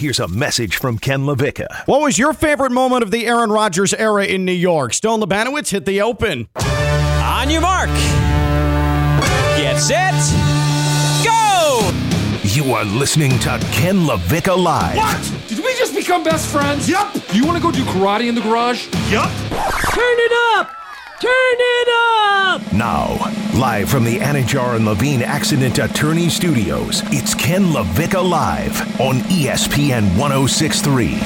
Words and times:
Here's 0.00 0.18
a 0.18 0.28
message 0.28 0.76
from 0.76 0.96
Ken 0.98 1.26
LaVicka. 1.26 1.84
What 1.84 2.00
was 2.00 2.18
your 2.18 2.32
favorite 2.32 2.72
moment 2.72 3.02
of 3.02 3.10
the 3.10 3.26
Aaron 3.26 3.52
Rodgers 3.52 3.92
era 3.92 4.24
in 4.24 4.46
New 4.46 4.52
York? 4.52 4.94
Stone 4.94 5.20
Labanowitz 5.20 5.68
hit 5.68 5.84
the 5.84 6.00
open. 6.00 6.48
On 6.56 7.50
your 7.50 7.60
mark. 7.60 7.90
Get 9.58 9.78
set. 9.78 10.14
Go! 11.22 11.92
You 12.44 12.72
are 12.72 12.86
listening 12.86 13.38
to 13.40 13.58
Ken 13.72 14.06
LaVicka 14.06 14.56
Live. 14.56 14.96
What? 14.96 15.48
Did 15.48 15.58
we 15.58 15.74
just 15.74 15.94
become 15.94 16.24
best 16.24 16.50
friends? 16.50 16.88
Yep. 16.88 17.12
Do 17.28 17.36
you 17.36 17.44
want 17.44 17.58
to 17.58 17.62
go 17.62 17.70
do 17.70 17.84
karate 17.84 18.26
in 18.26 18.34
the 18.34 18.40
garage? 18.40 18.86
Yup. 19.10 19.30
Turn 19.50 20.16
it 20.18 20.32
up! 20.58 20.79
Turn 21.20 21.30
it 21.32 21.88
up! 21.92 22.72
Now, 22.72 23.18
live 23.54 23.90
from 23.90 24.04
the 24.04 24.20
Anidjar 24.20 24.76
and 24.76 24.86
Levine 24.86 25.20
Accident 25.20 25.78
Attorney 25.78 26.30
Studios, 26.30 27.02
it's 27.12 27.34
Ken 27.34 27.64
LaVicka 27.64 28.26
Live 28.26 28.80
on 28.98 29.16
ESPN 29.28 30.16
1063. 30.16 31.16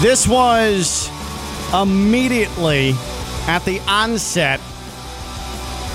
This 0.00 0.26
was 0.26 1.10
immediately 1.74 2.94
at 3.46 3.66
the 3.66 3.80
onset 3.86 4.60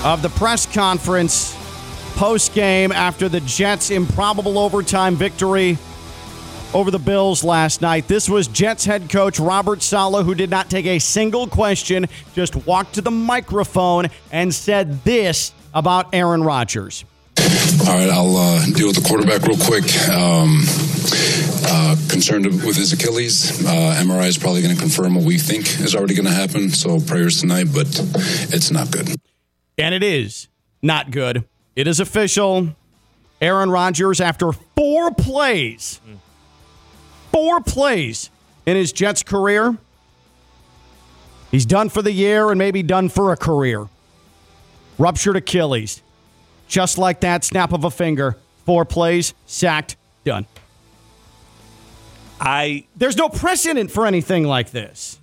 of 0.04 0.22
the 0.22 0.28
press 0.28 0.64
conference 0.64 1.56
post 2.14 2.54
game 2.54 2.92
after 2.92 3.28
the 3.28 3.40
Jets' 3.40 3.90
improbable 3.90 4.58
overtime 4.58 5.16
victory 5.16 5.78
over 6.72 6.90
the 6.90 6.98
Bills 6.98 7.44
last 7.44 7.80
night. 7.80 8.08
This 8.08 8.28
was 8.28 8.48
Jets 8.48 8.84
head 8.84 9.08
coach 9.08 9.38
Robert 9.38 9.82
Saleh, 9.82 10.24
who 10.24 10.34
did 10.34 10.50
not 10.50 10.68
take 10.68 10.86
a 10.86 10.98
single 10.98 11.46
question, 11.46 12.06
just 12.34 12.66
walked 12.66 12.94
to 12.94 13.00
the 13.00 13.10
microphone 13.10 14.08
and 14.32 14.52
said 14.52 15.02
this 15.04 15.52
about 15.72 16.12
Aaron 16.12 16.42
Rodgers. 16.42 17.04
All 17.86 17.94
right, 17.94 18.08
I'll 18.08 18.36
uh, 18.36 18.66
deal 18.74 18.88
with 18.88 18.96
the 18.96 19.06
quarterback 19.06 19.42
real 19.42 19.58
quick. 19.58 19.84
Um, 20.08 20.62
uh, 21.66 21.96
concerned 22.08 22.46
with 22.46 22.76
his 22.76 22.92
Achilles. 22.92 23.64
Uh, 23.64 24.00
MRI 24.02 24.28
is 24.28 24.38
probably 24.38 24.62
going 24.62 24.74
to 24.74 24.80
confirm 24.80 25.14
what 25.14 25.24
we 25.24 25.38
think 25.38 25.80
is 25.80 25.94
already 25.94 26.14
going 26.14 26.26
to 26.26 26.32
happen. 26.32 26.70
So 26.70 27.00
prayers 27.00 27.40
tonight, 27.40 27.68
but 27.72 27.86
it's 28.52 28.70
not 28.70 28.90
good. 28.90 29.14
And 29.78 29.94
it 29.94 30.02
is 30.02 30.48
not 30.82 31.10
good. 31.10 31.44
It 31.76 31.86
is 31.86 32.00
official. 32.00 32.74
Aaron 33.40 33.70
Rodgers, 33.70 34.20
after 34.20 34.52
four 34.52 35.10
plays, 35.12 36.00
four 37.32 37.60
plays 37.60 38.30
in 38.64 38.76
his 38.76 38.92
Jets 38.92 39.22
career, 39.22 39.76
he's 41.50 41.66
done 41.66 41.88
for 41.88 42.00
the 42.00 42.12
year 42.12 42.50
and 42.50 42.58
maybe 42.58 42.82
done 42.82 43.08
for 43.08 43.32
a 43.32 43.36
career. 43.36 43.86
Ruptured 44.98 45.36
Achilles. 45.36 46.00
Just 46.68 46.96
like 46.96 47.20
that, 47.20 47.44
snap 47.44 47.72
of 47.72 47.84
a 47.84 47.90
finger. 47.90 48.36
Four 48.64 48.84
plays, 48.84 49.34
sacked, 49.44 49.96
done. 50.24 50.46
I 52.40 52.86
There's 52.96 53.16
no 53.16 53.28
precedent 53.28 53.90
for 53.90 54.06
anything 54.06 54.44
like 54.44 54.70
this. 54.70 55.18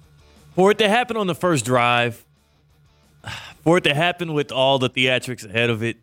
for 0.55 0.71
it 0.71 0.77
to 0.80 0.89
happen 0.89 1.17
on 1.17 1.27
the 1.27 1.36
first 1.36 1.65
drive, 1.65 2.23
for 3.63 3.77
it 3.77 3.83
to 3.86 3.93
happen 3.95 4.33
with 4.33 4.52
all 4.52 4.77
the 4.80 4.89
theatrics 4.89 5.43
ahead 5.47 5.69
of 5.69 5.81
it, 5.81 5.97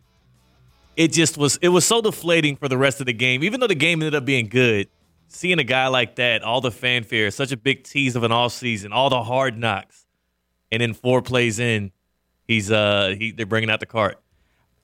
it 0.99 1.13
just 1.13 1.37
was 1.37 1.55
it 1.61 1.69
was 1.69 1.85
so 1.85 2.01
deflating 2.01 2.57
for 2.57 2.67
the 2.67 2.77
rest 2.77 2.99
of 2.99 3.05
the 3.05 3.13
game. 3.13 3.41
Even 3.45 3.61
though 3.61 3.67
the 3.67 3.73
game 3.73 4.01
ended 4.01 4.15
up 4.15 4.25
being 4.25 4.47
good, 4.49 4.89
seeing 5.29 5.57
a 5.57 5.63
guy 5.63 5.87
like 5.87 6.17
that, 6.17 6.43
all 6.43 6.59
the 6.59 6.71
fanfare, 6.71 7.31
such 7.31 7.53
a 7.53 7.57
big 7.57 7.85
tease 7.85 8.17
of 8.17 8.23
an 8.23 8.33
off 8.33 8.51
season, 8.51 8.91
all 8.91 9.09
the 9.09 9.23
hard 9.23 9.57
knocks, 9.57 10.05
and 10.73 10.81
then 10.81 10.93
four 10.93 11.21
plays 11.21 11.57
in, 11.57 11.91
he's 12.49 12.69
uh 12.69 13.15
he 13.17 13.31
they're 13.31 13.45
bringing 13.45 13.69
out 13.69 13.79
the 13.79 13.85
cart. 13.85 14.19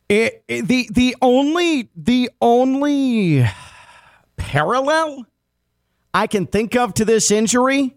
It, 0.07 0.41
it- 0.47 0.67
the 0.69 0.87
the 0.89 1.17
only 1.21 1.89
the 1.97 2.29
only 2.39 3.45
parallel 4.37 5.25
I 6.13 6.27
can 6.27 6.47
think 6.47 6.77
of 6.77 6.93
to 6.93 7.03
this 7.03 7.29
injury 7.29 7.94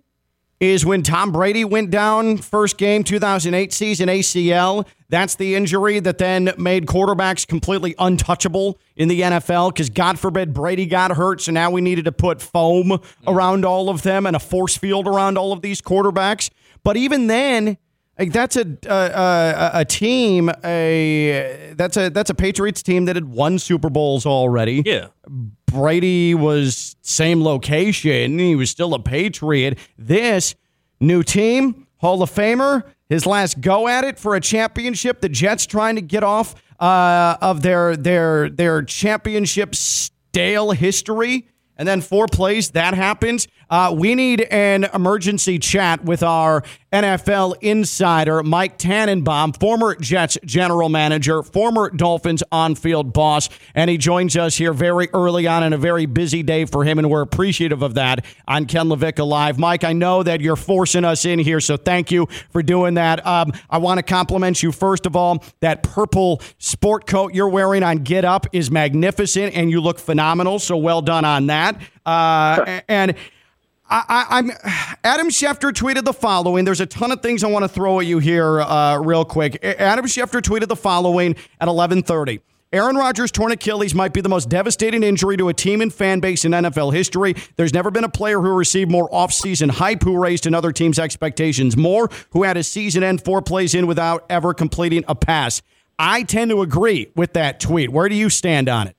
is 0.60 0.84
when 0.84 1.02
Tom 1.02 1.30
Brady 1.30 1.64
went 1.64 1.90
down 1.90 2.38
first 2.38 2.78
game 2.78 3.04
2008 3.04 3.72
season 3.72 4.08
ACL. 4.08 4.86
That's 5.08 5.36
the 5.36 5.54
injury 5.54 6.00
that 6.00 6.18
then 6.18 6.52
made 6.58 6.86
quarterbacks 6.86 7.46
completely 7.46 7.94
untouchable 7.98 8.78
in 8.96 9.08
the 9.08 9.20
NFL 9.20 9.72
because 9.72 9.88
God 9.88 10.18
forbid 10.18 10.52
Brady 10.52 10.86
got 10.86 11.12
hurt. 11.12 11.40
So 11.40 11.52
now 11.52 11.70
we 11.70 11.80
needed 11.80 12.04
to 12.06 12.12
put 12.12 12.42
foam 12.42 12.88
mm. 12.88 13.02
around 13.26 13.64
all 13.64 13.88
of 13.88 14.02
them 14.02 14.26
and 14.26 14.34
a 14.34 14.40
force 14.40 14.76
field 14.76 15.06
around 15.06 15.38
all 15.38 15.52
of 15.52 15.62
these 15.62 15.80
quarterbacks. 15.80 16.50
But 16.82 16.96
even 16.96 17.28
then, 17.28 17.78
like 18.18 18.32
that's 18.32 18.56
a 18.56 18.66
a, 18.86 18.94
a, 18.94 19.70
a 19.74 19.84
team 19.84 20.50
a 20.64 21.72
that's 21.76 21.96
a 21.96 22.10
that's 22.10 22.30
a 22.30 22.34
Patriots 22.34 22.82
team 22.82 23.04
that 23.04 23.16
had 23.16 23.26
won 23.26 23.58
Super 23.58 23.90
Bowls 23.90 24.26
already. 24.26 24.82
Yeah. 24.84 25.08
Brady 25.70 26.34
was 26.34 26.96
same 27.02 27.42
location. 27.42 28.38
He 28.38 28.54
was 28.54 28.70
still 28.70 28.94
a 28.94 28.98
Patriot. 28.98 29.78
This 29.96 30.54
new 31.00 31.22
team, 31.22 31.86
Hall 31.98 32.22
of 32.22 32.30
Famer, 32.30 32.84
his 33.08 33.26
last 33.26 33.60
go 33.60 33.88
at 33.88 34.04
it 34.04 34.18
for 34.18 34.34
a 34.34 34.40
championship. 34.40 35.20
The 35.20 35.28
Jets 35.28 35.66
trying 35.66 35.96
to 35.96 36.02
get 36.02 36.22
off 36.22 36.54
uh, 36.80 37.36
of 37.40 37.62
their 37.62 37.96
their 37.96 38.50
their 38.50 38.82
championship 38.82 39.74
stale 39.74 40.72
history. 40.72 41.48
And 41.76 41.86
then 41.86 42.00
four 42.00 42.26
plays, 42.26 42.70
that 42.70 42.94
happens. 42.94 43.46
Uh, 43.70 43.94
we 43.96 44.14
need 44.14 44.42
an 44.50 44.84
emergency 44.94 45.58
chat 45.58 46.04
with 46.04 46.22
our 46.22 46.62
NFL 46.92 47.56
insider, 47.60 48.42
Mike 48.42 48.78
Tannenbaum, 48.78 49.52
former 49.52 49.94
Jets 49.94 50.38
general 50.44 50.88
manager, 50.88 51.42
former 51.42 51.90
Dolphins 51.90 52.42
on 52.50 52.74
field 52.74 53.12
boss. 53.12 53.50
And 53.74 53.90
he 53.90 53.98
joins 53.98 54.36
us 54.36 54.56
here 54.56 54.72
very 54.72 55.08
early 55.12 55.46
on 55.46 55.62
in 55.62 55.72
a 55.72 55.78
very 55.78 56.06
busy 56.06 56.42
day 56.42 56.64
for 56.64 56.84
him. 56.84 56.98
And 56.98 57.10
we're 57.10 57.20
appreciative 57.20 57.82
of 57.82 57.94
that 57.94 58.24
on 58.46 58.64
Ken 58.64 58.86
LaVicka 58.86 59.26
Live. 59.26 59.58
Mike, 59.58 59.84
I 59.84 59.92
know 59.92 60.22
that 60.22 60.40
you're 60.40 60.56
forcing 60.56 61.04
us 61.04 61.26
in 61.26 61.38
here, 61.38 61.60
so 61.60 61.76
thank 61.76 62.10
you 62.10 62.26
for 62.50 62.62
doing 62.62 62.94
that. 62.94 63.24
Um, 63.26 63.52
I 63.68 63.78
want 63.78 63.98
to 63.98 64.02
compliment 64.02 64.62
you, 64.62 64.72
first 64.72 65.04
of 65.04 65.14
all. 65.14 65.44
That 65.60 65.82
purple 65.82 66.40
sport 66.58 67.06
coat 67.06 67.34
you're 67.34 67.48
wearing 67.48 67.82
on 67.82 67.98
Get 67.98 68.24
Up 68.24 68.46
is 68.52 68.70
magnificent, 68.70 69.54
and 69.54 69.70
you 69.70 69.80
look 69.80 69.98
phenomenal. 69.98 70.58
So 70.58 70.76
well 70.76 71.02
done 71.02 71.24
on 71.24 71.48
that. 71.48 71.80
Uh, 72.06 72.80
and 72.88 73.14
I, 73.90 74.26
I'm 74.28 74.50
Adam 75.02 75.28
Schefter 75.28 75.72
tweeted 75.72 76.04
the 76.04 76.12
following. 76.12 76.64
There's 76.64 76.80
a 76.80 76.86
ton 76.86 77.10
of 77.10 77.22
things 77.22 77.42
I 77.42 77.48
want 77.48 77.64
to 77.64 77.68
throw 77.68 78.00
at 78.00 78.06
you 78.06 78.18
here, 78.18 78.60
uh, 78.60 78.98
real 78.98 79.24
quick. 79.24 79.64
Adam 79.64 80.04
Schefter 80.04 80.42
tweeted 80.42 80.68
the 80.68 80.76
following 80.76 81.36
at 81.60 81.68
11:30. 81.68 82.40
Aaron 82.70 82.96
Rodgers' 82.96 83.30
torn 83.30 83.50
Achilles 83.50 83.94
might 83.94 84.12
be 84.12 84.20
the 84.20 84.28
most 84.28 84.50
devastating 84.50 85.02
injury 85.02 85.38
to 85.38 85.48
a 85.48 85.54
team 85.54 85.80
and 85.80 85.92
fan 85.92 86.20
base 86.20 86.44
in 86.44 86.52
NFL 86.52 86.92
history. 86.92 87.34
There's 87.56 87.72
never 87.72 87.90
been 87.90 88.04
a 88.04 88.10
player 88.10 88.42
who 88.42 88.50
received 88.50 88.90
more 88.90 89.08
offseason 89.08 89.70
hype, 89.70 90.02
who 90.02 90.18
raised 90.18 90.46
another 90.46 90.70
team's 90.70 90.98
expectations 90.98 91.78
more, 91.78 92.10
who 92.30 92.42
had 92.42 92.58
a 92.58 92.62
season 92.62 93.02
end 93.02 93.24
four 93.24 93.40
plays 93.40 93.74
in 93.74 93.86
without 93.86 94.26
ever 94.28 94.52
completing 94.52 95.02
a 95.08 95.14
pass. 95.14 95.62
I 95.98 96.24
tend 96.24 96.50
to 96.50 96.60
agree 96.60 97.10
with 97.16 97.32
that 97.32 97.58
tweet. 97.58 97.90
Where 97.90 98.10
do 98.10 98.14
you 98.14 98.28
stand 98.28 98.68
on 98.68 98.88
it? 98.88 98.97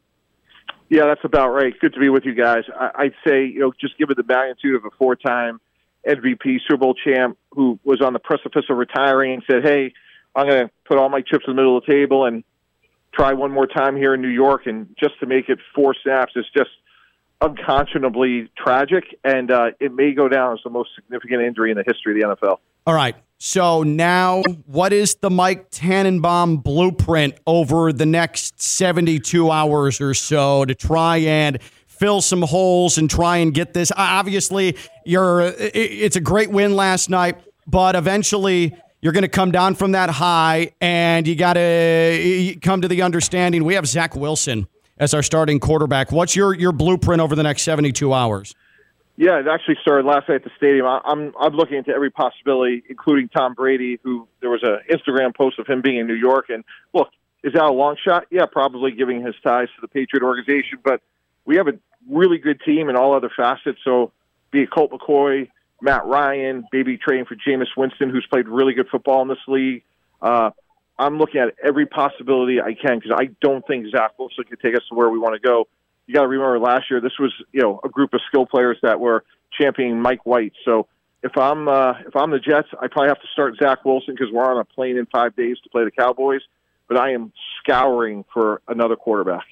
Yeah, 0.89 1.05
that's 1.05 1.23
about 1.23 1.50
right. 1.50 1.73
Good 1.79 1.94
to 1.94 2.00
be 2.00 2.09
with 2.09 2.25
you 2.25 2.33
guys. 2.33 2.63
I, 2.75 2.89
I'd 2.95 3.13
say, 3.25 3.45
you 3.45 3.59
know, 3.59 3.73
just 3.79 3.97
given 3.97 4.16
the 4.17 4.23
magnitude 4.23 4.75
of 4.75 4.85
a 4.85 4.89
four-time 4.97 5.61
MVP 6.07 6.59
Super 6.67 6.77
Bowl 6.77 6.95
champ 6.95 7.38
who 7.51 7.79
was 7.83 8.01
on 8.01 8.13
the 8.13 8.19
precipice 8.19 8.66
of 8.69 8.77
retiring 8.77 9.33
and 9.33 9.44
said, 9.50 9.63
"Hey, 9.63 9.94
I'm 10.35 10.47
going 10.47 10.67
to 10.67 10.72
put 10.85 10.97
all 10.97 11.09
my 11.09 11.22
chips 11.22 11.45
in 11.47 11.55
the 11.55 11.55
middle 11.55 11.77
of 11.77 11.85
the 11.85 11.91
table 11.91 12.25
and 12.25 12.44
try 13.13 13.33
one 13.33 13.51
more 13.51 13.67
time 13.67 13.95
here 13.97 14.16
in 14.16 14.22
New 14.22 14.29
York," 14.29 14.66
and 14.66 14.95
just 15.00 15.19
to 15.19 15.27
make 15.27 15.50
it 15.50 15.59
four 15.75 15.94
snaps 16.01 16.33
is 16.35 16.45
just 16.57 16.72
unconscionably 17.41 18.50
tragic, 18.57 19.03
and 19.23 19.51
uh, 19.51 19.71
it 19.79 19.94
may 19.94 20.13
go 20.13 20.27
down 20.27 20.53
as 20.53 20.59
the 20.63 20.69
most 20.69 20.89
significant 20.95 21.44
injury 21.44 21.71
in 21.71 21.77
the 21.77 21.83
history 21.85 22.19
of 22.21 22.39
the 22.39 22.47
NFL. 22.47 22.57
All 22.85 22.94
right. 22.94 23.16
So 23.38 23.84
now, 23.84 24.44
what 24.66 24.91
is 24.91 25.16
the 25.16 25.29
Mike 25.29 25.71
Tannenbaum 25.71 26.57
blueprint 26.57 27.36
over 27.48 27.94
the 27.94 28.06
next 28.06 28.62
72 28.62 29.50
hours 29.50 30.01
or 30.01 30.13
so 30.13 30.65
to 30.65 30.75
try 30.75 31.18
and 31.18 31.59
fill 31.88 32.19
some 32.21 32.42
holes 32.42 32.98
and 32.98 33.09
try 33.09 33.38
and 33.38 33.53
get 33.53 33.74
this? 33.74 33.94
Obviously, 33.95 34.75
you're. 35.06 35.53
It's 35.57 36.18
a 36.18 36.21
great 36.21 36.51
win 36.51 36.75
last 36.75 37.09
night, 37.09 37.39
but 37.65 37.95
eventually. 37.95 38.75
You're 39.01 39.13
going 39.13 39.21
to 39.21 39.30
come 39.30 39.51
down 39.51 39.75
from 39.75 39.94
that 39.94 40.09
high, 40.09 40.74
and 40.81 41.25
you 41.25 41.33
got 41.33 41.53
to 41.53 42.57
come 42.62 42.81
to 42.81 42.89
the 42.89 43.01
understanding 43.01 43.63
we 43.63 43.75
have 43.75 43.88
Zach 43.88 44.13
Wilson 44.13 44.68
as 44.98 45.13
our 45.13 45.24
starting 45.24 45.57
quarterback. 45.62 46.12
What's 46.12 46.36
your 46.36 46.53
your 46.53 46.74
blueprint 46.74 47.21
over 47.21 47.33
the 47.33 47.44
next 47.44 47.62
72 47.62 48.13
hours? 48.13 48.53
Yeah, 49.19 49.38
it 49.42 49.48
actually 49.50 49.75
started 49.81 50.06
last 50.06 50.30
night 50.30 50.36
at 50.36 50.44
the 50.45 50.51
stadium. 50.56 50.86
I- 50.86 51.01
I'm 51.04 51.33
I'm 51.38 51.54
looking 51.54 51.75
into 51.75 51.92
every 51.92 52.10
possibility, 52.10 52.83
including 52.88 53.27
Tom 53.27 53.54
Brady, 53.54 54.00
who 54.01 54.30
there 54.39 54.50
was 54.50 54.63
an 54.63 54.80
Instagram 54.89 55.36
post 55.36 55.60
of 55.60 55.68
him 55.68 55.81
being 55.81 55.98
in 55.98 56.07
New 56.07 56.13
York. 56.13 56.45
And 56.48 56.63
look, 56.94 57.10
is 57.44 57.51
that 57.51 57.63
a 57.66 57.69
long 57.69 57.98
shot? 58.01 58.27
Yeah, 58.30 58.45
probably 58.50 58.92
giving 58.92 59.21
his 59.21 59.36
ties 59.44 59.68
to 59.75 59.81
the 59.81 59.89
Patriot 59.89 60.24
organization. 60.24 60.80
But 60.81 61.01
we 61.44 61.57
have 61.57 61.68
a 61.68 61.74
really 62.10 62.38
good 62.38 62.62
team 62.62 62.88
in 62.88 62.95
all 62.95 63.13
other 63.13 63.30
facets. 63.36 63.80
So 63.83 64.13
be 64.51 64.62
it 64.62 64.71
Colt 64.71 64.92
McCoy, 64.92 65.50
Matt 65.81 66.06
Ryan, 66.06 66.63
maybe 66.72 66.98
trading 66.98 67.25
for 67.25 67.36
Jameis 67.36 67.75
Winston, 67.75 68.10
who's 68.10 68.25
played 68.25 68.48
really 68.48 68.74
good 68.74 68.88
football 68.88 69.22
in 69.22 69.27
this 69.27 69.45
league. 69.50 69.83
Uh, 70.22 70.51
I'm 70.98 71.18
looking 71.18 71.42
at 71.42 71.56
every 71.62 71.88
possibility 71.88 72.62
I 72.62 72.74
can 72.74 73.00
because 73.00 73.12
I 73.13 73.31
don't 73.42 73.68
think 73.68 73.88
Zach 73.92 74.18
Wilson 74.18 74.45
can 74.45 74.57
take 74.60 74.77
us 74.77 74.83
to 74.88 74.95
where 74.95 75.10
we 75.10 75.19
want 75.19 75.33
to 75.33 75.45
go. 75.45 75.68
You 76.09 76.15
got 76.15 76.21
to 76.21 76.27
remember 76.27 76.57
last 76.57 76.89
year 76.89 77.00
this 77.00 77.19
was 77.19 77.31
you 77.51 77.61
know 77.61 77.79
a 77.83 77.88
group 77.88 78.15
of 78.15 78.21
skill 78.27 78.47
players 78.47 78.79
that 78.81 79.00
were 79.00 79.23
championing 79.56 80.01
Mike 80.01 80.25
White. 80.25 80.53
So 80.65 80.88
if 81.21 81.38
I'm 81.38 81.67
uh, 81.67 82.00
if 82.07 82.15
I'm 82.15 82.31
the 82.31 82.39
Jets, 82.39 82.67
I 82.81 82.88
probably 82.88 83.09
have 83.09 83.21
to 83.21 83.27
start 83.31 83.57
Zach 83.61 83.85
Wilson 83.85 84.15
because 84.15 84.33
we're 84.33 84.44
on 84.44 84.57
a 84.57 84.65
plane 84.65 84.97
in 84.97 85.06
five 85.06 85.35
days 85.35 85.57
to 85.63 85.69
play 85.69 85.83
the 85.83 85.91
Cowboys. 85.91 86.41
But 86.88 86.97
I 86.97 87.11
am 87.11 87.31
scouring 87.59 88.25
for 88.33 88.63
another 88.67 88.95
quarterback. 88.95 89.45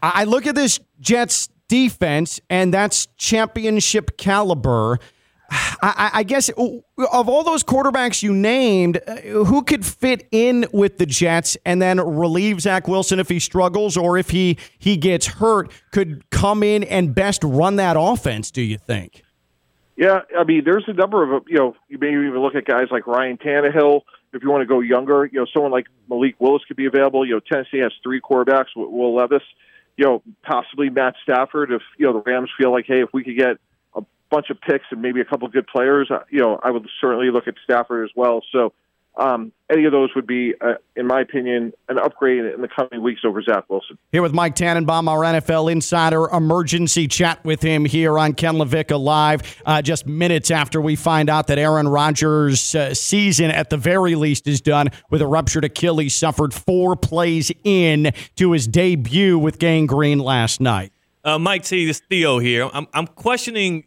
I 0.00 0.22
look 0.22 0.46
at 0.46 0.54
this 0.54 0.78
Jets 1.00 1.48
defense, 1.66 2.40
and 2.48 2.72
that's 2.72 3.06
championship 3.16 4.16
caliber. 4.16 5.00
I, 5.50 6.10
I, 6.14 6.22
guess 6.24 6.50
of 6.50 6.82
all 7.28 7.42
those 7.42 7.62
quarterbacks 7.62 8.22
you 8.22 8.34
named, 8.34 9.00
uh, 9.06 9.16
who 9.44 9.62
could 9.62 9.86
fit 9.86 10.26
in 10.30 10.66
with 10.72 10.98
the 10.98 11.06
Jets 11.06 11.56
and 11.64 11.80
then 11.80 12.00
relieve 12.00 12.60
Zach 12.60 12.86
Wilson 12.86 13.18
if 13.18 13.28
he 13.28 13.38
struggles 13.38 13.96
or 13.96 14.18
if 14.18 14.30
he 14.30 14.58
he 14.78 14.96
gets 14.96 15.26
hurt? 15.26 15.70
Could 15.90 16.28
come 16.30 16.62
in 16.62 16.84
and 16.84 17.14
best 17.14 17.42
run 17.44 17.76
that 17.76 17.96
offense? 17.98 18.50
Do 18.50 18.60
you 18.60 18.76
think? 18.76 19.22
Yeah, 19.96 20.20
I 20.38 20.44
mean, 20.44 20.62
there's 20.64 20.84
a 20.86 20.92
number 20.92 21.36
of 21.36 21.44
you 21.48 21.56
know. 21.56 21.76
You 21.88 21.98
maybe 21.98 22.14
even 22.14 22.38
look 22.38 22.54
at 22.54 22.64
guys 22.64 22.88
like 22.90 23.06
Ryan 23.06 23.38
Tannehill. 23.38 24.02
If 24.32 24.42
you 24.42 24.50
want 24.50 24.60
to 24.62 24.66
go 24.66 24.80
younger, 24.80 25.24
you 25.24 25.40
know, 25.40 25.46
someone 25.52 25.72
like 25.72 25.86
Malik 26.08 26.36
Willis 26.38 26.62
could 26.68 26.76
be 26.76 26.86
available. 26.86 27.26
You 27.26 27.34
know, 27.34 27.40
Tennessee 27.40 27.78
has 27.78 27.92
three 28.02 28.20
quarterbacks. 28.20 28.66
Will 28.76 29.14
Levis, 29.14 29.42
you 29.96 30.04
know, 30.04 30.22
possibly 30.42 30.90
Matt 30.90 31.14
Stafford. 31.22 31.72
If 31.72 31.82
you 31.96 32.06
know 32.06 32.12
the 32.12 32.30
Rams 32.30 32.50
feel 32.58 32.70
like, 32.70 32.84
hey, 32.86 33.02
if 33.02 33.08
we 33.12 33.24
could 33.24 33.36
get 33.36 33.56
bunch 34.30 34.50
of 34.50 34.60
picks 34.60 34.84
and 34.90 35.00
maybe 35.00 35.20
a 35.20 35.24
couple 35.24 35.48
good 35.48 35.66
players, 35.66 36.10
uh, 36.10 36.20
you 36.30 36.40
know, 36.40 36.58
I 36.62 36.70
would 36.70 36.86
certainly 37.00 37.30
look 37.30 37.48
at 37.48 37.54
Stafford 37.64 38.04
as 38.04 38.10
well. 38.14 38.42
So 38.52 38.72
um, 39.18 39.52
any 39.68 39.84
of 39.84 39.90
those 39.90 40.10
would 40.14 40.28
be, 40.28 40.54
uh, 40.60 40.74
in 40.94 41.06
my 41.06 41.20
opinion, 41.20 41.72
an 41.88 41.98
upgrade 41.98 42.44
in 42.44 42.62
the 42.62 42.68
coming 42.68 43.02
weeks 43.02 43.22
over 43.24 43.42
Zach 43.42 43.64
Wilson. 43.68 43.98
Here 44.12 44.22
with 44.22 44.32
Mike 44.32 44.54
Tannenbaum, 44.54 45.08
our 45.08 45.20
NFL 45.20 45.72
insider, 45.72 46.28
emergency 46.28 47.08
chat 47.08 47.44
with 47.44 47.60
him 47.60 47.84
here 47.84 48.16
on 48.16 48.34
Ken 48.34 48.54
LaVicka 48.54 48.98
Live. 48.98 49.60
Uh, 49.66 49.82
just 49.82 50.06
minutes 50.06 50.52
after 50.52 50.80
we 50.80 50.94
find 50.94 51.28
out 51.28 51.48
that 51.48 51.58
Aaron 51.58 51.88
Rodgers' 51.88 52.74
uh, 52.76 52.94
season, 52.94 53.50
at 53.50 53.70
the 53.70 53.76
very 53.76 54.14
least, 54.14 54.46
is 54.46 54.60
done 54.60 54.88
with 55.10 55.20
a 55.20 55.26
ruptured 55.26 55.64
Achilles, 55.64 56.14
suffered 56.14 56.54
four 56.54 56.94
plays 56.94 57.50
in 57.64 58.12
to 58.36 58.52
his 58.52 58.68
debut 58.68 59.36
with 59.36 59.58
Gang 59.58 59.86
Green 59.86 60.20
last 60.20 60.60
night. 60.60 60.92
Uh, 61.24 61.38
Mike 61.40 61.64
T, 61.64 61.86
this 61.86 62.00
Theo 62.08 62.38
here. 62.38 62.70
I'm, 62.72 62.86
I'm 62.94 63.08
questioning 63.08 63.84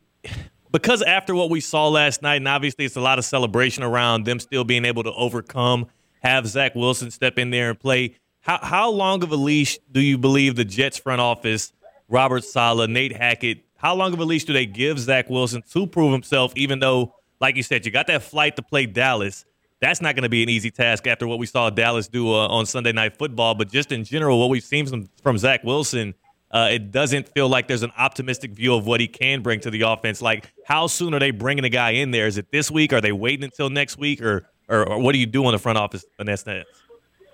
because 0.71 1.01
after 1.01 1.35
what 1.35 1.50
we 1.50 1.59
saw 1.59 1.88
last 1.88 2.21
night, 2.21 2.38
and 2.38 2.47
obviously 2.47 2.85
it's 2.85 2.95
a 2.95 3.01
lot 3.01 3.19
of 3.19 3.25
celebration 3.25 3.83
around 3.83 4.25
them 4.25 4.39
still 4.39 4.63
being 4.63 4.85
able 4.85 5.03
to 5.03 5.13
overcome, 5.13 5.88
have 6.21 6.47
Zach 6.47 6.75
Wilson 6.75 7.12
step 7.12 7.38
in 7.38 7.50
there 7.50 7.69
and 7.69 7.79
play. 7.79 8.15
How 8.41 8.59
how 8.62 8.89
long 8.89 9.23
of 9.23 9.31
a 9.31 9.35
leash 9.35 9.79
do 9.91 10.01
you 10.01 10.18
believe 10.18 10.56
the 10.56 10.65
Jets 10.65 10.97
front 10.97 11.21
office, 11.21 11.73
Robert 12.07 12.44
Saleh, 12.44 12.89
Nate 12.89 13.15
Hackett, 13.15 13.63
how 13.81 13.95
long 13.95 14.13
of 14.13 14.19
a 14.19 14.25
leash 14.25 14.45
do 14.45 14.53
they 14.53 14.68
give 14.68 15.00
Zach 15.00 15.29
Wilson 15.29 15.63
to 15.71 15.88
prove 15.88 16.12
himself? 16.12 16.53
Even 16.56 16.79
though, 16.79 17.15
like 17.39 17.56
you 17.56 17.63
said, 17.63 17.83
you 17.85 17.91
got 17.91 18.07
that 18.07 18.21
flight 18.21 18.56
to 18.56 18.62
play 18.62 18.85
Dallas. 18.85 19.44
That's 19.79 20.01
not 20.01 20.13
going 20.13 20.24
to 20.24 20.29
be 20.29 20.44
an 20.44 20.50
easy 20.50 20.69
task 20.69 21.07
after 21.07 21.25
what 21.25 21.39
we 21.39 21.47
saw 21.47 21.71
Dallas 21.71 22.07
do 22.07 22.31
uh, 22.31 22.47
on 22.47 22.67
Sunday 22.67 22.91
Night 22.91 23.17
Football. 23.17 23.56
But 23.56 23.71
just 23.71 23.91
in 23.91 24.03
general, 24.03 24.39
what 24.39 24.51
we've 24.51 24.63
seen 24.63 24.85
from, 24.85 25.09
from 25.24 25.39
Zach 25.39 25.63
Wilson 25.63 26.13
uh, 26.51 26.69
it 26.71 26.92
doesn't 26.92 27.30
feel 27.30 27.48
like 27.48 27.68
there's 27.68 27.83
an 27.83 27.94
optimistic 27.98 28.51
view 28.51 28.75
of 28.75 28.86
what 28.86 29.00
he 29.00 29.07
can 29.07 29.42
bring 29.42 29.59
to 29.62 29.71
the 29.71 29.81
offense. 29.81 30.21
Like, 30.21 30.51
how 30.65 30.88
soon 30.88 31.13
are 31.13 31.19
they 31.19 31.31
bringing 31.31 31.63
a 31.63 31.69
guy 31.69 31.92
in 31.92 32.12
there? 32.12 32.27
Is 32.27 32.38
it 32.38 32.51
this 32.51 32.69
week? 32.69 32.92
Are 32.92 33.01
they 33.01 33.12
waiting 33.12 33.45
until 33.45 33.69
next 33.69 33.98
week, 33.98 34.21
or 34.21 34.44
or, 34.68 34.88
or 34.88 35.00
what 35.00 35.13
do 35.13 35.19
you 35.19 35.25
do 35.25 35.45
on 35.45 35.53
the 35.53 35.59
front 35.59 35.77
office, 35.77 36.06
Vanessa? 36.18 36.63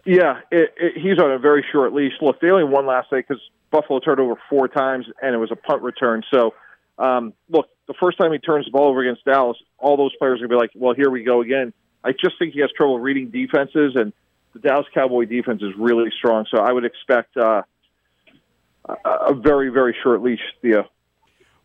Yeah, 0.05 0.39
it, 0.51 0.73
it, 0.77 0.93
he's 1.01 1.19
on 1.19 1.31
a 1.31 1.39
very 1.39 1.65
short 1.71 1.93
leash. 1.93 2.13
Look, 2.21 2.39
they 2.39 2.49
only 2.49 2.63
won 2.63 2.85
last 2.85 3.11
night 3.11 3.25
because 3.27 3.41
Buffalo 3.71 3.99
turned 3.99 4.19
over 4.19 4.35
four 4.49 4.67
times, 4.67 5.05
and 5.21 5.35
it 5.35 5.37
was 5.37 5.51
a 5.51 5.55
punt 5.55 5.81
return. 5.81 6.23
So, 6.33 6.53
um, 6.97 7.33
look, 7.49 7.67
the 7.87 7.93
first 7.99 8.17
time 8.17 8.31
he 8.31 8.39
turns 8.39 8.65
the 8.65 8.71
ball 8.71 8.87
over 8.87 9.01
against 9.01 9.25
Dallas, 9.25 9.57
all 9.77 9.97
those 9.97 10.15
players 10.15 10.41
are 10.41 10.47
going 10.47 10.51
to 10.51 10.55
be 10.55 10.61
like, 10.61 10.71
well, 10.75 10.93
here 10.95 11.09
we 11.09 11.23
go 11.23 11.41
again. 11.41 11.73
I 12.03 12.11
just 12.11 12.39
think 12.39 12.53
he 12.53 12.61
has 12.61 12.71
trouble 12.71 12.99
reading 12.99 13.29
defenses, 13.29 13.93
and 13.95 14.13
the 14.53 14.59
Dallas 14.59 14.85
Cowboy 14.93 15.25
defense 15.25 15.61
is 15.61 15.73
really 15.77 16.11
strong. 16.17 16.45
So 16.49 16.59
I 16.59 16.71
would 16.71 16.85
expect 16.85 17.35
uh,– 17.35 17.63
a 19.05 19.33
very, 19.33 19.69
very 19.69 19.95
short 20.03 20.21
leash, 20.21 20.39
Theo. 20.61 20.79
Uh, 20.81 20.83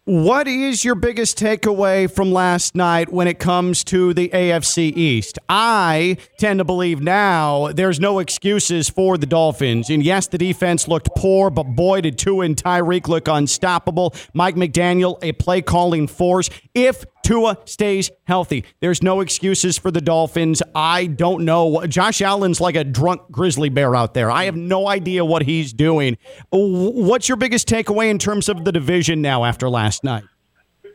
What 0.04 0.48
is 0.48 0.84
your 0.84 0.96
biggest 0.96 1.38
takeaway 1.38 2.10
from 2.10 2.32
last 2.32 2.74
night 2.74 3.12
when 3.12 3.28
it 3.28 3.38
comes 3.38 3.84
to 3.84 4.12
the 4.12 4.30
AFC 4.30 4.92
East? 4.96 5.38
I 5.48 6.16
tend 6.40 6.58
to 6.58 6.64
believe 6.64 7.00
now 7.00 7.68
there's 7.68 8.00
no 8.00 8.18
excuses 8.18 8.90
for 8.90 9.16
the 9.16 9.26
Dolphins. 9.26 9.90
And 9.90 10.02
yes, 10.02 10.26
the 10.26 10.38
defense 10.38 10.88
looked 10.88 11.10
poor, 11.16 11.50
but 11.50 11.76
boy, 11.76 12.00
did 12.00 12.18
Tua 12.18 12.46
and 12.46 12.56
Tyreek 12.56 13.06
look 13.06 13.28
unstoppable. 13.28 14.12
Mike 14.34 14.56
McDaniel, 14.56 15.18
a 15.22 15.30
play 15.34 15.62
calling 15.62 16.08
force. 16.08 16.50
If 16.74 17.04
Tua 17.22 17.56
stays 17.64 18.10
healthy. 18.24 18.64
There's 18.80 19.02
no 19.02 19.20
excuses 19.20 19.78
for 19.78 19.90
the 19.90 20.00
Dolphins. 20.00 20.62
I 20.74 21.06
don't 21.06 21.44
know. 21.44 21.86
Josh 21.86 22.20
Allen's 22.20 22.60
like 22.60 22.74
a 22.74 22.84
drunk 22.84 23.22
grizzly 23.30 23.68
bear 23.68 23.94
out 23.94 24.14
there. 24.14 24.30
I 24.30 24.44
have 24.44 24.56
no 24.56 24.88
idea 24.88 25.24
what 25.24 25.42
he's 25.42 25.72
doing. 25.72 26.18
What's 26.50 27.28
your 27.28 27.36
biggest 27.36 27.68
takeaway 27.68 28.10
in 28.10 28.18
terms 28.18 28.48
of 28.48 28.64
the 28.64 28.72
division 28.72 29.22
now 29.22 29.44
after 29.44 29.68
last 29.68 29.91
night? 30.04 30.24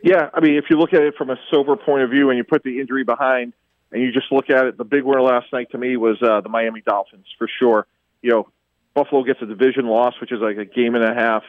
Yeah, 0.02 0.30
I 0.32 0.40
mean, 0.40 0.54
if 0.54 0.66
you 0.70 0.78
look 0.78 0.92
at 0.92 1.02
it 1.02 1.14
from 1.16 1.30
a 1.30 1.36
sober 1.50 1.76
point 1.76 2.02
of 2.02 2.10
view 2.10 2.30
and 2.30 2.38
you 2.38 2.44
put 2.44 2.62
the 2.62 2.80
injury 2.80 3.04
behind 3.04 3.52
and 3.90 4.02
you 4.02 4.12
just 4.12 4.30
look 4.30 4.50
at 4.50 4.66
it, 4.66 4.78
the 4.78 4.84
big 4.84 5.02
winner 5.02 5.22
last 5.22 5.52
night 5.52 5.70
to 5.72 5.78
me 5.78 5.96
was 5.96 6.22
uh, 6.22 6.40
the 6.40 6.48
Miami 6.48 6.82
Dolphins 6.82 7.26
for 7.36 7.48
sure. 7.58 7.86
You 8.22 8.30
know, 8.30 8.48
Buffalo 8.94 9.24
gets 9.24 9.42
a 9.42 9.46
division 9.46 9.86
loss, 9.86 10.14
which 10.20 10.32
is 10.32 10.40
like 10.40 10.56
a 10.56 10.64
game 10.64 10.94
and 10.94 11.04
a 11.04 11.14
half. 11.14 11.42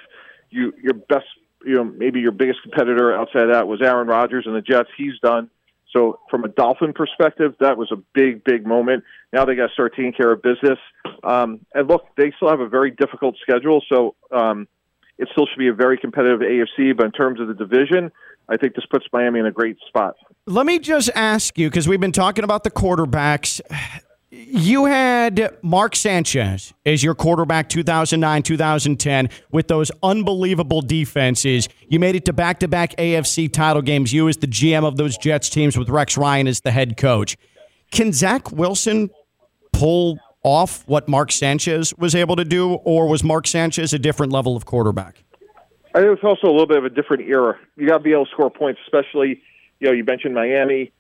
You 0.49 0.73
your 0.81 0.95
best 0.95 1.27
you 1.65 1.75
know, 1.75 1.83
maybe 1.83 2.19
your 2.19 2.31
biggest 2.31 2.61
competitor 2.61 3.13
outside 3.13 3.43
of 3.43 3.51
that 3.51 3.67
was 3.67 3.81
Aaron 3.81 4.07
Rodgers 4.07 4.45
and 4.45 4.55
the 4.55 4.61
Jets. 4.61 4.89
He's 4.97 5.19
done. 5.21 5.49
So 5.91 6.19
from 6.29 6.43
a 6.43 6.47
Dolphin 6.47 6.93
perspective, 6.93 7.55
that 7.59 7.77
was 7.77 7.91
a 7.91 7.97
big, 8.13 8.43
big 8.43 8.65
moment. 8.65 9.03
Now 9.33 9.45
they 9.45 9.55
got 9.55 9.67
to 9.67 9.73
start 9.73 9.95
taking 9.95 10.13
care 10.13 10.31
of 10.31 10.41
business. 10.41 10.77
Um, 11.23 11.65
and 11.73 11.87
look, 11.87 12.03
they 12.15 12.31
still 12.37 12.49
have 12.49 12.59
a 12.59 12.69
very 12.69 12.91
difficult 12.91 13.35
schedule, 13.41 13.83
so 13.89 14.15
um, 14.31 14.67
it 15.19 15.27
still 15.31 15.45
should 15.45 15.59
be 15.59 15.67
a 15.67 15.73
very 15.73 15.97
competitive 15.97 16.39
AFC. 16.39 16.95
But 16.97 17.05
in 17.05 17.11
terms 17.11 17.39
of 17.39 17.47
the 17.47 17.53
division, 17.53 18.11
I 18.49 18.57
think 18.57 18.75
this 18.75 18.85
puts 18.89 19.05
Miami 19.13 19.39
in 19.39 19.45
a 19.45 19.51
great 19.51 19.77
spot. 19.87 20.15
Let 20.47 20.65
me 20.65 20.79
just 20.79 21.11
ask 21.13 21.57
you 21.57 21.69
because 21.69 21.87
we've 21.87 21.99
been 21.99 22.11
talking 22.11 22.43
about 22.43 22.63
the 22.63 22.71
quarterbacks 22.71 23.61
you 24.31 24.85
had 24.85 25.57
Mark 25.63 25.95
Sanchez 25.95 26.73
as 26.85 27.03
your 27.03 27.15
quarterback 27.15 27.67
2009 27.67 28.43
2010 28.43 29.29
with 29.51 29.67
those 29.67 29.91
unbelievable 30.03 30.81
defenses. 30.81 31.67
You 31.87 31.99
made 31.99 32.15
it 32.15 32.25
to 32.25 32.33
back 32.33 32.59
to 32.59 32.67
back 32.67 32.95
AFC 32.97 33.51
title 33.51 33.81
games. 33.81 34.13
You, 34.13 34.27
as 34.27 34.37
the 34.37 34.47
GM 34.47 34.83
of 34.83 34.97
those 34.97 35.17
Jets 35.17 35.49
teams, 35.49 35.77
with 35.77 35.89
Rex 35.89 36.17
Ryan 36.17 36.47
as 36.47 36.61
the 36.61 36.71
head 36.71 36.95
coach. 36.95 37.37
Can 37.91 38.13
Zach 38.13 38.51
Wilson 38.51 39.09
pull 39.73 40.19
off 40.49 40.83
what 40.87 41.07
Mark 41.07 41.31
Sanchez 41.31 41.93
was 41.97 42.15
able 42.15 42.35
to 42.35 42.45
do, 42.45 42.73
or 42.73 43.07
was 43.07 43.23
Mark 43.23 43.47
Sanchez 43.47 43.93
a 43.93 43.99
different 43.99 44.31
level 44.31 44.55
of 44.55 44.65
quarterback? 44.65 45.23
I 45.93 45.99
think 45.99 46.13
it's 46.13 46.23
also 46.23 46.47
a 46.47 46.51
little 46.51 46.67
bit 46.67 46.77
of 46.77 46.85
a 46.85 46.89
different 46.89 47.27
era. 47.27 47.57
You 47.75 47.87
got 47.87 47.97
to 47.97 48.03
be 48.03 48.11
able 48.11 48.25
to 48.25 48.31
score 48.31 48.49
points, 48.49 48.79
especially, 48.85 49.41
you 49.79 49.87
know, 49.87 49.91
you 49.91 50.03
mentioned 50.03 50.35
Miami, 50.35 50.91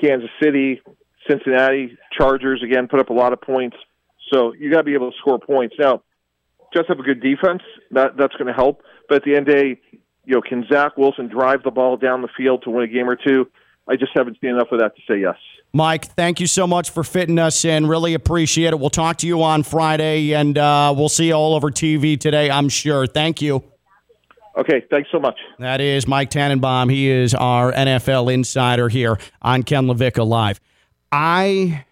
Kansas 0.00 0.30
City, 0.42 0.80
Cincinnati 1.28 1.96
Chargers 2.12 2.62
again 2.62 2.88
put 2.88 3.00
up 3.00 3.10
a 3.10 3.12
lot 3.12 3.32
of 3.32 3.40
points, 3.40 3.76
so 4.32 4.52
you 4.54 4.70
got 4.70 4.78
to 4.78 4.84
be 4.84 4.94
able 4.94 5.10
to 5.10 5.16
score 5.18 5.38
points. 5.38 5.76
Now, 5.78 6.02
just 6.74 6.88
have 6.88 6.98
a 6.98 7.02
good 7.02 7.20
defense 7.20 7.62
that 7.92 8.16
that's 8.16 8.34
going 8.34 8.48
to 8.48 8.52
help. 8.52 8.82
But 9.08 9.16
at 9.16 9.24
the 9.24 9.36
end 9.36 9.48
of 9.48 9.54
the 9.54 9.60
day, 9.60 9.80
you 10.24 10.34
know, 10.34 10.40
can 10.40 10.66
Zach 10.70 10.96
Wilson 10.96 11.28
drive 11.28 11.62
the 11.62 11.70
ball 11.70 11.96
down 11.96 12.22
the 12.22 12.28
field 12.36 12.62
to 12.64 12.70
win 12.70 12.84
a 12.84 12.88
game 12.88 13.08
or 13.08 13.16
two? 13.16 13.46
I 13.88 13.96
just 13.96 14.12
haven't 14.14 14.38
seen 14.40 14.50
enough 14.50 14.72
of 14.72 14.80
that 14.80 14.96
to 14.96 15.02
say 15.08 15.20
yes. 15.20 15.36
Mike, 15.72 16.06
thank 16.06 16.40
you 16.40 16.46
so 16.46 16.66
much 16.66 16.90
for 16.90 17.02
fitting 17.02 17.38
us 17.38 17.64
in. 17.64 17.86
Really 17.86 18.14
appreciate 18.14 18.68
it. 18.68 18.78
We'll 18.78 18.90
talk 18.90 19.18
to 19.18 19.26
you 19.26 19.42
on 19.42 19.62
Friday, 19.62 20.32
and 20.32 20.56
uh, 20.56 20.94
we'll 20.96 21.08
see 21.08 21.26
you 21.28 21.34
all 21.34 21.54
over 21.54 21.70
TV 21.70 22.18
today, 22.18 22.50
I'm 22.50 22.68
sure. 22.68 23.06
Thank 23.06 23.42
you. 23.42 23.64
Okay, 24.56 24.84
thanks 24.88 25.10
so 25.10 25.18
much. 25.18 25.36
That 25.58 25.80
is 25.80 26.06
Mike 26.06 26.30
Tannenbaum. 26.30 26.88
He 26.88 27.08
is 27.08 27.34
our 27.34 27.72
NFL 27.72 28.32
insider 28.32 28.88
here 28.88 29.18
on 29.42 29.64
Ken 29.64 29.86
LaVicka 29.86 30.24
Live. 30.24 30.60
I 31.10 31.84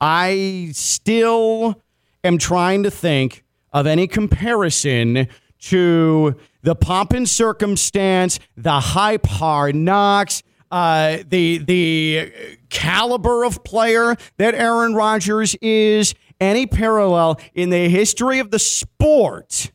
I 0.00 0.70
still 0.72 1.80
am 2.24 2.38
trying 2.38 2.82
to 2.82 2.90
think 2.90 3.44
of 3.72 3.86
any 3.86 4.08
comparison 4.08 5.28
to 5.60 6.36
the 6.62 6.74
pomp 6.74 7.12
and 7.12 7.28
circumstance, 7.28 8.40
the 8.56 8.80
hype, 8.80 9.26
hard 9.26 9.76
knocks, 9.76 10.42
uh, 10.70 11.18
the 11.28 11.58
the 11.58 12.32
caliber 12.68 13.44
of 13.44 13.64
player 13.64 14.16
that 14.38 14.54
Aaron 14.54 14.94
Rodgers 14.94 15.54
is, 15.56 16.14
any 16.40 16.66
parallel 16.66 17.40
in 17.54 17.70
the 17.70 17.88
history 17.88 18.38
of 18.38 18.50
the 18.50 18.58
sport, 18.58 19.70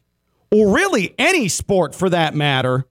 or 0.51 0.75
really 0.75 1.15
any 1.17 1.47
sport 1.47 1.95
for 1.95 2.09
that 2.09 2.35
matter, 2.35 2.85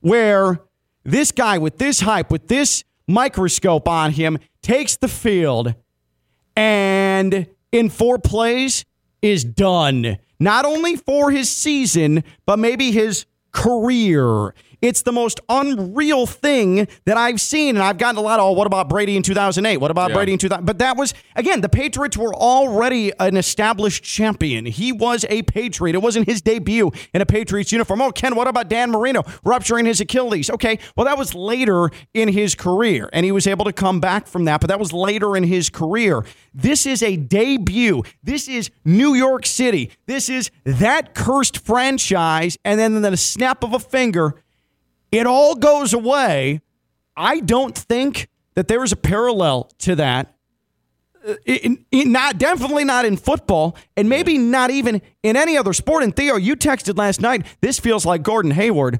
where 0.00 0.60
this 1.04 1.32
guy 1.32 1.58
with 1.58 1.78
this 1.78 2.00
hype, 2.00 2.30
with 2.30 2.48
this 2.48 2.84
microscope 3.06 3.88
on 3.88 4.12
him 4.12 4.38
takes 4.62 4.96
the 4.96 5.08
field 5.08 5.74
and 6.56 7.46
in 7.72 7.88
four 7.88 8.18
plays 8.18 8.84
is 9.20 9.44
done. 9.44 10.18
Not 10.38 10.64
only 10.64 10.96
for 10.96 11.30
his 11.30 11.48
season, 11.48 12.24
but 12.46 12.58
maybe 12.58 12.90
his 12.90 13.26
career. 13.52 14.54
It's 14.82 15.02
the 15.02 15.12
most 15.12 15.40
unreal 15.48 16.26
thing 16.26 16.88
that 17.06 17.16
I've 17.16 17.40
seen. 17.40 17.76
And 17.76 17.82
I've 17.84 17.98
gotten 17.98 18.18
a 18.18 18.20
lot 18.20 18.40
of, 18.40 18.46
oh, 18.46 18.52
what 18.52 18.66
about 18.66 18.88
Brady 18.88 19.16
in 19.16 19.22
2008? 19.22 19.76
What 19.78 19.90
about 19.92 20.10
Yeah. 20.10 20.16
Brady 20.16 20.32
in 20.32 20.38
2000? 20.38 20.64
But 20.66 20.78
that 20.78 20.96
was, 20.96 21.14
again, 21.36 21.60
the 21.60 21.68
Patriots 21.68 22.16
were 22.18 22.34
already 22.34 23.12
an 23.20 23.36
established 23.36 24.02
champion. 24.02 24.66
He 24.66 24.92
was 24.92 25.24
a 25.30 25.42
Patriot. 25.42 25.94
It 25.94 26.02
wasn't 26.02 26.26
his 26.26 26.42
debut 26.42 26.90
in 27.14 27.22
a 27.22 27.26
Patriots 27.26 27.70
uniform. 27.72 28.02
Oh, 28.02 28.10
Ken, 28.10 28.34
what 28.34 28.48
about 28.48 28.68
Dan 28.68 28.90
Marino 28.90 29.22
rupturing 29.44 29.86
his 29.86 30.00
Achilles? 30.00 30.50
Okay, 30.50 30.78
well, 30.96 31.06
that 31.06 31.16
was 31.16 31.34
later 31.34 31.88
in 32.12 32.28
his 32.28 32.54
career. 32.56 33.08
And 33.12 33.24
he 33.24 33.30
was 33.32 33.46
able 33.46 33.64
to 33.64 33.72
come 33.72 34.00
back 34.00 34.26
from 34.26 34.44
that, 34.46 34.60
but 34.60 34.66
that 34.66 34.80
was 34.80 34.92
later 34.92 35.36
in 35.36 35.44
his 35.44 35.70
career. 35.70 36.24
This 36.52 36.86
is 36.86 37.02
a 37.02 37.16
debut. 37.16 38.02
This 38.22 38.48
is 38.48 38.70
New 38.84 39.14
York 39.14 39.46
City. 39.46 39.90
This 40.06 40.28
is 40.28 40.50
that 40.64 41.14
cursed 41.14 41.64
franchise. 41.64 42.58
And 42.64 42.78
then 42.80 42.94
in 42.96 43.02
the 43.02 43.16
snap 43.16 43.62
of 43.64 43.72
a 43.72 43.78
finger, 43.78 44.34
it 45.12 45.26
all 45.26 45.54
goes 45.54 45.92
away. 45.92 46.60
I 47.16 47.40
don't 47.40 47.76
think 47.76 48.28
that 48.54 48.66
there 48.68 48.82
is 48.82 48.90
a 48.92 48.96
parallel 48.96 49.70
to 49.80 49.94
that. 49.96 50.34
Uh, 51.26 51.34
In, 51.46 51.84
in- 51.92 52.10
not 52.12 52.38
definitely 52.38 52.84
not 52.84 53.04
in 53.04 53.16
football, 53.16 53.76
and 53.96 54.08
maybe 54.08 54.38
not 54.38 54.70
even 54.70 55.00
in 55.22 55.36
any 55.36 55.56
other 55.56 55.72
sport. 55.72 56.02
And 56.02 56.14
Theo, 56.16 56.36
you 56.36 56.56
texted 56.56 56.98
last 56.98 57.20
night. 57.20 57.46
This 57.60 57.78
feels 57.78 58.04
like 58.04 58.22
Gordon 58.22 58.50
Hayward. 58.50 58.98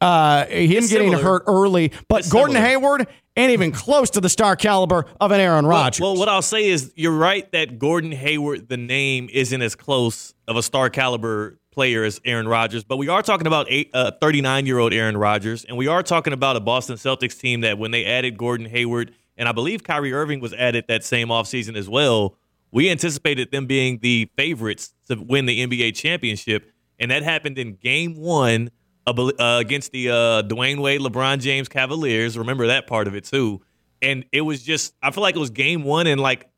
Uh, 0.00 0.46
him 0.46 0.78
It's 0.78 0.90
getting 0.90 1.08
similar. 1.10 1.22
hurt 1.24 1.42
early, 1.48 1.92
but 2.08 2.20
It's 2.20 2.30
Gordon 2.32 2.54
similar. 2.54 2.68
Hayward 2.70 3.06
ain't 3.36 3.50
even 3.50 3.72
close 3.72 4.10
to 4.10 4.20
the 4.20 4.28
star 4.28 4.54
caliber 4.54 5.06
of 5.20 5.32
an 5.32 5.40
Aaron 5.40 5.66
Rodgers. 5.66 6.00
Well, 6.00 6.16
what 6.16 6.28
I'll 6.28 6.40
say 6.40 6.68
is 6.68 6.92
you're 6.94 7.10
right 7.16 7.50
that 7.50 7.78
Gordon 7.80 8.12
Hayward, 8.12 8.68
the 8.68 8.76
name, 8.76 9.28
isn't 9.32 9.60
as 9.60 9.74
close 9.74 10.34
of 10.46 10.56
a 10.56 10.62
star 10.62 10.88
caliber 10.88 11.58
player 11.78 12.02
as 12.02 12.20
Aaron 12.24 12.48
Rodgers, 12.48 12.82
but 12.82 12.96
we 12.96 13.06
are 13.06 13.22
talking 13.22 13.46
about 13.46 13.68
uh, 13.94 14.10
39 14.20 14.66
year 14.66 14.78
old 14.80 14.92
Aaron 14.92 15.16
Rodgers, 15.16 15.64
and 15.64 15.76
we 15.76 15.86
are 15.86 16.02
talking 16.02 16.32
about 16.32 16.56
a 16.56 16.60
Boston 16.60 16.96
Celtics 16.96 17.38
team 17.38 17.60
that 17.60 17.78
when 17.78 17.92
they 17.92 18.04
added 18.04 18.36
Gordon 18.36 18.66
Hayward, 18.66 19.12
and 19.36 19.48
I 19.48 19.52
believe 19.52 19.84
Kyrie 19.84 20.12
Irving 20.12 20.40
was 20.40 20.52
added 20.54 20.86
that 20.88 21.04
same 21.04 21.28
offseason 21.28 21.76
as 21.76 21.88
well, 21.88 22.34
we 22.72 22.90
anticipated 22.90 23.52
them 23.52 23.66
being 23.66 24.00
the 24.02 24.28
favorites 24.36 24.92
to 25.06 25.14
win 25.22 25.46
the 25.46 25.64
NBA 25.64 25.94
championship, 25.94 26.68
and 26.98 27.12
that 27.12 27.22
happened 27.22 27.58
in 27.58 27.76
game 27.76 28.16
one 28.16 28.72
uh, 29.06 29.30
against 29.60 29.92
the 29.92 30.10
uh, 30.10 30.14
Dwyane 30.42 30.80
Wade, 30.82 31.00
LeBron 31.00 31.38
James 31.38 31.68
Cavaliers. 31.68 32.36
Remember 32.36 32.66
that 32.66 32.88
part 32.88 33.06
of 33.06 33.14
it 33.14 33.22
too. 33.22 33.62
And 34.02 34.24
it 34.32 34.40
was 34.40 34.64
just, 34.64 34.94
I 35.00 35.12
feel 35.12 35.22
like 35.22 35.36
it 35.36 35.38
was 35.38 35.50
game 35.50 35.84
one 35.84 36.08
and 36.08 36.20
like 36.20 36.50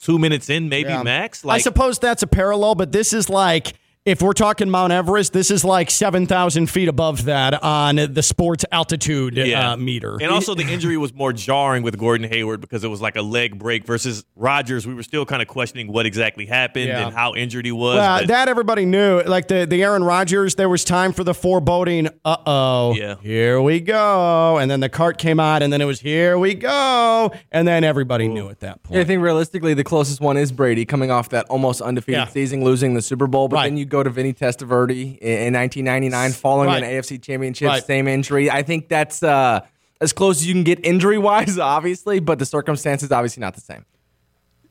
two 0.00 0.18
minutes 0.18 0.50
in, 0.50 0.68
maybe 0.68 0.88
Yeah. 0.90 1.04
max. 1.04 1.44
I 1.46 1.58
suppose 1.58 2.00
that's 2.00 2.24
a 2.24 2.26
parallel, 2.26 2.74
but 2.74 2.90
this 2.90 3.12
is 3.12 3.30
like 3.30 3.74
if 4.06 4.22
we're 4.22 4.32
talking 4.32 4.70
Mount 4.70 4.92
Everest, 4.92 5.32
this 5.32 5.50
is 5.50 5.64
like 5.64 5.90
seven 5.90 6.26
thousand 6.26 6.68
feet 6.68 6.86
above 6.88 7.24
that 7.24 7.60
on 7.62 7.96
the 7.96 8.22
sports 8.22 8.64
altitude 8.70 9.36
yeah. 9.36 9.72
uh, 9.72 9.76
meter. 9.76 10.16
And 10.22 10.30
also, 10.30 10.54
the 10.54 10.62
injury 10.62 10.96
was 10.96 11.12
more 11.12 11.32
jarring 11.32 11.82
with 11.82 11.98
Gordon 11.98 12.28
Hayward 12.30 12.60
because 12.60 12.84
it 12.84 12.88
was 12.88 13.02
like 13.02 13.16
a 13.16 13.22
leg 13.22 13.58
break 13.58 13.84
versus 13.84 14.24
Rodgers. 14.36 14.86
We 14.86 14.94
were 14.94 15.02
still 15.02 15.26
kind 15.26 15.42
of 15.42 15.48
questioning 15.48 15.92
what 15.92 16.06
exactly 16.06 16.46
happened 16.46 16.86
Yeah. 16.86 17.06
and 17.06 17.14
how 17.14 17.34
injured 17.34 17.66
he 17.66 17.72
was. 17.72 17.96
Well, 17.96 18.20
but- 18.20 18.28
that 18.28 18.48
everybody 18.48 18.84
knew. 18.84 19.22
Like 19.22 19.48
the, 19.48 19.66
the 19.66 19.82
Aaron 19.82 20.04
Rodgers, 20.04 20.54
there 20.54 20.68
was 20.68 20.84
time 20.84 21.12
for 21.12 21.24
the 21.24 21.34
foreboding. 21.34 22.06
Uh 22.24 22.36
oh. 22.46 22.94
Yeah. 22.94 23.16
Here 23.20 23.60
we 23.60 23.80
go. 23.80 24.58
And 24.58 24.70
then 24.70 24.78
the 24.78 24.88
cart 24.88 25.18
came 25.18 25.40
out, 25.40 25.62
and 25.64 25.72
then 25.72 25.80
it 25.80 25.84
was 25.86 25.98
here 25.98 26.38
we 26.38 26.54
go. 26.54 27.32
And 27.50 27.66
then 27.66 27.82
everybody 27.82 28.28
knew 28.28 28.48
at 28.50 28.60
that 28.60 28.78
Yeah, 28.88 29.00
I 29.00 29.04
think 29.04 29.20
realistically, 29.20 29.74
the 29.74 29.82
closest 29.84 30.20
one 30.20 30.36
is 30.36 30.52
Brady 30.52 30.84
coming 30.84 31.10
off 31.10 31.30
that 31.30 31.46
almost 31.46 31.80
undefeated 31.80 32.20
Yeah. 32.20 32.26
season, 32.28 32.62
losing 32.62 32.94
the 32.94 33.02
Super 33.02 33.26
Bowl. 33.26 33.48
But 33.48 33.56
Right. 33.56 33.64
then 33.64 33.76
you 33.76 33.84
go 33.84 33.95
to 34.02 34.10
Vinny 34.10 34.32
Testaverde 34.32 35.18
in, 35.18 35.54
in 35.54 35.54
1999, 35.54 36.32
following 36.32 36.68
Right. 36.68 36.82
an 36.82 36.90
AFC 36.90 37.22
Championship, 37.22 37.68
Right. 37.68 37.84
same 37.84 38.08
injury. 38.08 38.50
I 38.50 38.62
think 38.62 38.88
that's 38.88 39.22
uh, 39.22 39.60
as 40.00 40.12
close 40.12 40.40
as 40.40 40.46
you 40.46 40.54
can 40.54 40.64
get 40.64 40.84
injury 40.84 41.18
wise, 41.18 41.58
obviously, 41.60 42.20
but 42.20 42.38
the 42.38 42.46
circumstances 42.46 43.10
obviously 43.12 43.40
not 43.40 43.54
the 43.54 43.60
same. 43.60 43.84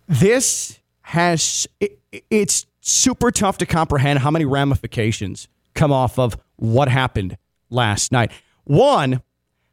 This 0.08 0.80
has, 1.02 1.68
it, 1.80 2.00
it's 2.30 2.66
super 2.82 3.32
tough 3.32 3.58
to 3.60 3.66
comprehend 3.66 4.20
how 4.20 4.32
many 4.32 4.46
ramifications 4.46 5.48
come 5.74 5.92
off 5.92 6.18
of 6.20 6.38
what 6.58 6.88
happened 6.88 7.38
last 7.70 8.12
night. 8.12 8.32
One, 8.64 9.22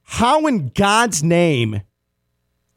how 0.03 0.47
in 0.47 0.69
God's 0.71 1.23
name 1.23 1.83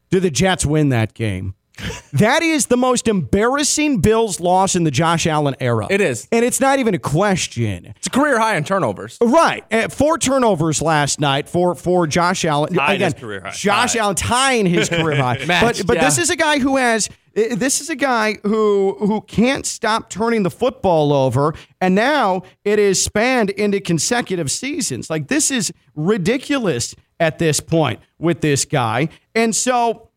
do 0.09 0.19
the 0.19 0.29
Jets 0.29 0.65
win 0.65 0.89
that 0.89 1.13
game? 1.13 1.54
That 2.13 2.43
is 2.43 2.67
the 2.67 2.77
most 2.77 3.09
embarrassing 3.09 3.99
Bills 3.99 4.39
loss 4.39 4.75
in 4.75 4.85
the 4.85 4.91
Josh 4.91 5.27
Allen 5.27 5.55
era. 5.59 5.87
It 5.89 5.99
is. 5.99 6.29
And 6.31 6.45
it's 6.45 6.61
not 6.61 6.79
even 6.79 6.93
a 6.93 6.99
question. 6.99 7.93
It's 7.97 8.07
a 8.07 8.09
career 8.09 8.39
high 8.39 8.55
in 8.55 8.63
turnovers. 8.63 9.17
Right. 9.21 9.65
Uh, 9.71 9.89
four 9.89 10.17
turnovers 10.17 10.81
last 10.81 11.19
night 11.19 11.49
for, 11.49 11.75
for 11.75 12.07
Josh 12.07 12.45
Allen. 12.45 12.73
Tied 12.73 12.95
Again, 12.95 13.13
career 13.13 13.41
high. 13.41 13.51
Josh 13.51 13.93
Tied. 13.93 13.99
Allen 13.99 14.15
tying 14.15 14.65
his 14.65 14.87
career 14.87 15.17
high. 15.17 15.39
but 15.39 15.47
Matched, 15.47 15.87
but 15.87 15.97
yeah. 15.97 16.05
this 16.05 16.17
is 16.17 16.29
a 16.29 16.37
guy 16.37 16.59
who 16.59 16.77
has 16.77 17.09
this 17.33 17.81
is 17.81 17.89
a 17.89 17.97
guy 17.97 18.37
who 18.43 18.95
who 18.99 19.19
can't 19.21 19.65
stop 19.65 20.09
turning 20.09 20.43
the 20.43 20.49
football 20.49 21.11
over 21.11 21.53
and 21.81 21.93
now 21.93 22.43
it 22.63 22.79
is 22.79 23.03
spanned 23.03 23.49
into 23.49 23.81
consecutive 23.81 24.49
seasons. 24.49 25.09
Like 25.09 25.27
this 25.27 25.51
is 25.51 25.73
ridiculous 25.95 26.95
at 27.19 27.39
this 27.39 27.59
point 27.59 27.99
with 28.19 28.39
this 28.39 28.63
guy. 28.63 29.09
And 29.33 29.53
so 29.53 30.09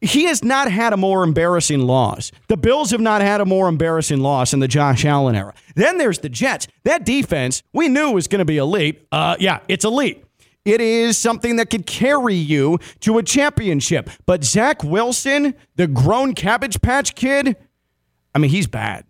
he 0.00 0.24
has 0.24 0.44
not 0.44 0.70
had 0.70 0.92
a 0.92 0.96
more 0.96 1.24
embarrassing 1.24 1.80
loss. 1.80 2.30
The 2.48 2.56
Bills 2.56 2.90
have 2.90 3.00
not 3.00 3.22
had 3.22 3.40
a 3.40 3.44
more 3.44 3.68
embarrassing 3.68 4.20
loss 4.20 4.52
in 4.52 4.60
the 4.60 4.68
Josh 4.68 5.04
Allen 5.04 5.34
era. 5.34 5.54
Then 5.74 5.98
there's 5.98 6.18
the 6.18 6.28
Jets. 6.28 6.68
That 6.84 7.04
defense 7.04 7.62
we 7.72 7.88
knew 7.88 8.12
was 8.12 8.28
going 8.28 8.40
to 8.40 8.44
be 8.44 8.58
elite. 8.58 9.06
Uh, 9.10 9.36
yeah, 9.38 9.60
it's 9.68 9.84
elite. 9.84 10.22
It 10.64 10.80
is 10.80 11.16
something 11.16 11.56
that 11.56 11.70
could 11.70 11.86
carry 11.86 12.34
you 12.34 12.78
to 13.00 13.18
a 13.18 13.22
championship. 13.22 14.10
But 14.26 14.44
Zach 14.44 14.82
Wilson, 14.82 15.54
the 15.76 15.86
grown 15.86 16.34
Cabbage 16.34 16.82
Patch 16.82 17.14
Kid, 17.14 17.56
I 18.34 18.38
mean, 18.38 18.50
he's 18.50 18.66
bad. 18.66 19.04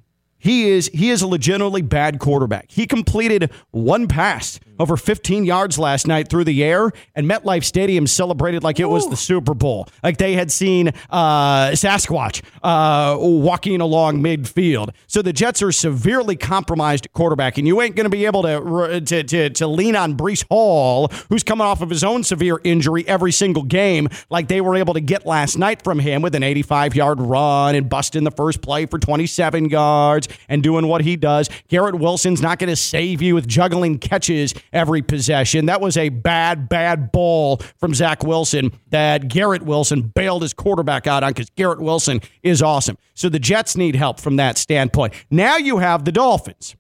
He 0.47 0.69
is 0.71 0.89
he 0.95 1.11
is 1.11 1.23
a 1.23 1.27
legitimately 1.27 1.83
bad 1.83 2.21
quarterback. 2.21 2.71
He 2.71 2.87
completed 2.87 3.51
one 3.73 4.07
pass 4.07 4.61
over 4.79 4.97
15 4.97 5.45
yards 5.45 5.77
last 5.79 6.07
night 6.07 6.29
through 6.29 6.45
the 6.45 6.63
air, 6.63 6.93
and 7.15 7.29
MetLife 7.29 7.65
Stadium 7.65 8.07
celebrated 8.07 8.63
like 8.63 8.79
it 8.79 8.85
was 8.85 9.09
the 9.09 9.17
Super 9.17 9.55
Bowl, 9.55 9.89
like 10.05 10.19
they 10.19 10.35
had 10.35 10.53
seen 10.53 10.89
uh, 11.11 11.71
Sasquatch 11.71 12.43
uh, 12.63 13.17
walking 13.19 13.81
along 13.81 14.23
midfield. 14.23 14.91
So 15.09 15.21
the 15.21 15.33
Jets 15.33 15.63
are 15.63 15.73
severely 15.73 16.37
compromised 16.37 17.09
quarterback, 17.13 17.59
and 17.59 17.67
you 17.67 17.81
ain't 17.81 17.97
going 17.97 18.05
to 18.05 18.11
be 18.11 18.27
able 18.27 18.43
to, 18.43 19.01
to 19.01 19.25
to 19.25 19.51
to 19.51 19.67
lean 19.67 19.97
on 19.97 20.17
Breece 20.17 20.45
Hall, 20.49 21.09
who's 21.29 21.43
coming 21.43 21.67
off 21.67 21.81
of 21.81 21.91
his 21.91 22.05
own 22.05 22.23
severe 22.23 22.61
injury 22.63 23.07
every 23.09 23.33
single 23.33 23.65
game, 23.65 24.09
like 24.31 24.47
they 24.47 24.61
were 24.61 24.77
able 24.77 24.95
to 24.95 25.01
get 25.01 25.27
last 25.27 25.59
night 25.59 25.83
from 25.83 25.99
him 25.99 26.23
with 26.23 26.37
an 26.37 26.45
85 26.45 26.95
yard 26.95 27.21
run 27.21 27.75
and 27.75 27.89
busting 27.89 28.23
the 28.23 28.31
first 28.31 28.63
play 28.63 28.87
for 28.87 29.01
27 29.01 29.71
yards 29.71 30.29
and 30.49 30.63
doing 30.63 30.87
what 30.87 31.03
he 31.03 31.17
does. 31.17 31.49
Garrett 31.69 31.97
Wilson's 31.97 32.43
not 32.43 32.59
going 32.59 32.71
to 32.71 32.77
save 32.77 33.23
you 33.23 33.35
with 33.35 33.47
juggling 33.47 33.99
catches 33.99 34.55
every 34.73 35.03
possession. 35.03 35.67
That 35.67 35.81
was 35.81 35.97
a 35.97 36.09
bad, 36.09 36.69
bad 36.69 37.13
ball 37.13 37.59
from 37.79 37.95
Zach 37.95 38.23
Wilson 38.23 38.73
that 38.91 39.29
Garrett 39.29 39.63
Wilson 39.63 40.03
bailed 40.03 40.43
his 40.43 40.55
quarterback 40.55 41.07
out 41.07 41.23
on 41.23 41.31
because 41.31 41.51
Garrett 41.51 41.81
Wilson 41.81 42.21
is 42.43 42.63
awesome. 42.63 42.99
So 43.15 43.29
the 43.29 43.39
Jets 43.39 43.77
need 43.77 43.97
help 43.97 44.21
from 44.21 44.37
that 44.37 44.59
standpoint. 44.59 45.15
Now 45.31 45.57
you 45.57 45.79
have 45.79 46.05
the 46.05 46.13
Dolphins. 46.13 46.77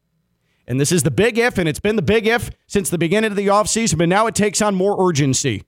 And 0.68 0.80
this 0.80 0.90
is 0.90 1.04
the 1.04 1.10
big 1.10 1.38
if, 1.38 1.58
and 1.58 1.68
it's 1.68 1.78
been 1.78 1.96
the 1.96 2.02
big 2.02 2.26
if 2.26 2.50
since 2.66 2.90
the 2.90 2.98
beginning 2.98 3.30
of 3.30 3.36
the 3.36 3.46
offseason, 3.46 3.98
but 3.98 4.08
now 4.08 4.26
it 4.26 4.34
takes 4.34 4.60
on 4.60 4.74
more 4.74 5.08
urgency. 5.08 5.62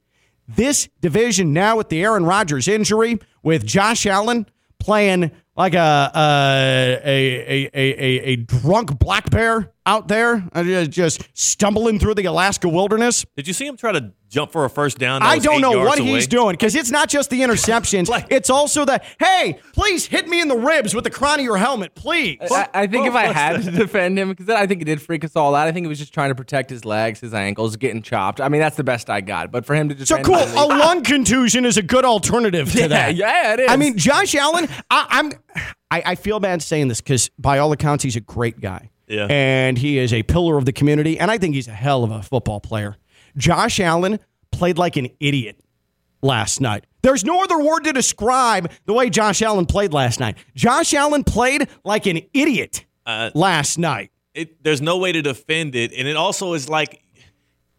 This 0.49 0.89
division 1.01 1.53
now 1.53 1.77
with 1.77 1.89
the 1.89 2.03
Aaron 2.03 2.25
Rodgers 2.25 2.67
injury, 2.67 3.19
with 3.43 3.65
Josh 3.65 4.07
Allen 4.07 4.47
playing 4.81 5.31
like 5.59 5.75
a 5.75 6.11
a 6.15 7.01
a 7.05 7.67
a, 7.67 7.71
a, 7.75 8.21
a 8.33 8.37
drunk 8.37 8.99
black 8.99 9.29
bear 9.31 9.73
out 9.85 10.07
there, 10.09 10.45
uh, 10.55 10.63
just- 10.65 10.91
just 10.93 11.29
stumbling 11.35 11.99
through 11.99 12.15
the 12.15 12.25
Alaska 12.27 12.69
wilderness. 12.69 13.25
did 13.37 13.47
you 13.49 13.53
see 13.55 13.67
him 13.67 13.77
try 13.77 13.91
to 13.93 14.13
jump 14.29 14.53
for 14.53 14.65
a 14.65 14.71
first 14.71 14.99
down? 14.99 15.21
that 15.23 15.29
I 15.29 15.35
was 15.37 15.45
don't 15.45 15.57
eight 15.57 15.61
know 15.61 15.73
yards 15.73 15.89
what 15.89 15.99
away? 16.01 16.09
he's 16.11 16.27
doing 16.27 16.53
because 16.53 16.75
it's 16.75 16.91
not 16.91 17.09
just 17.09 17.31
the 17.31 17.41
interceptions; 17.41 18.09
Like- 18.11 18.27
it's 18.31 18.51
also 18.51 18.85
the 18.85 19.01
hey, 19.19 19.59
please 19.73 20.07
hit 20.07 20.29
me 20.29 20.41
in 20.41 20.49
the 20.49 20.57
ribs 20.57 20.95
with 20.95 21.05
the 21.05 21.11
crown 21.11 21.39
of 21.41 21.45
your 21.45 21.57
helmet, 21.57 21.95
please. 21.95 22.39
I, 22.51 22.69
I 22.75 22.87
think 22.87 23.07
if 23.07 23.15
I 23.15 23.27
what's 23.29 23.39
had 23.39 23.63
to 23.65 23.71
defend 23.71 24.19
him, 24.19 24.29
because 24.31 24.49
I 24.49 24.67
think 24.67 24.83
it 24.83 24.87
did 24.87 25.01
freak 25.03 25.25
us 25.25 25.35
all 25.37 25.55
out. 25.55 25.67
I 25.69 25.73
think 25.73 25.85
he 25.85 25.89
was 25.89 25.99
just 25.99 26.13
trying 26.15 26.31
to 26.31 26.35
protect 26.35 26.71
his 26.71 26.85
legs, 26.85 27.21
his 27.21 27.35
ankles, 27.35 27.77
getting 27.77 28.03
chopped. 28.03 28.41
I 28.41 28.49
mean, 28.49 28.61
that's 28.61 28.77
the 28.77 28.85
best 28.85 29.09
I 29.11 29.21
got. 29.21 29.51
But 29.51 29.65
for 29.67 29.75
him 29.75 29.89
to 29.89 29.95
just 29.95 30.09
So 30.09 30.23
cool. 30.23 30.37
A 30.37 30.67
lung 30.67 31.03
contusion 31.03 31.65
is 31.65 31.77
a 31.77 31.83
good 31.83 32.05
alternative 32.05 32.71
to 32.73 32.79
Yeah, 32.83 32.87
that. 32.89 33.15
yeah, 33.17 33.55
it 33.55 33.61
is. 33.61 33.71
I 33.71 33.77
mean, 33.77 33.97
Josh 33.99 34.35
Allen. 34.35 34.69
I, 34.91 35.07
I'm. 35.11 35.33
I, 35.91 36.03
I 36.05 36.15
feel 36.17 36.39
bad 36.39 36.63
saying 36.63 36.89
this 36.89 37.01
because, 37.01 37.31
by 37.39 37.59
all 37.59 37.73
accounts, 37.73 38.05
he's 38.05 38.17
a 38.17 38.21
great 38.21 38.61
guy. 38.61 38.91
Yeah. 39.07 39.27
And 39.31 39.79
he 39.79 39.97
is 39.99 40.13
a 40.13 40.23
pillar 40.23 40.59
of 40.59 40.67
the 40.67 40.73
community, 40.73 41.19
and 41.19 41.31
I 41.31 41.39
think 41.39 41.55
he's 41.55 41.67
a 41.67 41.73
hell 41.73 42.05
of 42.05 42.11
a 42.11 42.23
football 42.23 42.61
player. 42.61 42.97
Josh 43.37 43.81
Allen 43.81 44.19
played 44.51 44.79
like 44.79 44.97
an 44.97 45.09
idiot 45.21 45.61
last 46.23 46.61
night. 46.61 46.85
There's 47.03 47.25
no 47.25 47.43
other 47.43 47.59
word 47.59 47.85
to 47.85 47.93
describe 47.93 48.71
the 48.87 48.93
way 48.93 49.09
Josh 49.11 49.41
Allen 49.43 49.67
played 49.67 49.93
last 49.93 50.19
night. 50.21 50.37
Josh 50.55 50.93
Allen 50.95 51.23
played 51.25 51.69
like 51.85 52.07
an 52.07 52.21
idiot 52.35 52.85
Uh, 53.07 53.31
last 53.35 53.79
night. 53.79 54.11
it, 54.35 54.63
there's 54.63 54.81
no 54.81 54.99
way 54.99 55.13
to 55.13 55.23
defend 55.23 55.75
it, 55.75 55.93
and 55.93 56.07
it 56.09 56.17
also 56.17 56.55
is 56.55 56.69
like, 56.69 57.03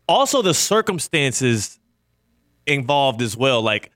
also 0.07 0.41
the 0.41 0.53
circumstances 0.53 1.79
involved 2.65 3.21
as 3.21 3.35
well. 3.37 3.61
Like, 3.61 3.91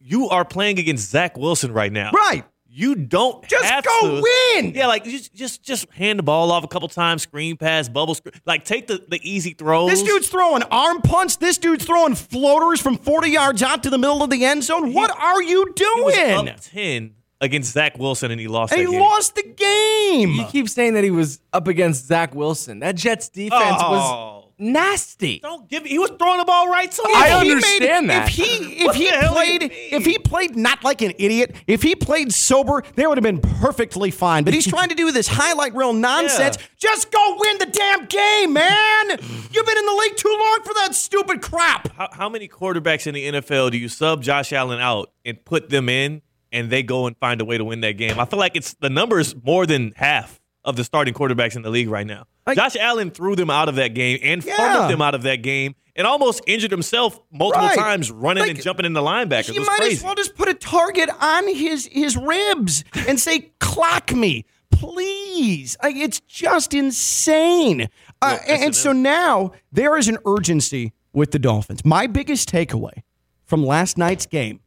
you 0.00 0.28
are 0.28 0.44
playing 0.44 0.78
against 0.78 1.10
Zach 1.10 1.36
Wilson 1.36 1.72
right 1.72 1.92
now, 1.92 2.10
Right. 2.12 2.44
You 2.74 2.94
don't 2.94 3.46
Just 3.46 3.64
have 3.66 3.84
go 3.84 4.00
to- 4.16 4.22
win. 4.54 4.72
Yeah, 4.74 4.86
like 4.86 5.04
just 5.04 5.34
just 5.34 5.62
just 5.62 5.90
hand 5.90 6.18
the 6.18 6.22
ball 6.22 6.50
off 6.50 6.64
a 6.64 6.68
couple 6.68 6.88
times, 6.88 7.20
screen 7.22 7.58
pass, 7.58 7.86
bubble 7.86 8.14
screen, 8.14 8.32
like 8.46 8.64
take 8.64 8.86
the 8.86 9.04
the 9.08 9.20
easy 9.22 9.52
throws. 9.52 9.90
This 9.90 10.02
dude's 10.02 10.28
throwing 10.28 10.62
arm 10.64 11.02
punts. 11.02 11.36
This 11.36 11.58
dude's 11.58 11.84
throwing 11.84 12.14
floaters 12.14 12.80
from 12.80 12.96
40 12.96 13.28
yards 13.28 13.62
out 13.62 13.82
to 13.82 13.90
the 13.90 13.98
middle 13.98 14.22
of 14.22 14.30
the 14.30 14.42
end 14.46 14.64
zone. 14.64 14.94
What 14.94 15.10
are 15.10 15.42
you 15.42 15.74
He 15.76 15.82
was 16.02 16.14
doing? 16.14 16.48
up 16.48 16.60
ten 16.60 17.14
against 17.42 17.72
Zach 17.72 17.98
Wilson, 17.98 18.30
and 18.30 18.40
he 18.40 18.48
lost. 18.48 18.72
And 18.72 18.80
that 18.80 18.86
he 18.86 18.92
game. 18.92 19.00
lost 19.02 19.34
the 19.34 19.42
game. 19.42 20.30
You 20.30 20.46
keep 20.46 20.68
saying 20.70 20.94
that 20.94 21.04
he 21.04 21.10
was 21.10 21.40
up 21.52 21.68
against 21.68 22.06
Zach 22.06 22.34
Wilson. 22.34 22.78
That 22.78 22.94
Jets 22.94 23.28
defense 23.28 23.80
Oh. 23.80 23.90
was 23.90 24.31
nasty. 24.62 25.40
Don't 25.40 25.68
give. 25.68 25.84
He 25.84 25.98
was 25.98 26.10
throwing 26.18 26.38
the 26.38 26.44
ball 26.44 26.68
right 26.68 26.90
to 26.90 27.02
him. 27.02 27.08
I 27.14 27.26
If 27.36 27.42
he 27.42 27.50
understand 27.52 28.06
made- 28.06 28.14
that. 28.14 28.28
If 28.28 28.34
he 28.34 28.42
if 28.84 28.94
he 28.94 29.10
the 29.10 29.16
hell 29.16 29.34
do 29.34 29.40
you 29.52 29.58
played 29.58 29.72
if 29.72 30.04
he 30.04 30.18
played 30.18 30.56
not 30.56 30.82
like 30.84 31.02
an 31.02 31.12
idiot, 31.18 31.54
if 31.66 31.82
he 31.82 31.94
played 31.94 32.32
sober, 32.32 32.82
they 32.94 33.06
would 33.06 33.18
have 33.18 33.22
been 33.22 33.40
perfectly 33.40 34.10
fine. 34.10 34.44
But 34.44 34.54
he's 34.54 34.66
trying 34.66 34.88
to 34.90 34.94
do 34.94 35.10
this 35.12 35.26
highlight 35.28 35.74
reel 35.74 35.92
nonsense. 35.92 36.56
Yeah. 36.82 36.90
Just 36.90 37.12
go 37.12 37.36
win 37.38 37.58
the 37.58 37.66
damn 37.66 38.06
game, 38.06 38.52
man. 38.52 39.08
You've 39.10 39.66
been 39.66 39.78
in 39.78 39.86
the 39.86 39.96
league 40.00 40.16
too 40.16 40.36
long 40.38 40.60
for 40.64 40.74
that 40.74 40.94
stupid 40.96 41.40
crap. 41.40 41.92
How, 41.96 42.08
how 42.12 42.28
many 42.28 42.48
quarterbacks 42.48 43.06
in 43.06 43.14
the 43.14 43.24
NFL 43.40 43.70
do 43.70 43.78
you 43.78 43.88
sub 43.88 44.20
Josh 44.22 44.52
Allen 44.52 44.80
out 44.80 45.12
and 45.24 45.42
put 45.44 45.70
them 45.70 45.88
in, 45.88 46.22
and 46.50 46.70
they 46.70 46.82
go 46.82 47.06
and 47.06 47.16
find 47.18 47.40
a 47.40 47.44
way 47.44 47.56
to 47.56 47.64
win 47.64 47.82
that 47.82 47.92
game? 47.92 48.18
I 48.18 48.24
feel 48.24 48.38
like 48.40 48.56
it's 48.56 48.74
the 48.74 48.90
numbers 48.90 49.34
more 49.44 49.64
than 49.64 49.92
half 49.94 50.40
of 50.64 50.76
the 50.76 50.84
starting 50.84 51.12
quarterbacks 51.14 51.56
in 51.56 51.62
the 51.62 51.70
league 51.70 51.88
right 51.88 52.06
now. 52.06 52.24
Like- 52.46 52.56
Josh 52.56 52.76
Allen 52.76 53.10
threw 53.10 53.34
them 53.36 53.50
out 53.50 53.68
of 53.68 53.74
that 53.76 53.94
game 53.94 54.18
and 54.22 54.44
Yeah. 54.44 54.56
fumbled 54.56 54.90
them 54.90 55.02
out 55.02 55.14
of 55.14 55.22
that 55.22 55.42
game, 55.42 55.74
and 55.96 56.06
almost 56.06 56.42
injured 56.46 56.70
himself 56.70 57.18
multiple 57.32 57.66
Right. 57.66 57.76
times 57.78 58.10
running 58.10 58.42
Like, 58.42 58.50
and 58.52 58.62
jumping 58.62 58.86
in 58.86 58.92
the 58.92 59.00
linebackers. 59.02 59.54
You 59.54 59.60
might 59.64 59.78
crazy. 59.78 59.96
as 59.96 60.02
well 60.04 60.14
just 60.14 60.34
put 60.36 60.48
a 60.48 60.54
target 60.54 61.10
on 61.20 61.48
his 61.54 61.86
his 61.92 62.16
ribs 62.16 62.84
and 63.08 63.18
say, 63.20 63.50
"Clock 63.60 64.12
me, 64.12 64.44
please." 64.70 65.76
Like, 65.82 65.96
it's 65.96 66.20
just 66.20 66.74
insane. 66.74 67.88
Uh, 68.20 68.38
and, 68.46 68.62
and 68.64 68.76
so 68.76 68.92
now 68.92 69.52
there 69.72 69.96
is 69.96 70.08
an 70.08 70.18
urgency 70.26 70.92
with 71.12 71.30
the 71.32 71.38
Dolphins. 71.38 71.84
My 71.84 72.06
biggest 72.06 72.48
takeaway 72.50 73.02
from 73.44 73.64
last 73.66 73.98
night's 73.98 74.26
game 74.26 74.60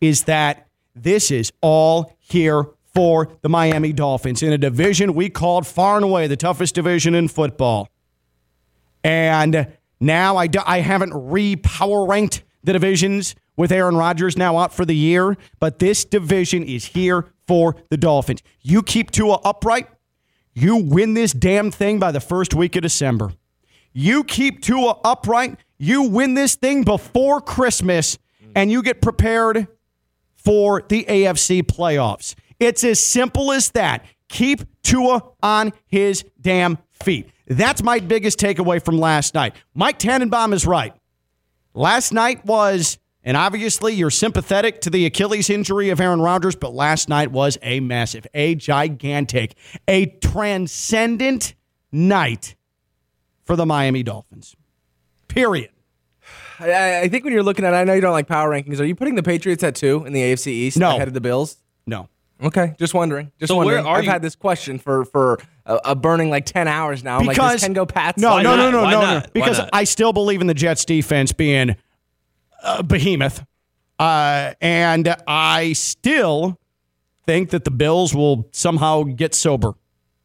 is 0.00 0.24
that 0.24 0.66
this 0.94 1.30
is 1.30 1.52
all 1.60 2.14
here 2.18 2.66
for 2.94 3.28
the 3.42 3.48
Miami 3.48 3.92
Dolphins 3.92 4.42
in 4.42 4.52
a 4.52 4.58
division 4.58 5.14
we 5.14 5.30
called 5.30 5.66
far 5.66 5.96
and 5.96 6.04
away 6.04 6.26
the 6.26 6.36
toughest 6.36 6.74
division 6.74 7.14
in 7.14 7.28
football. 7.28 7.88
And 9.02 9.68
now 10.00 10.36
I, 10.36 10.46
do, 10.46 10.60
I 10.66 10.80
haven't 10.80 11.12
re 11.14 11.56
power 11.56 12.06
ranked 12.06 12.42
the 12.62 12.72
divisions 12.72 13.34
with 13.56 13.72
Aaron 13.72 13.96
Rodgers 13.96 14.36
now 14.36 14.58
out 14.58 14.72
for 14.72 14.84
the 14.84 14.96
year, 14.96 15.36
but 15.58 15.78
this 15.78 16.04
division 16.04 16.62
is 16.62 16.86
here 16.86 17.26
for 17.46 17.76
the 17.90 17.96
Dolphins. 17.96 18.42
You 18.60 18.82
keep 18.82 19.10
Tua 19.10 19.38
upright, 19.44 19.88
you 20.54 20.76
win 20.76 21.14
this 21.14 21.32
damn 21.32 21.70
thing 21.70 21.98
by 21.98 22.12
the 22.12 22.20
first 22.20 22.54
week 22.54 22.76
of 22.76 22.82
December. 22.82 23.32
You 23.92 24.24
keep 24.24 24.62
Tua 24.62 24.98
upright, 25.04 25.58
you 25.78 26.04
win 26.04 26.34
this 26.34 26.54
thing 26.54 26.84
before 26.84 27.40
Christmas, 27.40 28.18
and 28.54 28.70
you 28.70 28.82
get 28.82 29.02
prepared 29.02 29.66
for 30.36 30.82
the 30.88 31.04
AFC 31.04 31.62
playoffs. 31.62 32.34
It's 32.62 32.84
as 32.84 33.00
simple 33.04 33.50
as 33.52 33.70
that. 33.70 34.04
Keep 34.28 34.60
Tua 34.82 35.22
on 35.42 35.72
his 35.86 36.24
damn 36.40 36.78
feet. 36.92 37.28
That's 37.48 37.82
my 37.82 37.98
biggest 37.98 38.38
takeaway 38.38 38.82
from 38.82 38.98
last 38.98 39.34
night. 39.34 39.54
Mike 39.74 39.98
Tannenbaum 39.98 40.52
is 40.52 40.64
right. 40.66 40.94
Last 41.74 42.12
night 42.12 42.44
was, 42.46 42.98
and 43.24 43.36
obviously 43.36 43.94
you're 43.94 44.10
sympathetic 44.10 44.80
to 44.82 44.90
the 44.90 45.06
Achilles 45.06 45.50
injury 45.50 45.90
of 45.90 46.00
Aaron 46.00 46.20
Rodgers, 46.20 46.54
but 46.54 46.72
last 46.72 47.08
night 47.08 47.32
was 47.32 47.58
a 47.62 47.80
massive, 47.80 48.26
a 48.32 48.54
gigantic, 48.54 49.54
a 49.88 50.06
transcendent 50.06 51.54
night 51.90 52.54
for 53.44 53.56
the 53.56 53.66
Miami 53.66 54.02
Dolphins. 54.02 54.54
Period. 55.28 55.70
I, 56.60 57.00
I 57.00 57.08
think 57.08 57.24
when 57.24 57.32
you're 57.32 57.42
looking 57.42 57.64
at, 57.64 57.74
I 57.74 57.82
know 57.84 57.94
you 57.94 58.00
don't 58.00 58.12
like 58.12 58.28
power 58.28 58.48
rankings. 58.50 58.78
Are 58.78 58.84
you 58.84 58.94
putting 58.94 59.16
the 59.16 59.22
Patriots 59.22 59.64
at 59.64 59.74
two 59.74 60.04
in 60.04 60.12
the 60.12 60.20
AFC 60.20 60.46
East 60.46 60.76
No. 60.78 60.94
ahead 60.94 61.08
of 61.08 61.14
the 61.14 61.20
Bills? 61.20 61.56
No. 61.86 62.08
Okay, 62.42 62.74
just 62.78 62.94
wondering. 62.94 63.30
Just 63.38 63.48
So 63.50 63.56
where 63.56 63.66
wondering. 63.66 63.86
are 63.86 63.98
I've 63.98 64.04
you- 64.04 64.10
had 64.10 64.22
this 64.22 64.34
question 64.36 64.78
for 64.78 65.04
for 65.04 65.38
a, 65.66 65.80
a 65.86 65.94
burning 65.94 66.30
like 66.30 66.44
ten 66.46 66.68
hours 66.68 67.02
now. 67.04 67.18
I'm 67.18 67.26
like, 67.26 67.36
because 67.36 67.52
does 67.52 67.60
Ken 67.62 67.72
go 67.72 67.86
Pats? 67.86 68.20
No, 68.20 68.30
Why 68.32 68.42
no, 68.42 68.56
no, 68.56 68.70
no, 68.70 68.88
no, 68.90 69.00
no. 69.00 69.22
Because? 69.32 69.60
I 69.72 69.84
still 69.84 70.12
believe 70.12 70.40
in 70.40 70.46
the 70.46 70.54
Jets 70.54 70.84
defense 70.84 71.32
being 71.32 71.76
a 72.64 72.82
behemoth, 72.82 73.44
uh, 73.98 74.54
and 74.60 75.14
I 75.26 75.72
still 75.74 76.58
think 77.26 77.50
that 77.50 77.64
the 77.64 77.70
Bills 77.70 78.14
will 78.14 78.48
somehow 78.52 79.02
get 79.04 79.34
sober 79.34 79.74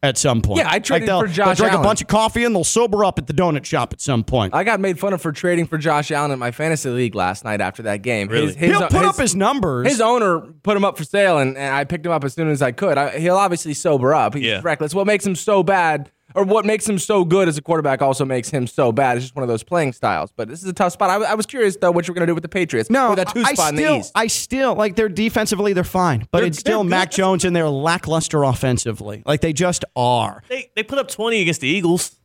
at 0.04 0.18
some 0.18 0.42
point. 0.42 0.60
Yeah, 0.60 0.70
I 0.72 0.80
traded 0.80 1.08
they'll, 1.10 1.22
for 1.22 1.28
Josh 1.28 1.46
They'll 1.46 1.56
drink 1.56 1.74
Allen. 1.74 1.86
a 1.86 1.88
bunch 1.88 2.02
of 2.02 2.08
coffee 2.08 2.44
and 2.44 2.56
they'll 2.56 2.64
sober 2.64 3.04
up 3.04 3.18
at 3.18 3.26
the 3.28 3.34
donut 3.34 3.66
shop 3.66 3.94
at 3.94 4.00
some 4.02 4.24
point. 4.24 4.54
I 4.54 4.64
got 4.64 4.80
made 4.80 5.00
fun 5.00 5.14
of 5.14 5.22
for 5.22 5.32
trading 5.32 5.66
for 5.66 5.78
Josh 5.78 6.12
Allen 6.12 6.32
in 6.32 6.40
my 6.40 6.52
fantasy 6.52 6.90
league 6.90 7.16
last 7.16 7.44
night 7.44 7.62
after 7.62 7.84
that 7.84 8.04
game. 8.04 8.28
Really? 8.28 8.48
His, 8.48 8.56
his, 8.56 8.78
He'll 8.78 8.88
put 8.88 9.06
up 9.06 9.18
his 9.18 9.36
numbers. 9.36 9.88
His 9.88 10.00
owner 10.02 10.40
put 10.40 10.78
him 10.78 10.86
up 10.86 10.98
for 10.98 11.04
sale, 11.04 11.40
and, 11.40 11.58
and 11.58 11.76
I 11.76 11.84
picked 11.84 12.06
him 12.06 12.12
up 12.12 12.24
as 12.24 12.34
soon 12.34 12.50
as 12.50 12.62
I 12.62 12.72
could. 12.72 12.98
I, 12.98 13.18
he'll 13.18 13.38
obviously 13.38 13.74
sober 13.74 14.14
up. 14.14 14.36
He's 14.36 14.44
Yeah. 14.44 14.62
reckless. 14.64 14.94
What 14.94 15.08
makes 15.08 15.26
him 15.26 15.36
so 15.36 15.64
bad, 15.64 16.12
or 16.38 16.44
what 16.46 16.66
makes 16.66 16.88
him 16.88 17.00
so 17.00 17.26
good 17.26 17.48
as 17.48 17.58
a 17.58 17.62
quarterback, 17.62 18.02
also 18.02 18.24
makes 18.24 18.50
him 18.50 18.68
so 18.68 18.92
bad. 18.92 19.18
It's 19.18 19.26
just 19.26 19.36
one 19.36 19.44
of 19.44 19.50
those 19.50 19.64
playing 19.64 19.94
styles. 19.94 20.32
But 20.36 20.48
this 20.48 20.62
is 20.62 20.70
a 20.70 20.74
tough 20.74 20.94
spot. 20.94 21.10
I, 21.10 21.32
I 21.32 21.34
was 21.34 21.46
curious 21.46 21.76
though 21.76 21.92
what 21.92 22.08
you 22.08 22.12
were 22.14 22.16
going 22.16 22.28
to 22.28 22.32
do 22.32 22.36
with 22.36 22.44
the 22.44 22.50
Patriots. 22.50 22.90
no, 22.90 23.10
with 23.10 23.18
that 23.18 23.30
two 23.34 23.42
I 23.42 23.54
spot 23.54 23.74
still, 23.74 23.88
in 23.88 23.94
the 23.94 24.00
East. 24.00 24.12
I 24.16 24.28
still 24.28 24.76
like 24.76 24.96
they're 24.96 25.10
defensively 25.10 25.74
they're 25.74 25.84
fine, 25.84 26.28
but 26.32 26.40
They're- 26.40 26.48
it's 26.48 26.60
still 26.60 26.84
Mac 26.84 27.10
good. 27.10 27.18
Jones 27.18 27.44
and 27.46 27.56
they're 27.56 27.68
lackluster 27.70 28.44
offensively. 28.44 29.24
Like 29.26 29.42
they 29.42 29.54
just 29.54 29.84
are. 29.96 30.44
They 30.48 30.70
they 30.76 30.84
put 30.84 31.00
up 31.00 31.08
twenty 31.10 31.42
against 31.42 31.62
the 31.62 31.68
Eagles. 31.68 32.16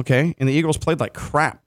Okay, 0.00 0.34
and 0.38 0.48
the 0.48 0.52
Eagles 0.52 0.78
played 0.78 0.98
like 1.00 1.14
crap, 1.14 1.62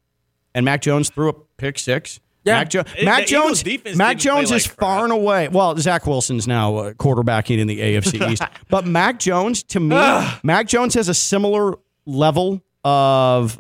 and 0.54 0.66
Mac 0.66 0.82
Jones 0.82 1.10
threw 1.10 1.30
a 1.30 1.34
pick 1.58 1.80
six. 1.80 2.20
Yeah. 2.44 2.60
Mac, 2.60 2.70
jo- 2.70 2.84
It- 2.96 3.06
Mac 3.06 3.26
Jones. 3.26 3.66
Mac 3.66 3.74
didn't 3.84 3.96
play 3.98 4.14
Jones 4.16 4.52
is 4.52 4.68
like 4.68 4.78
far 4.78 5.04
and 5.04 5.12
away. 5.12 5.48
Well, 5.48 5.76
Zach 5.78 6.06
Wilson's 6.06 6.48
now 6.48 6.76
uh, 6.76 6.94
quarterbacking 6.94 7.58
in 7.58 7.66
the 7.66 7.80
AFC 7.80 8.30
East, 8.30 8.44
but 8.70 8.86
Mac 8.86 9.18
Jones 9.18 9.64
to 9.64 9.80
me, 9.80 9.96
Mac 10.44 10.68
Jones 10.68 10.94
has 10.94 11.10
a 11.10 11.14
similar 11.16 11.74
level 12.06 12.62
of 12.84 13.60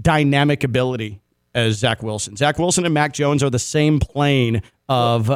dynamic 0.00 0.64
ability 0.64 1.20
as 1.54 1.76
Zach 1.78 2.02
Wilson. 2.02 2.36
Zach 2.36 2.58
Wilson 2.58 2.84
and 2.84 2.94
Mac 2.94 3.12
Jones 3.12 3.42
are 3.42 3.50
the 3.50 3.58
same 3.58 4.00
plane 4.00 4.62
of 4.88 5.30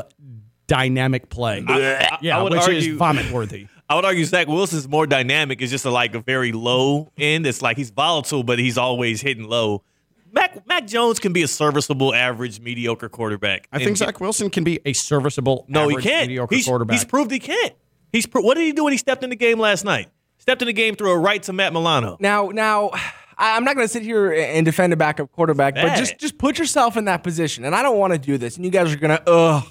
dynamic 0.66 1.28
play. 1.30 1.64
I- 1.66 2.18
yeah, 2.20 2.38
I 2.38 2.42
would 2.42 2.52
which 2.52 2.68
is 2.68 2.88
vomit 2.96 3.30
worthy. 3.32 3.68
I 3.90 3.94
would 3.94 4.04
argue 4.04 4.24
Zach 4.26 4.48
Wilson's 4.48 4.86
more 4.86 5.06
dynamic. 5.06 5.62
It's 5.62 5.70
just 5.70 5.86
a, 5.86 5.90
like 5.90 6.14
a 6.14 6.20
very 6.20 6.52
low 6.52 7.10
end. 7.16 7.46
It's 7.46 7.62
like 7.62 7.78
he's 7.78 7.88
volatile, 7.90 8.42
but 8.42 8.58
he's 8.58 8.76
always 8.76 9.22
hitting 9.22 9.44
low. 9.44 9.82
Mac 10.30 10.66
Mac 10.66 10.86
Jones 10.86 11.18
can 11.18 11.32
be 11.32 11.42
a 11.42 11.48
serviceable, 11.48 12.14
average, 12.14 12.60
mediocre 12.60 13.08
quarterback. 13.08 13.66
I 13.72 13.78
think 13.78 13.88
And- 13.90 13.96
Zach 13.98 14.20
Wilson 14.20 14.50
can 14.50 14.62
be 14.64 14.78
a 14.84 14.92
serviceable, 14.92 15.64
No, 15.68 15.88
he 15.88 15.96
can't. 15.96 16.26
mediocre 16.28 16.54
He's, 16.54 16.66
quarterback. 16.66 16.94
he's 16.96 17.04
proved 17.06 17.30
he 17.30 17.38
can't. 17.38 17.72
He's 18.12 18.26
pro- 18.26 18.42
what 18.42 18.56
did 18.56 18.64
he 18.64 18.72
do 18.72 18.84
when 18.84 18.92
he 18.92 18.98
stepped 18.98 19.22
in 19.24 19.30
the 19.30 19.36
game 19.36 19.58
last 19.58 19.84
night? 19.86 20.08
Stepped 20.48 20.62
in 20.62 20.66
the 20.66 20.72
game 20.72 20.94
through 20.94 21.10
a 21.10 21.18
right 21.18 21.42
to 21.42 21.52
Matt 21.52 21.74
Milano. 21.74 22.16
Now, 22.20 22.46
now, 22.48 22.92
I'm 23.36 23.64
not 23.64 23.74
going 23.74 23.84
to 23.86 23.92
sit 23.92 24.02
here 24.02 24.32
and 24.32 24.64
defend 24.64 24.94
a 24.94 24.96
backup 24.96 25.30
quarterback, 25.32 25.74
but 25.74 25.94
just 25.98 26.18
just 26.18 26.38
put 26.38 26.58
yourself 26.58 26.96
in 26.96 27.04
that 27.04 27.22
position. 27.22 27.66
And 27.66 27.74
I 27.74 27.82
don't 27.82 27.98
want 27.98 28.14
to 28.14 28.18
do 28.18 28.38
this, 28.38 28.56
and 28.56 28.64
you 28.64 28.70
guys 28.70 28.90
are 28.90 28.96
going 28.96 29.14
to 29.14 29.30
ugh. 29.30 29.64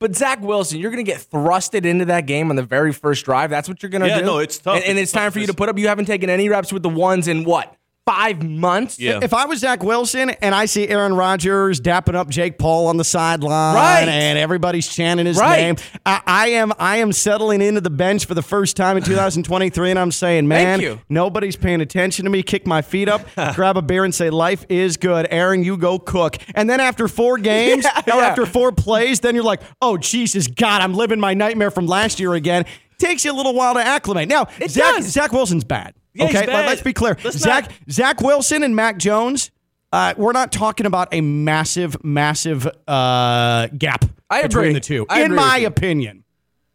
But 0.00 0.16
Zach 0.16 0.40
Wilson, 0.40 0.80
you're 0.80 0.90
going 0.90 1.04
to 1.04 1.08
get 1.08 1.20
thrusted 1.20 1.84
into 1.84 2.06
that 2.06 2.26
game 2.26 2.50
on 2.50 2.56
the 2.56 2.64
very 2.64 2.92
first 2.92 3.24
drive. 3.24 3.48
That's 3.48 3.68
what 3.68 3.80
you're 3.80 3.90
going 3.90 4.02
to 4.02 4.08
Yeah, 4.08 4.18
do. 4.18 4.24
no, 4.24 4.38
it's 4.38 4.58
tough. 4.58 4.74
And, 4.74 4.84
and 4.84 4.98
It's 4.98 5.04
it's, 5.04 5.12
time 5.12 5.30
for 5.30 5.38
you 5.38 5.46
to 5.46 5.54
put 5.54 5.68
up. 5.68 5.78
You 5.78 5.86
haven't 5.86 6.06
taken 6.06 6.28
any 6.28 6.48
reps 6.48 6.72
with 6.72 6.82
the 6.82 6.88
ones 6.88 7.28
in 7.28 7.44
what 7.44 7.72
five 8.06 8.42
months. 8.42 8.98
Yeah. 8.98 9.20
If 9.22 9.32
I 9.32 9.46
was 9.46 9.60
Zach 9.60 9.82
Wilson 9.82 10.30
and 10.30 10.54
I 10.54 10.66
see 10.66 10.86
Aaron 10.88 11.14
Rodgers 11.14 11.80
dapping 11.80 12.14
up 12.14 12.28
Jake 12.28 12.58
Paul 12.58 12.86
on 12.88 12.98
the 12.98 13.04
sideline 13.04 13.74
Right. 13.74 14.06
and 14.08 14.38
everybody's 14.38 14.86
chanting 14.86 15.24
his 15.24 15.38
Right. 15.38 15.56
name, 15.62 15.76
I, 16.04 16.20
I 16.26 16.48
am 16.48 16.72
I 16.78 16.96
am 16.98 17.12
settling 17.12 17.62
into 17.62 17.80
the 17.80 17.88
bench 17.90 18.26
for 18.26 18.34
the 18.34 18.42
first 18.42 18.76
time 18.76 18.96
in 18.98 19.02
2023, 19.02 19.90
and 19.90 19.98
I'm 19.98 20.12
saying, 20.12 20.46
man, 20.46 21.00
nobody's 21.08 21.56
paying 21.56 21.80
attention 21.80 22.24
to 22.24 22.30
me. 22.30 22.42
Kick 22.42 22.66
my 22.66 22.82
feet 22.82 23.08
up, 23.08 23.22
grab 23.54 23.76
a 23.78 23.82
beer, 23.82 24.04
and 24.04 24.14
say, 24.14 24.28
life 24.28 24.66
is 24.68 24.96
good. 24.98 25.26
Aaron, 25.30 25.64
you 25.64 25.76
go 25.78 25.98
cook. 25.98 26.36
And 26.54 26.68
then 26.68 26.80
after 26.80 27.08
four 27.08 27.38
games 27.38 27.84
Yeah, 27.84 28.14
or 28.14 28.20
yeah. 28.20 28.26
after 28.28 28.44
four 28.44 28.70
plays, 28.72 29.20
then 29.20 29.34
you're 29.34 29.44
like, 29.44 29.62
oh 29.80 29.96
Jesus, 29.96 30.46
God, 30.46 30.82
I'm 30.82 30.92
living 30.94 31.20
my 31.20 31.32
nightmare 31.32 31.70
from 31.70 31.86
last 31.86 32.20
year 32.20 32.34
again. 32.34 32.66
Takes 32.98 33.24
you 33.24 33.32
a 33.32 33.36
little 33.36 33.54
while 33.54 33.74
to 33.74 33.80
acclimate. 33.84 34.28
Now, 34.28 34.46
It 34.60 34.70
Zach, 34.70 34.96
does. 34.96 35.06
Zach 35.06 35.32
Wilson's 35.32 35.64
bad. 35.64 35.94
Yeah, 36.14 36.24
okay, 36.26 36.34
Let- 36.38 36.46
bad. 36.46 36.66
let's 36.66 36.82
be 36.82 36.92
clear. 36.92 37.16
Let's 37.24 37.38
Zach 37.38 37.64
not- 37.68 37.72
Zach 37.90 38.20
Wilson 38.22 38.62
and 38.62 38.74
Mac 38.76 38.98
Jones 38.98 39.50
uh, 39.92 40.12
we're 40.16 40.32
not 40.32 40.50
talking 40.50 40.86
about 40.86 41.06
a 41.12 41.20
massive, 41.20 41.96
massive 42.02 42.66
uh, 42.88 43.68
gap 43.78 44.04
I 44.28 44.42
between 44.42 44.64
agree. 44.64 44.72
the 44.74 44.80
two, 44.80 45.06
I 45.08 45.20
in 45.20 45.26
agree 45.26 45.36
my 45.36 45.52
with 45.54 45.60
you. 45.62 45.66
opinion. 45.68 46.24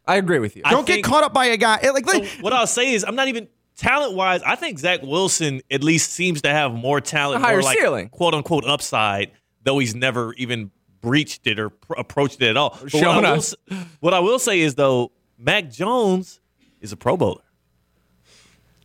I 0.05 0.15
agree 0.15 0.39
with 0.39 0.55
you. 0.55 0.61
I 0.63 0.71
Don't 0.71 0.87
get 0.87 1.03
caught 1.03 1.25
up 1.25 1.33
by 1.33 1.47
a 1.47 1.57
guy 1.57 1.79
like. 1.93 2.05
like 2.05 2.25
what 2.39 2.53
I'll 2.53 2.65
say 2.65 2.93
is, 2.93 3.03
I'm 3.03 3.15
not 3.15 3.27
even 3.27 3.49
talent 3.75 4.15
wise. 4.15 4.41
I 4.43 4.55
think 4.55 4.79
Zach 4.79 5.01
Wilson 5.03 5.61
at 5.69 5.83
least 5.83 6.13
seems 6.13 6.41
to 6.43 6.49
have 6.49 6.73
more 6.73 7.01
talent, 7.01 7.41
A 7.43 7.45
higher 7.45 7.55
more 7.57 7.63
like 7.63 7.77
ceiling. 7.77 8.07
quote 8.09 8.33
unquote 8.33 8.63
upside, 8.65 9.31
though 9.63 9.79
he's 9.79 9.93
never 9.95 10.33
even 10.35 10.71
breached 11.01 11.45
it 11.45 11.59
or 11.59 11.69
pr- 11.71 11.93
approached 11.97 12.41
it 12.41 12.47
at 12.47 12.55
all. 12.57 12.77
But 12.81 12.93
what, 12.93 13.03
I 13.03 13.17
will, 13.19 13.25
us. 13.37 13.55
what 13.99 14.13
I 14.13 14.19
will 14.19 14.39
say 14.39 14.61
is 14.61 14.75
though, 14.75 15.11
Mac 15.37 15.69
Jones 15.69 16.39
is 16.79 16.93
a 16.93 16.97
Pro 16.97 17.17
Bowler. 17.17 17.41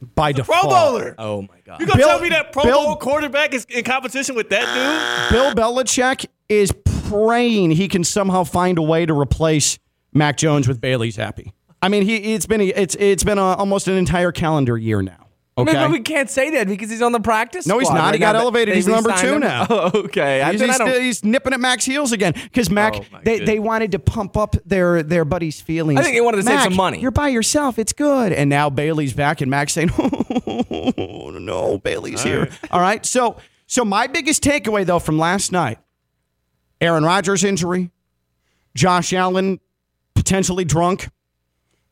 By 0.05 0.33
default. 0.33 0.61
Pro 0.61 0.71
default. 0.71 0.93
Bowler. 0.93 1.15
oh 1.19 1.43
my 1.43 1.49
god. 1.65 1.81
You 1.81 1.87
gonna 1.87 1.99
Bill- 1.99 2.09
tell 2.09 2.21
me 2.21 2.29
that 2.31 2.53
Pro 2.53 2.65
Bill- 2.65 2.85
Bowl 2.85 2.97
quarterback 2.97 3.55
is 3.55 3.65
in 3.67 3.85
competition 3.85 4.35
with 4.35 4.49
that 4.51 5.31
dude? 5.31 5.37
Bill 5.37 5.55
Belichick 5.55 6.27
is 6.49 6.73
praying 7.09 7.73
he 7.73 7.89
can 7.89 8.05
somehow 8.05 8.45
find 8.45 8.79
a 8.79 8.83
way 8.83 9.07
to 9.07 9.19
replace 9.19 9.79
Mac 10.13 10.37
Jones 10.37 10.69
with 10.69 10.81
Bailey 10.81 11.11
Zappe. 11.11 11.53
I 11.83 11.89
mean, 11.89 12.03
he 12.05 12.35
it's 12.35 12.47
been 12.47 12.61
it's 12.61 12.95
it's 12.95 13.25
been 13.25 13.39
a, 13.39 13.43
almost 13.55 13.89
an 13.89 13.95
entire 13.95 14.33
calendar 14.33 14.79
year 14.79 15.03
now. 15.03 15.24
Okay. 15.57 15.73
Maybe 15.73 15.93
we 15.93 16.01
can't 16.01 16.29
say 16.29 16.51
that 16.51 16.67
because 16.67 16.91
he's 16.91 17.01
on 17.01 17.13
the 17.13 17.21
practice. 17.21 17.65
No, 17.65 17.79
he's 17.79 17.87
squad 17.87 17.99
not. 17.99 18.05
right 18.07 18.15
He 18.15 18.19
got 18.19 18.35
elevated. 18.35 18.75
He's 18.75 18.89
number 18.89 19.13
two 19.13 19.35
him? 19.35 19.41
now. 19.41 19.67
Oh, 19.71 19.91
okay. 20.07 20.43
He's, 20.51 20.61
he's, 20.61 20.79
he's 20.99 21.25
nipping 21.25 21.53
at 21.53 21.61
Mac's 21.61 21.85
heels 21.85 22.11
again 22.11 22.33
because 22.33 22.69
Mac 22.71 22.97
Oh, 22.97 23.05
they, 23.23 23.39
goodness. 23.39 23.47
they 23.51 23.59
wanted 23.61 23.93
to 23.93 24.01
pump 24.01 24.37
up 24.37 24.57
their 24.67 25.05
their 25.05 25.25
buddy's 25.25 25.61
feelings. 25.61 26.01
I 26.01 26.03
think 26.03 26.17
they 26.17 26.21
wanted 26.21 26.39
to 26.39 26.43
save 26.43 26.63
some 26.63 26.75
money. 26.75 27.01
You're 27.01 27.13
by 27.13 27.29
yourself. 27.29 27.79
It's 27.79 27.93
good. 27.93 28.33
And 28.33 28.51
now 28.51 28.69
Bailey's 28.69 29.13
back, 29.13 29.41
and 29.43 29.51
Mac's 29.51 29.73
saying, 29.75 29.91
"Oh 29.99 31.31
no, 31.31 31.79
Bailey's 31.79 32.23
here." 32.25 32.51
All 32.73 32.81
right. 32.81 33.07
So 33.07 33.37
so 33.69 33.85
my 33.85 34.09
biggest 34.09 34.43
takeaway 34.43 34.85
though 34.85 34.99
from 34.99 35.19
last 35.19 35.53
night, 35.53 35.79
Aaron 36.81 37.05
Rodgers 37.05 37.45
injury, 37.45 37.93
Josh 38.75 39.13
Allen 39.13 39.61
potentially 40.15 40.65
drunk. 40.65 41.11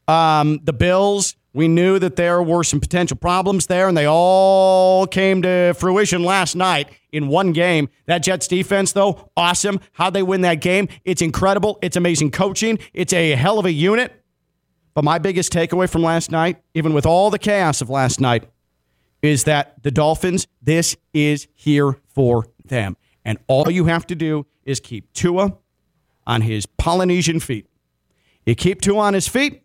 Um, 0.08 0.58
the 0.64 0.72
Bills, 0.72 1.36
we 1.54 1.68
knew 1.68 1.98
that 1.98 2.16
there 2.16 2.42
were 2.42 2.64
some 2.64 2.80
potential 2.80 3.16
problems 3.16 3.66
there, 3.66 3.86
and 3.88 3.96
they 3.96 4.06
all 4.06 5.06
came 5.06 5.42
to 5.42 5.74
fruition 5.74 6.24
last 6.24 6.56
night 6.56 6.88
in 7.12 7.28
one 7.28 7.52
game. 7.52 7.88
That 8.06 8.22
Jets 8.22 8.48
defense, 8.48 8.92
though, 8.92 9.30
awesome. 9.36 9.80
How'd 9.92 10.14
they 10.14 10.22
win 10.22 10.40
that 10.42 10.60
game? 10.60 10.88
It's 11.04 11.20
incredible. 11.20 11.78
It's 11.82 11.96
amazing 11.96 12.30
coaching. 12.30 12.78
It's 12.94 13.12
a 13.12 13.32
hell 13.32 13.58
of 13.58 13.66
a 13.66 13.72
unit. 13.72 14.12
But 14.94 15.04
my 15.04 15.18
biggest 15.18 15.52
takeaway 15.52 15.88
from 15.88 16.02
last 16.02 16.30
night, 16.30 16.62
even 16.74 16.94
with 16.94 17.06
all 17.06 17.30
the 17.30 17.38
chaos 17.38 17.80
of 17.80 17.90
last 17.90 18.20
night, 18.20 18.48
is 19.22 19.44
that 19.44 19.82
the 19.82 19.90
Dolphins, 19.90 20.46
this 20.60 20.96
is 21.12 21.48
here 21.54 21.98
for 22.08 22.46
them. 22.64 22.96
And 23.24 23.38
all 23.46 23.70
you 23.70 23.84
have 23.86 24.06
to 24.08 24.14
do 24.14 24.46
is 24.64 24.80
keep 24.80 25.12
Tua 25.12 25.56
on 26.26 26.42
his 26.42 26.66
Polynesian 26.66 27.40
feet. 27.40 27.66
You 28.44 28.54
keep 28.54 28.80
Tua 28.80 28.98
on 28.98 29.14
his 29.14 29.28
feet, 29.28 29.62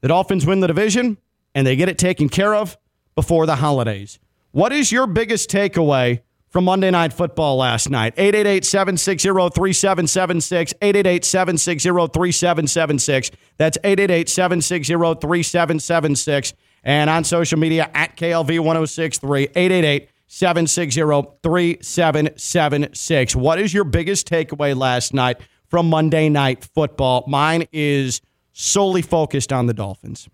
the 0.00 0.08
Dolphins 0.08 0.46
win 0.46 0.60
the 0.60 0.66
division, 0.66 1.18
and 1.54 1.66
they 1.66 1.76
get 1.76 1.88
it 1.88 1.98
taken 1.98 2.28
care 2.28 2.54
of 2.54 2.76
before 3.14 3.46
the 3.46 3.56
holidays. 3.56 4.18
What 4.52 4.72
is 4.72 4.92
your 4.92 5.06
biggest 5.06 5.50
takeaway 5.50 6.20
from 6.48 6.64
Monday 6.64 6.90
Night 6.90 7.12
Football 7.12 7.56
last 7.56 7.90
night? 7.90 8.14
888 8.16 8.64
760 8.64 9.28
3776. 9.28 10.74
888 10.80 11.24
760 11.24 11.88
3776. 11.90 13.30
That's 13.56 13.76
888 13.84 14.28
760 14.28 14.94
3776. 14.94 16.54
And 16.84 17.10
on 17.10 17.24
social 17.24 17.58
media 17.58 17.90
at 17.92 18.16
KLV 18.16 18.60
1063. 18.60 19.48
888 19.54 20.08
760 20.28 21.00
3776. 21.42 23.36
What 23.36 23.58
is 23.58 23.74
your 23.74 23.84
biggest 23.84 24.28
takeaway 24.28 24.76
last 24.76 25.12
night 25.12 25.38
from 25.66 25.90
Monday 25.90 26.28
Night 26.28 26.64
Football? 26.74 27.24
Mine 27.26 27.66
is 27.72 28.20
solely 28.58 29.02
focused 29.02 29.52
on 29.52 29.66
the 29.66 29.74
Dolphins. 29.74 30.28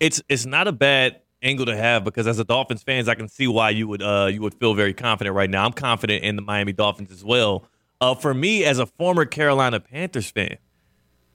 it's 0.00 0.22
it's 0.28 0.46
not 0.46 0.66
a 0.66 0.72
bad 0.72 1.20
angle 1.42 1.66
to 1.66 1.76
have 1.76 2.02
because 2.02 2.26
as 2.26 2.38
a 2.38 2.44
Dolphins 2.44 2.82
fans, 2.82 3.08
I 3.08 3.14
can 3.14 3.28
see 3.28 3.46
why 3.46 3.70
you 3.70 3.86
would 3.88 4.02
uh 4.02 4.30
you 4.32 4.40
would 4.40 4.54
feel 4.54 4.74
very 4.74 4.94
confident 4.94 5.36
right 5.36 5.50
now. 5.50 5.64
I'm 5.64 5.72
confident 5.72 6.24
in 6.24 6.36
the 6.36 6.42
Miami 6.42 6.72
Dolphins 6.72 7.12
as 7.12 7.22
well. 7.22 7.66
Uh, 8.00 8.14
for 8.14 8.32
me, 8.32 8.64
as 8.64 8.78
a 8.78 8.86
former 8.86 9.26
Carolina 9.26 9.78
Panthers 9.78 10.30
fan, 10.30 10.56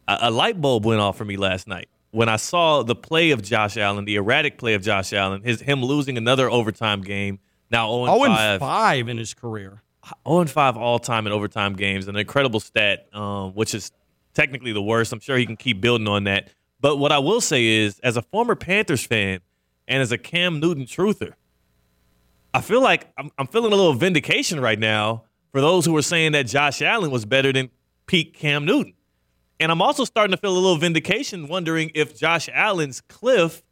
a, 0.07 0.17
a 0.21 0.31
light 0.31 0.59
bulb 0.59 0.83
went 0.83 0.99
off 0.99 1.15
for 1.17 1.25
me 1.25 1.37
last 1.37 1.67
night 1.67 1.87
when 2.09 2.29
I 2.29 2.37
saw 2.37 2.81
the 2.81 2.95
play 2.95 3.29
of 3.29 3.43
Josh 3.43 3.77
Allen, 3.77 4.05
the 4.05 4.15
erratic 4.15 4.57
play 4.57 4.73
of 4.73 4.81
Josh 4.81 5.13
Allen, 5.13 5.43
his 5.43 5.61
him 5.61 5.83
losing 5.83 6.17
another 6.17 6.49
overtime 6.49 7.01
game. 7.01 7.39
Now 7.69 7.91
0 7.91 8.05
0 8.05 8.25
5. 8.25 8.39
and 8.53 8.59
5 8.59 9.09
in 9.09 9.17
his 9.17 9.35
career. 9.35 9.83
0 10.27 10.39
and 10.39 10.49
5 10.49 10.77
all 10.77 10.97
time 10.97 11.27
in 11.27 11.33
overtime 11.33 11.75
games, 11.75 12.07
an 12.07 12.15
incredible 12.15 12.59
stat, 12.59 13.07
um, 13.13 13.53
which 13.53 13.75
is 13.75 13.91
technically 14.35 14.73
the 14.73 14.81
worst. 14.81 15.11
I'm 15.11 15.19
sure 15.19 15.37
he 15.37 15.45
can 15.45 15.57
keep 15.57 15.81
building 15.81 16.07
on 16.07 16.25
that. 16.25 16.49
But 16.79 16.97
what 16.97 17.11
I 17.11 17.17
will 17.19 17.41
say 17.41 17.65
is, 17.65 17.99
as 17.99 18.17
a 18.17 18.21
former 18.21 18.55
Panthers 18.55 19.03
fan 19.03 19.39
and 19.87 20.01
as 20.01 20.11
a 20.11 20.17
Cam 20.17 20.59
Newton 20.59 20.85
truther, 20.85 21.33
I 22.53 22.61
feel 22.61 22.81
like 22.81 23.11
I'm, 23.17 23.31
I'm 23.37 23.47
feeling 23.47 23.73
a 23.73 23.75
little 23.75 23.93
vindication 23.93 24.59
right 24.59 24.77
now 24.79 25.23
for 25.51 25.61
those 25.61 25.85
who 25.85 25.93
were 25.93 26.01
saying 26.01 26.33
that 26.33 26.47
Josh 26.47 26.81
Allen 26.81 27.11
was 27.11 27.25
better 27.25 27.51
than 27.51 27.69
peak 28.07 28.33
Cam 28.33 28.65
Newton. 28.65 28.93
And 29.59 29.71
I'm 29.71 29.81
also 29.81 30.03
starting 30.03 30.31
to 30.31 30.37
feel 30.37 30.51
a 30.51 30.59
little 30.59 30.77
vindication, 30.77 31.47
wondering 31.47 31.91
if 31.95 32.17
Josh 32.17 32.49
Allen's 32.53 33.01
cliff, 33.01 33.63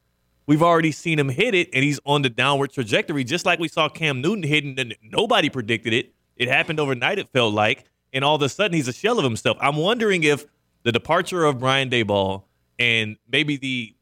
we've 0.47 0.63
already 0.63 0.91
seen 0.91 1.19
him 1.19 1.29
hit 1.29 1.53
it, 1.53 1.69
and 1.73 1.83
he's 1.83 1.99
on 2.05 2.21
the 2.21 2.29
downward 2.29 2.71
trajectory, 2.71 3.23
just 3.23 3.45
like 3.45 3.59
we 3.59 3.67
saw 3.67 3.89
Cam 3.89 4.21
Newton 4.21 4.43
hitting, 4.43 4.79
and 4.79 4.95
nobody 5.01 5.49
predicted 5.49 5.93
it. 5.93 6.13
It 6.37 6.47
happened 6.47 6.79
overnight, 6.79 7.19
it 7.19 7.29
felt 7.33 7.53
like, 7.53 7.85
and 8.13 8.23
all 8.23 8.35
of 8.35 8.41
a 8.41 8.49
sudden 8.49 8.73
he's 8.73 8.87
a 8.87 8.93
shell 8.93 9.17
of 9.17 9.23
himself. 9.23 9.57
I'm 9.59 9.75
wondering 9.75 10.23
if 10.23 10.45
the 10.83 10.91
departure 10.91 11.45
of 11.45 11.59
Brian 11.59 11.89
Daboll 11.89 12.43
and 12.79 13.17
maybe 13.29 13.57
the, 13.57 13.95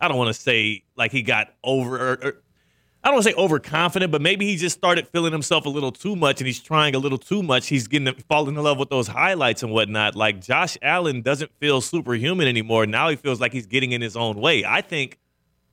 I 0.00 0.08
don't 0.08 0.18
want 0.18 0.34
to 0.34 0.40
say 0.40 0.84
like 0.96 1.12
he 1.12 1.22
got 1.22 1.54
over, 1.62 1.96
or, 1.96 2.12
or, 2.22 2.42
I 3.02 3.08
don't 3.08 3.16
want 3.16 3.26
to 3.26 3.32
say 3.32 3.36
overconfident, 3.36 4.10
but 4.10 4.22
maybe 4.22 4.46
he 4.46 4.56
just 4.56 4.76
started 4.76 5.06
feeling 5.08 5.32
himself 5.32 5.66
a 5.66 5.68
little 5.68 5.92
too 5.92 6.16
much 6.16 6.40
and 6.40 6.46
he's 6.46 6.60
trying 6.60 6.94
a 6.94 6.98
little 6.98 7.18
too 7.18 7.42
much. 7.42 7.66
He's 7.66 7.86
getting 7.86 8.12
falling 8.28 8.56
in 8.56 8.62
love 8.62 8.78
with 8.78 8.88
those 8.88 9.08
highlights 9.08 9.62
and 9.62 9.72
whatnot. 9.72 10.16
Like 10.16 10.40
Josh 10.40 10.78
Allen 10.80 11.20
doesn't 11.20 11.50
feel 11.60 11.82
superhuman 11.82 12.48
anymore. 12.48 12.86
Now 12.86 13.10
he 13.10 13.16
feels 13.16 13.42
like 13.42 13.52
he's 13.52 13.66
getting 13.66 13.92
in 13.92 14.00
his 14.00 14.16
own 14.16 14.40
way. 14.40 14.64
I 14.64 14.80
think 14.80 15.18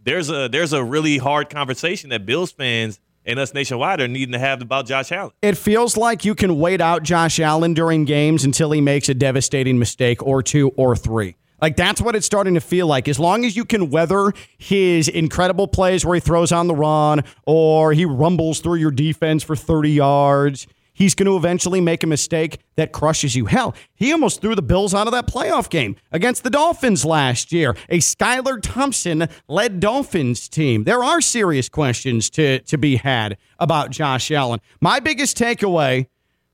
there's 0.03 0.29
a 0.29 0.49
there's 0.49 0.73
a 0.73 0.84
really 0.84 1.17
hard 1.17 1.49
conversation 1.49 2.10
that 2.10 2.25
Bills 2.25 2.51
fans 2.51 2.99
and 3.25 3.39
us 3.39 3.53
nationwide 3.53 4.01
are 4.01 4.07
needing 4.07 4.34
to 4.34 4.39
have 4.39 4.62
about 4.62 4.86
Josh 4.86 5.12
Allen. 5.12 5.31
It 5.41 5.57
feels 5.57 5.97
like 5.97 6.25
you 6.25 6.36
can 6.36 6.60
wait 6.60 6.81
out 6.81 7.03
Josh 7.03 7.39
Allen 7.39 7.73
during 7.73 8.05
games 8.05 8.43
until 8.43 8.71
he 8.71 8.81
makes 8.81 9.10
a 9.10 9.13
devastating 9.13 9.79
mistake 9.79 10.23
or 10.23 10.41
two 10.41 10.69
or 10.75 10.95
three. 10.95 11.36
Like 11.62 11.75
that's 11.75 12.01
what 12.01 12.15
it's 12.15 12.25
starting 12.25 12.55
to 12.55 12.62
feel 12.62 12.88
like. 12.88 13.07
As 13.07 13.19
long 13.19 13.45
as 13.45 13.55
you 13.55 13.65
can 13.65 13.91
weather 13.91 14.34
his 14.57 15.07
incredible 15.07 15.67
plays 15.67 16.03
where 16.03 16.15
he 16.15 16.19
throws 16.19 16.51
on 16.51 16.67
the 16.67 16.73
run 16.75 17.23
or 17.45 17.93
he 17.93 18.05
rumbles 18.05 18.60
through 18.60 18.75
your 18.75 18.91
defense 18.91 19.43
for 19.43 19.55
30 19.55 19.91
yards, 19.91 20.67
he's 21.02 21.16
going 21.16 21.26
to 21.26 21.36
eventually 21.36 21.82
make 21.82 22.04
a 22.04 22.08
mistake 22.08 22.60
that 22.76 22.92
crushes 22.92 23.36
you. 23.36 23.48
Hell, 23.48 23.74
he 23.96 24.12
almost 24.12 24.40
threw 24.40 24.54
the 24.54 24.62
Bills 24.62 24.94
out 24.94 25.08
of 25.08 25.14
that 25.14 25.26
playoff 25.26 25.68
game 25.68 25.96
against 26.12 26.44
the 26.44 26.52
Dolphins 26.52 27.04
last 27.04 27.52
year. 27.52 27.76
A 27.90 27.98
Skylar 27.98 28.62
Thompson 28.62 29.28
led 29.48 29.80
Dolphins 29.80 30.48
team. 30.48 30.84
There 30.84 31.04
are 31.04 31.20
serious 31.20 31.70
questions 31.70 32.30
to, 32.32 32.60
to 32.60 32.78
be 32.78 32.98
had 32.98 33.38
about 33.58 33.90
Josh 33.90 34.30
Allen. 34.30 34.60
My 34.80 35.00
biggest 35.00 35.36
takeaway 35.38 36.06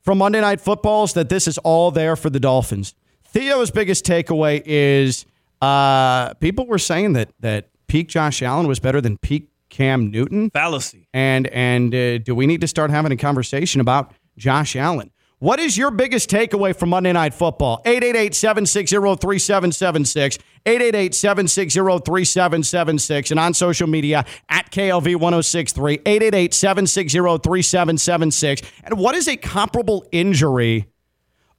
from 0.01 0.19
Monday 0.19 0.39
Night 0.39 0.61
Football 0.61 1.03
is 1.03 1.13
that 1.13 1.27
this 1.27 1.45
is 1.45 1.57
all 1.57 1.91
there 1.91 2.15
for 2.15 2.29
the 2.29 2.39
Dolphins. 2.39 2.95
Theo's 3.25 3.69
biggest 3.69 4.05
takeaway 4.05 4.63
is 4.65 5.25
uh, 5.61 6.33
people 6.35 6.65
were 6.67 6.79
saying 6.79 7.13
that 7.13 7.31
that 7.41 7.67
peak 7.87 8.07
Josh 8.07 8.41
Allen 8.41 8.65
was 8.65 8.79
better 8.79 9.01
than 9.01 9.17
peak 9.17 9.49
Cam 9.69 10.11
Newton. 10.11 10.49
Fallacy. 10.51 11.07
And 11.13 11.47
and 11.47 11.93
uh, 11.93 12.17
do 12.19 12.33
we 12.33 12.47
need 12.47 12.61
to 12.61 12.67
start 12.67 12.89
having 12.89 13.11
a 13.11 13.17
conversation 13.17 13.81
about 13.81 14.13
Josh 14.37 14.75
Allen? 14.75 15.11
What 15.39 15.59
is 15.59 15.77
your 15.77 15.91
biggest 15.91 16.31
takeaway 16.31 16.75
from 16.75 16.89
Monday 16.89 17.13
Night 17.13 17.33
Football? 17.33 17.81
888-760-3776, 17.85 20.39
888-760-3776, 20.65 23.31
and 23.31 23.39
on 23.39 23.53
social 23.53 23.87
media 23.87 24.25
at 24.49 24.71
KLV1063, 24.71 26.01
888-760-3776. 26.03 28.65
And 28.83 28.97
what 28.97 29.13
is 29.13 29.27
a 29.27 29.37
comparable 29.37 30.07
injury, 30.11 30.87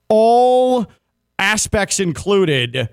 all 0.08 0.88
aspects 1.38 2.00
included, 2.00 2.88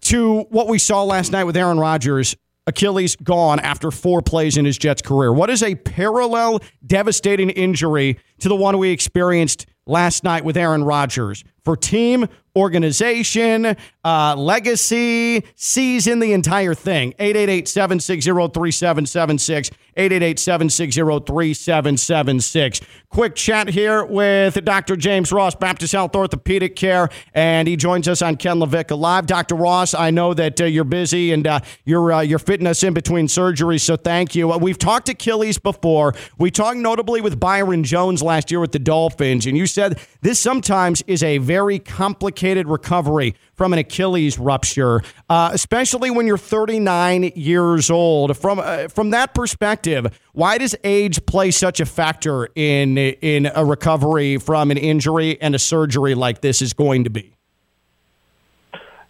to 0.00 0.40
what 0.48 0.68
we 0.68 0.78
saw 0.78 1.02
last 1.02 1.32
night 1.32 1.44
with 1.44 1.54
Aaron 1.54 1.78
Rodgers 1.78 2.34
Achilles 2.68 3.16
gone 3.16 3.58
after 3.60 3.90
four 3.90 4.20
plays 4.20 4.58
in 4.58 4.66
his 4.66 4.76
Jets 4.76 5.00
career. 5.00 5.32
What 5.32 5.48
is 5.48 5.62
a 5.62 5.74
parallel 5.74 6.60
devastating 6.86 7.48
injury 7.48 8.18
to 8.38 8.48
the 8.48 8.56
one 8.56 8.78
we 8.78 8.90
experienced 8.90 9.66
last 9.86 10.24
night 10.24 10.44
with 10.44 10.56
Aaron 10.56 10.84
Rodgers 10.84 11.44
for 11.64 11.76
team, 11.76 12.26
organization, 12.56 13.76
uh, 14.04 14.34
legacy, 14.36 15.44
season, 15.54 16.18
the 16.18 16.32
entire 16.32 16.74
thing. 16.74 17.14
888 17.18 17.68
760 17.68 18.30
3776. 18.30 19.70
888 19.98 20.38
760 20.38 21.00
3776. 21.26 22.80
Quick 23.10 23.34
chat 23.34 23.68
here 23.68 24.04
with 24.04 24.64
Dr. 24.64 24.96
James 24.96 25.32
Ross, 25.32 25.54
Baptist 25.56 25.92
Health 25.92 26.14
Orthopedic 26.14 26.76
Care, 26.76 27.08
and 27.34 27.66
he 27.66 27.74
joins 27.74 28.06
us 28.06 28.22
on 28.22 28.36
Ken 28.36 28.58
LaVicka 28.58 28.96
Live. 28.96 29.26
Dr. 29.26 29.56
Ross, 29.56 29.94
I 29.94 30.10
know 30.10 30.34
that 30.34 30.60
uh, 30.60 30.64
you're 30.66 30.84
busy 30.84 31.32
and 31.32 31.46
uh, 31.46 31.60
you're, 31.84 32.12
uh, 32.12 32.20
you're 32.20 32.38
fitting 32.38 32.66
us 32.66 32.82
in 32.84 32.94
between 32.94 33.26
surgeries, 33.26 33.80
so 33.80 33.96
thank 33.96 34.34
you. 34.34 34.52
Uh, 34.52 34.58
we've 34.58 34.78
talked 34.78 35.08
Achilles 35.08 35.58
before. 35.58 36.14
We 36.38 36.50
talked 36.52 36.78
notably 36.78 37.20
with 37.20 37.40
Byron 37.40 37.82
Jones 37.82 38.22
last 38.28 38.50
year 38.50 38.60
with 38.60 38.72
the 38.72 38.78
Dolphins, 38.78 39.46
and 39.46 39.56
you 39.56 39.66
said 39.66 39.98
this 40.20 40.38
sometimes 40.38 41.02
is 41.06 41.22
a 41.22 41.38
very 41.38 41.78
complicated 41.78 42.68
recovery 42.68 43.34
from 43.54 43.72
an 43.72 43.80
Achilles 43.80 44.38
rupture, 44.38 45.02
uh, 45.28 45.50
especially 45.52 46.10
when 46.10 46.26
you're 46.26 46.38
39 46.38 47.32
years 47.34 47.90
old. 47.90 48.36
From 48.36 48.60
uh, 48.60 48.88
from 48.88 49.10
that 49.10 49.34
perspective, 49.34 50.06
why 50.32 50.58
does 50.58 50.76
age 50.84 51.24
play 51.26 51.50
such 51.50 51.80
a 51.80 51.86
factor 51.86 52.48
in 52.54 52.96
in 52.96 53.50
a 53.54 53.64
recovery 53.64 54.38
from 54.38 54.70
an 54.70 54.76
injury 54.76 55.40
and 55.40 55.54
a 55.54 55.58
surgery 55.58 56.14
like 56.14 56.40
this 56.40 56.62
is 56.62 56.72
going 56.72 57.04
to 57.04 57.10
be? 57.10 57.34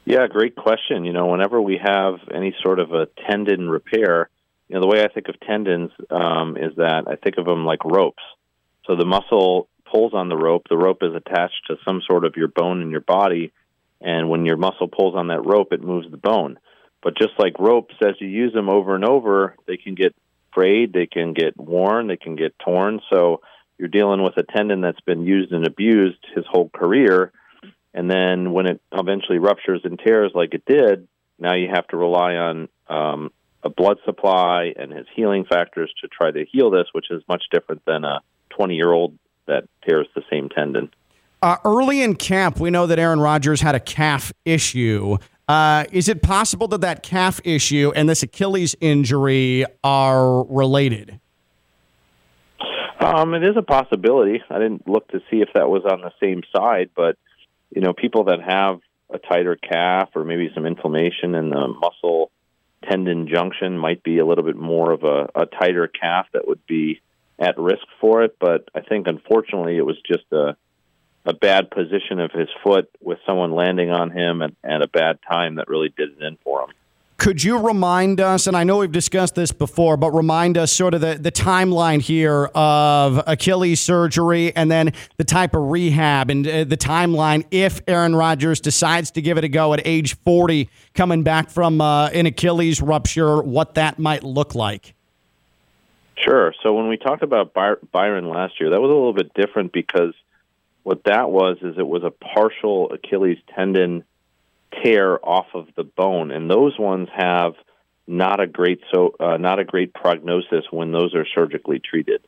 Yeah, 0.08 0.26
great 0.26 0.56
question. 0.56 1.04
You 1.04 1.12
know, 1.12 1.26
whenever 1.26 1.60
we 1.60 1.78
have 1.84 2.14
any 2.34 2.56
sort 2.62 2.80
of 2.80 2.94
a 2.94 3.08
tendon 3.28 3.68
repair, 3.68 4.30
you 4.66 4.74
know, 4.74 4.80
the 4.80 4.86
way 4.86 5.04
I 5.04 5.08
think 5.08 5.28
of 5.28 5.38
tendons 5.40 5.90
um, 6.10 6.56
is 6.56 6.76
that 6.76 7.04
I 7.06 7.16
think 7.16 7.36
of 7.36 7.44
them 7.44 7.66
like 7.66 7.84
ropes. 7.84 8.22
So 8.88 8.96
the 8.96 9.04
muscle 9.04 9.68
pulls 9.84 10.14
on 10.14 10.28
the 10.28 10.36
rope, 10.36 10.66
the 10.68 10.76
rope 10.76 11.02
is 11.02 11.14
attached 11.14 11.66
to 11.66 11.76
some 11.86 12.00
sort 12.08 12.24
of 12.24 12.36
your 12.36 12.48
bone 12.48 12.80
in 12.80 12.90
your 12.90 13.02
body, 13.02 13.52
and 14.00 14.30
when 14.30 14.46
your 14.46 14.56
muscle 14.56 14.88
pulls 14.88 15.14
on 15.14 15.28
that 15.28 15.44
rope, 15.44 15.72
it 15.72 15.82
moves 15.82 16.10
the 16.10 16.16
bone. 16.16 16.58
But 17.02 17.16
just 17.16 17.32
like 17.38 17.58
ropes, 17.58 17.94
as 18.02 18.14
you 18.18 18.28
use 18.28 18.52
them 18.52 18.70
over 18.70 18.94
and 18.94 19.04
over, 19.04 19.56
they 19.66 19.76
can 19.76 19.94
get 19.94 20.14
frayed, 20.54 20.92
they 20.92 21.06
can 21.06 21.34
get 21.34 21.56
worn, 21.56 22.06
they 22.06 22.16
can 22.16 22.34
get 22.34 22.58
torn. 22.58 23.00
So 23.12 23.42
you're 23.76 23.88
dealing 23.88 24.22
with 24.22 24.36
a 24.38 24.42
tendon 24.42 24.80
that's 24.80 25.00
been 25.02 25.24
used 25.24 25.52
and 25.52 25.66
abused 25.66 26.24
his 26.34 26.44
whole 26.50 26.70
career. 26.70 27.32
And 27.92 28.10
then 28.10 28.52
when 28.52 28.66
it 28.66 28.80
eventually 28.92 29.38
ruptures 29.38 29.82
and 29.84 29.98
tears 29.98 30.32
like 30.34 30.54
it 30.54 30.64
did, 30.66 31.06
now 31.38 31.54
you 31.54 31.68
have 31.72 31.86
to 31.88 31.96
rely 31.96 32.34
on 32.34 32.68
um, 32.88 33.32
a 33.62 33.68
blood 33.68 33.98
supply 34.04 34.72
and 34.76 34.92
his 34.92 35.06
healing 35.14 35.44
factors 35.44 35.92
to 36.00 36.08
try 36.08 36.30
to 36.30 36.44
heal 36.50 36.70
this, 36.70 36.86
which 36.92 37.10
is 37.10 37.22
much 37.28 37.44
different 37.52 37.82
than 37.84 38.04
a 38.04 38.20
20 38.58 38.74
year 38.74 38.92
old 38.92 39.16
that 39.46 39.64
tears 39.86 40.06
the 40.14 40.22
same 40.30 40.48
tendon. 40.48 40.90
Uh, 41.40 41.56
early 41.64 42.02
in 42.02 42.16
camp, 42.16 42.58
we 42.58 42.68
know 42.68 42.86
that 42.86 42.98
Aaron 42.98 43.20
Rodgers 43.20 43.60
had 43.60 43.74
a 43.74 43.80
calf 43.80 44.32
issue. 44.44 45.16
Uh, 45.46 45.84
is 45.92 46.08
it 46.08 46.20
possible 46.20 46.66
that 46.68 46.80
that 46.80 47.02
calf 47.02 47.40
issue 47.44 47.92
and 47.94 48.08
this 48.08 48.22
Achilles 48.22 48.74
injury 48.80 49.64
are 49.84 50.42
related? 50.44 51.20
Um, 53.00 53.32
it 53.34 53.44
is 53.44 53.56
a 53.56 53.62
possibility. 53.62 54.42
I 54.50 54.58
didn't 54.58 54.88
look 54.88 55.08
to 55.08 55.20
see 55.30 55.40
if 55.40 55.50
that 55.54 55.70
was 55.70 55.84
on 55.84 56.00
the 56.00 56.12
same 56.20 56.42
side, 56.54 56.90
but 56.96 57.16
you 57.74 57.80
know, 57.80 57.92
people 57.92 58.24
that 58.24 58.42
have 58.42 58.80
a 59.10 59.18
tighter 59.18 59.56
calf 59.56 60.10
or 60.14 60.24
maybe 60.24 60.50
some 60.54 60.66
inflammation 60.66 61.34
in 61.34 61.50
the 61.50 61.68
muscle 61.68 62.30
tendon 62.88 63.28
junction 63.28 63.78
might 63.78 64.02
be 64.02 64.18
a 64.18 64.26
little 64.26 64.44
bit 64.44 64.56
more 64.56 64.92
of 64.92 65.04
a, 65.04 65.28
a 65.34 65.46
tighter 65.46 65.88
calf 65.88 66.26
that 66.32 66.46
would 66.46 66.64
be 66.66 67.00
at 67.38 67.58
risk 67.58 67.86
for 68.00 68.22
it. 68.22 68.36
But 68.40 68.68
I 68.74 68.80
think 68.80 69.06
unfortunately 69.06 69.76
it 69.76 69.86
was 69.86 69.96
just 70.06 70.24
a 70.32 70.56
a 71.28 71.34
bad 71.34 71.70
position 71.70 72.20
of 72.20 72.32
his 72.32 72.48
foot 72.64 72.88
with 73.02 73.18
someone 73.26 73.52
landing 73.52 73.90
on 73.90 74.10
him 74.10 74.40
at, 74.40 74.52
at 74.64 74.80
a 74.80 74.88
bad 74.88 75.18
time 75.28 75.56
that 75.56 75.68
really 75.68 75.92
did 75.94 76.08
it 76.16 76.22
in 76.22 76.38
for 76.42 76.62
him. 76.62 76.70
Could 77.18 77.42
you 77.42 77.58
remind 77.58 78.20
us, 78.20 78.46
and 78.46 78.56
I 78.56 78.62
know 78.62 78.78
we've 78.78 78.92
discussed 78.92 79.34
this 79.34 79.50
before, 79.50 79.96
but 79.96 80.12
remind 80.12 80.56
us 80.56 80.72
sort 80.72 80.94
of 80.94 81.00
the, 81.00 81.16
the 81.16 81.32
timeline 81.32 82.00
here 82.00 82.44
of 82.54 83.20
Achilles 83.26 83.80
surgery 83.80 84.54
and 84.54 84.70
then 84.70 84.92
the 85.16 85.24
type 85.24 85.54
of 85.56 85.68
rehab 85.68 86.30
and 86.30 86.46
uh, 86.46 86.62
the 86.62 86.76
timeline 86.76 87.44
if 87.50 87.80
Aaron 87.88 88.14
Rodgers 88.14 88.60
decides 88.60 89.10
to 89.10 89.20
give 89.20 89.36
it 89.36 89.42
a 89.42 89.48
go 89.48 89.74
at 89.74 89.82
age 89.84 90.16
40, 90.18 90.70
coming 90.94 91.24
back 91.24 91.50
from 91.50 91.80
uh, 91.80 92.06
an 92.10 92.26
Achilles 92.26 92.80
rupture, 92.80 93.42
what 93.42 93.74
that 93.74 93.98
might 93.98 94.22
look 94.22 94.54
like? 94.54 94.94
Sure. 96.24 96.52
So 96.62 96.72
when 96.72 96.88
we 96.88 96.96
talked 96.96 97.22
about 97.22 97.54
By- 97.54 97.74
Byron 97.92 98.28
last 98.28 98.60
year, 98.60 98.70
that 98.70 98.80
was 98.80 98.90
a 98.90 98.94
little 98.94 99.12
bit 99.12 99.34
different 99.34 99.72
because– 99.72 100.14
what 100.88 101.04
that 101.04 101.30
was 101.30 101.58
is 101.60 101.76
it 101.76 101.86
was 101.86 102.02
a 102.02 102.10
partial 102.10 102.90
Achilles 102.90 103.36
tendon 103.54 104.04
tear 104.82 105.22
off 105.22 105.48
of 105.52 105.66
the 105.76 105.84
bone, 105.84 106.30
and 106.30 106.50
those 106.50 106.78
ones 106.78 107.08
have 107.14 107.52
not 108.06 108.40
a 108.40 108.46
great 108.46 108.80
so 108.90 109.14
uh, 109.20 109.36
not 109.36 109.58
a 109.58 109.64
great 109.64 109.92
prognosis 109.92 110.64
when 110.70 110.90
those 110.90 111.14
are 111.14 111.26
surgically 111.26 111.78
treated. 111.78 112.22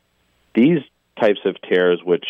These 0.53 0.81
types 1.19 1.39
of 1.43 1.55
tears, 1.67 2.01
which 2.03 2.27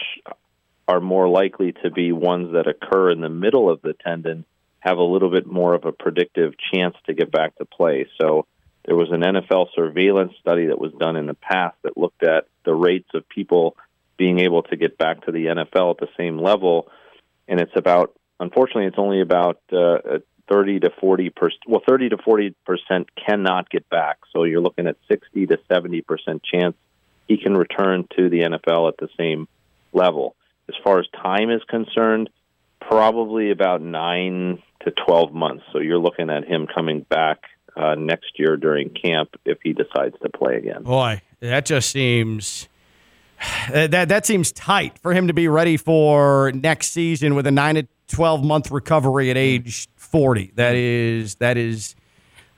are 0.88 1.02
more 1.02 1.28
likely 1.28 1.74
to 1.84 1.92
be 1.92 2.14
ones 2.14 2.54
that 2.54 2.66
occur 2.66 3.12
in 3.12 3.20
the 3.20 3.28
middle 3.28 3.70
of 3.70 3.82
the 3.82 3.92
tendon, 3.94 4.46
have 4.80 5.00
a 5.00 5.04
little 5.04 5.32
bit 5.32 5.46
more 5.46 5.74
of 5.74 5.84
a 5.84 5.92
predictive 5.92 6.54
chance 6.74 6.96
to 7.08 7.14
get 7.14 7.30
back 7.30 7.58
to 7.58 7.66
play. 7.66 8.08
So 8.22 8.46
there 8.86 8.96
was 8.96 9.10
an 9.12 9.22
NFL 9.22 9.68
surveillance 9.76 10.34
study 10.40 10.68
that 10.68 10.80
was 10.80 10.92
done 10.94 11.16
in 11.16 11.28
the 11.28 11.36
past 11.36 11.76
that 11.84 11.98
looked 11.98 12.24
at 12.24 12.46
the 12.66 12.74
rates 12.74 13.10
of 13.14 13.28
people 13.30 13.76
being 14.18 14.40
able 14.40 14.64
to 14.64 14.76
get 14.76 14.98
back 14.98 15.26
to 15.26 15.32
the 15.32 15.46
NFL 15.46 15.92
at 15.92 16.00
the 16.00 16.10
same 16.18 16.38
level. 16.38 16.88
And 17.48 17.60
it's 17.60 17.76
about, 17.76 18.14
unfortunately, 18.40 18.86
it's 18.86 18.98
only 18.98 19.22
about 19.22 19.60
uh, 19.72 20.20
30 20.50 20.82
to 20.82 20.90
40 21.00 21.30
percent. 21.30 21.62
Well, 21.68 21.82
30 21.88 22.10
to 22.10 22.18
40 22.18 22.56
percent 22.66 23.10
cannot 23.16 23.70
get 23.70 23.90
back. 23.90 24.18
So 24.34 24.44
you're 24.44 24.62
looking 24.62 24.88
at 24.88 24.98
60 25.08 25.48
to 25.48 25.58
70 25.72 26.02
percent 26.02 26.44
chance 26.44 26.76
he 27.28 27.38
can 27.38 27.56
return 27.56 28.08
to 28.18 28.30
the 28.30 28.42
NFL 28.42 28.90
at 28.90 28.98
the 28.98 29.08
same 29.18 29.48
level. 29.94 30.36
As 30.68 30.76
far 30.84 31.00
as 31.00 31.06
time 31.24 31.50
is 31.50 31.62
concerned, 31.70 32.30
probably 32.80 33.52
about 33.52 33.82
nine 33.82 34.62
to 34.82 34.92
12 34.92 35.34
months. 35.34 35.64
So 35.72 35.80
you're 35.80 36.00
looking 36.00 36.30
at 36.30 36.46
him 36.46 36.68
coming 36.68 37.02
back 37.02 37.44
uh, 37.76 37.96
next 37.96 38.38
year 38.38 38.58
during 38.58 38.90
camp 38.90 39.30
if 39.46 39.60
he 39.64 39.74
decides 39.74 40.16
to 40.22 40.30
play 40.30 40.58
again. 40.58 40.84
Boy, 40.84 41.22
that 41.40 41.66
just 41.66 41.90
seems 41.90 42.68
that 43.72 44.10
that 44.10 44.26
seems 44.26 44.52
tight 44.52 45.00
for 45.00 45.14
him 45.14 45.28
to 45.28 45.34
be 45.34 45.48
ready 45.48 45.78
for 45.78 46.52
next 46.54 46.92
season 46.92 47.36
with 47.36 47.48
a 47.48 47.52
nine 47.52 47.76
to 47.76 47.88
twelve 48.08 48.44
month 48.44 48.72
recovery 48.72 49.30
at 49.32 49.38
age 49.38 49.88
forty. 49.96 50.52
That 50.56 50.76
is 50.76 51.36
that 51.36 51.58
is. 51.58 51.96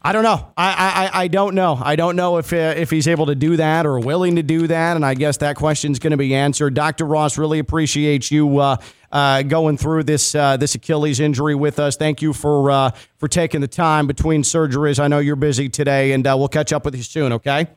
I 0.06 0.12
don't 0.12 0.24
know. 0.24 0.52
I, 0.58 1.10
I, 1.14 1.24
I 1.24 1.28
don't 1.30 1.56
know. 1.56 1.80
I 1.82 1.96
don't 1.96 2.18
know 2.18 2.38
if 2.38 2.52
uh, 2.52 2.74
if 2.76 2.90
he's 2.90 3.08
able 3.08 3.28
to 3.28 3.36
do 3.36 3.56
that 3.56 3.86
or 3.86 4.00
willing 4.00 4.36
to 4.36 4.44
do 4.44 4.68
that. 4.68 4.98
And 4.98 5.06
I 5.06 5.14
guess 5.14 5.38
that 5.38 5.56
question's 5.56 6.00
going 6.00 6.12
to 6.12 6.18
be 6.18 6.36
answered. 6.36 6.74
Dr. 6.74 7.06
Ross, 7.06 7.38
really 7.38 7.60
appreciate 7.60 8.30
you 8.30 8.60
uh, 8.60 8.78
uh, 9.14 9.44
going 9.44 9.78
through 9.78 10.04
this 10.04 10.36
uh, 10.36 10.58
this 10.58 10.76
Achilles 10.76 11.22
injury 11.22 11.56
with 11.56 11.80
us. 11.80 11.96
Thank 11.96 12.22
you 12.22 12.34
for 12.34 12.70
uh, 12.70 12.92
for 13.18 13.30
taking 13.30 13.62
the 13.62 13.68
time 13.68 14.06
between 14.06 14.44
surgeries. 14.44 15.00
I 15.00 15.08
know 15.08 15.20
you're 15.20 15.38
busy 15.38 15.70
today, 15.70 16.12
and 16.12 16.28
uh, 16.28 16.36
we'll 16.38 16.50
catch 16.50 16.74
up 16.74 16.84
with 16.84 16.96
you 16.98 17.04
soon. 17.04 17.32
Okay. 17.34 17.68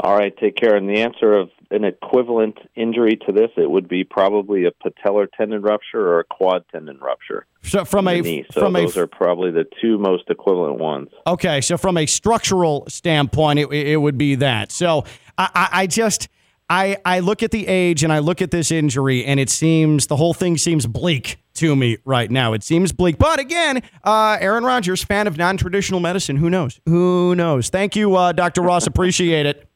All 0.00 0.16
right. 0.16 0.36
Take 0.36 0.56
care. 0.56 0.74
And 0.74 0.88
the 0.88 1.02
answer 1.02 1.32
of 1.32 1.50
an 1.70 1.84
equivalent 1.84 2.58
injury 2.74 3.18
to 3.26 3.32
this, 3.32 3.50
it 3.56 3.70
would 3.70 3.88
be 3.88 4.04
probably 4.04 4.64
a 4.64 4.70
patellar 4.70 5.26
tendon 5.36 5.62
rupture 5.62 6.00
or 6.00 6.20
a 6.20 6.24
quad 6.24 6.64
tendon 6.72 6.98
rupture. 6.98 7.46
So 7.62 7.84
from 7.84 8.08
a 8.08 8.20
knee. 8.20 8.46
So 8.52 8.60
from 8.60 8.72
those 8.72 8.96
a, 8.96 9.02
are 9.02 9.06
probably 9.06 9.50
the 9.50 9.64
two 9.80 9.98
most 9.98 10.24
equivalent 10.30 10.78
ones. 10.78 11.08
Okay, 11.26 11.60
so 11.60 11.76
from 11.76 11.98
a 11.98 12.06
structural 12.06 12.84
standpoint, 12.88 13.58
it, 13.58 13.70
it 13.72 13.96
would 13.96 14.16
be 14.16 14.36
that. 14.36 14.72
So 14.72 15.04
I, 15.36 15.50
I, 15.54 15.68
I 15.72 15.86
just. 15.86 16.28
I, 16.70 16.98
I 17.02 17.20
look 17.20 17.42
at 17.42 17.50
the 17.50 17.66
age 17.66 18.04
and 18.04 18.12
I 18.12 18.18
look 18.18 18.42
at 18.42 18.50
this 18.50 18.70
injury, 18.70 19.24
and 19.24 19.40
it 19.40 19.48
seems 19.48 20.06
the 20.06 20.16
whole 20.16 20.34
thing 20.34 20.58
seems 20.58 20.86
bleak 20.86 21.38
to 21.54 21.74
me 21.74 21.96
right 22.04 22.30
now. 22.30 22.52
It 22.52 22.62
seems 22.62 22.92
bleak. 22.92 23.18
But 23.18 23.40
again, 23.40 23.82
uh, 24.04 24.36
Aaron 24.40 24.64
Rodgers, 24.64 25.02
fan 25.02 25.26
of 25.26 25.36
non 25.36 25.56
traditional 25.56 26.00
medicine. 26.00 26.36
Who 26.36 26.50
knows? 26.50 26.80
Who 26.86 27.34
knows? 27.34 27.70
Thank 27.70 27.96
you, 27.96 28.14
uh, 28.16 28.32
Dr. 28.32 28.60
Ross. 28.62 28.86
Appreciate 28.86 29.46
it. 29.46 29.67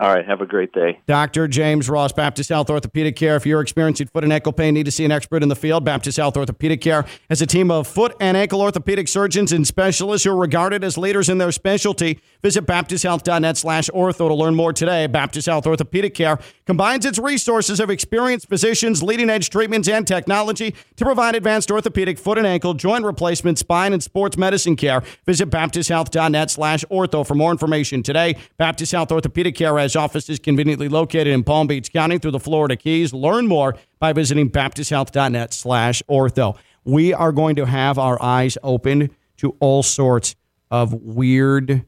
All 0.00 0.14
right. 0.14 0.24
Have 0.24 0.40
a 0.40 0.46
great 0.46 0.72
day. 0.72 1.00
Dr. 1.08 1.48
James 1.48 1.90
Ross, 1.90 2.12
Baptist 2.12 2.50
Health 2.50 2.70
Orthopedic 2.70 3.16
Care. 3.16 3.34
If 3.34 3.44
you're 3.44 3.60
experiencing 3.60 4.06
foot 4.06 4.22
and 4.22 4.32
ankle 4.32 4.52
pain, 4.52 4.74
need 4.74 4.84
to 4.84 4.92
see 4.92 5.04
an 5.04 5.10
expert 5.10 5.42
in 5.42 5.48
the 5.48 5.56
field, 5.56 5.84
Baptist 5.84 6.18
Health 6.18 6.36
Orthopedic 6.36 6.80
Care 6.80 7.04
has 7.28 7.42
a 7.42 7.46
team 7.46 7.72
of 7.72 7.88
foot 7.88 8.14
and 8.20 8.36
ankle 8.36 8.60
orthopedic 8.60 9.08
surgeons 9.08 9.50
and 9.50 9.66
specialists 9.66 10.24
who 10.24 10.30
are 10.30 10.36
regarded 10.36 10.84
as 10.84 10.96
leaders 10.96 11.28
in 11.28 11.38
their 11.38 11.50
specialty. 11.50 12.20
Visit 12.42 12.64
baptisthealth.net 12.64 13.56
slash 13.56 13.90
ortho 13.90 14.28
to 14.28 14.34
learn 14.34 14.54
more 14.54 14.72
today. 14.72 15.08
Baptist 15.08 15.48
Health 15.48 15.66
Orthopedic 15.66 16.14
Care 16.14 16.38
combines 16.64 17.04
its 17.04 17.18
resources 17.18 17.80
of 17.80 17.90
experienced 17.90 18.48
physicians, 18.48 19.02
leading 19.02 19.28
edge 19.28 19.50
treatments, 19.50 19.88
and 19.88 20.06
technology 20.06 20.76
to 20.94 21.04
provide 21.04 21.34
advanced 21.34 21.72
orthopedic 21.72 22.20
foot 22.20 22.38
and 22.38 22.46
ankle, 22.46 22.72
joint 22.72 23.04
replacement, 23.04 23.58
spine, 23.58 23.92
and 23.92 24.02
sports 24.02 24.36
medicine 24.36 24.76
care. 24.76 25.02
Visit 25.26 25.50
baptisthealth.net 25.50 26.52
slash 26.52 26.84
ortho 26.84 27.26
for 27.26 27.34
more 27.34 27.50
information 27.50 28.04
today. 28.04 28.36
Baptist 28.58 28.92
Health 28.92 29.10
Orthopedic 29.10 29.56
Care 29.56 29.76
has 29.78 29.87
has 29.88 29.96
offices 29.96 30.38
conveniently 30.38 30.88
located 30.88 31.28
in 31.28 31.42
Palm 31.42 31.66
Beach 31.66 31.92
County 31.92 32.18
through 32.18 32.32
the 32.32 32.40
Florida 32.40 32.76
Keys. 32.76 33.12
Learn 33.14 33.46
more 33.46 33.74
by 33.98 34.12
visiting 34.12 34.50
baptisthealth.net 34.50 35.54
slash 35.54 36.02
ortho. 36.10 36.56
We 36.84 37.14
are 37.14 37.32
going 37.32 37.56
to 37.56 37.64
have 37.64 37.98
our 37.98 38.20
eyes 38.22 38.58
opened 38.62 39.10
to 39.38 39.56
all 39.60 39.82
sorts 39.82 40.36
of 40.70 40.92
weird, 40.92 41.86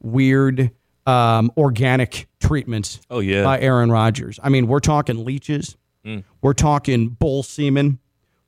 weird 0.00 0.70
um, 1.06 1.52
organic 1.56 2.26
treatments 2.40 3.00
Oh, 3.10 3.20
yeah. 3.20 3.44
by 3.44 3.60
Aaron 3.60 3.90
Rodgers. 3.92 4.40
I 4.42 4.48
mean, 4.48 4.66
we're 4.66 4.80
talking 4.80 5.24
leeches. 5.24 5.76
Mm. 6.04 6.24
We're 6.40 6.54
talking 6.54 7.10
bull 7.10 7.42
semen. 7.42 7.98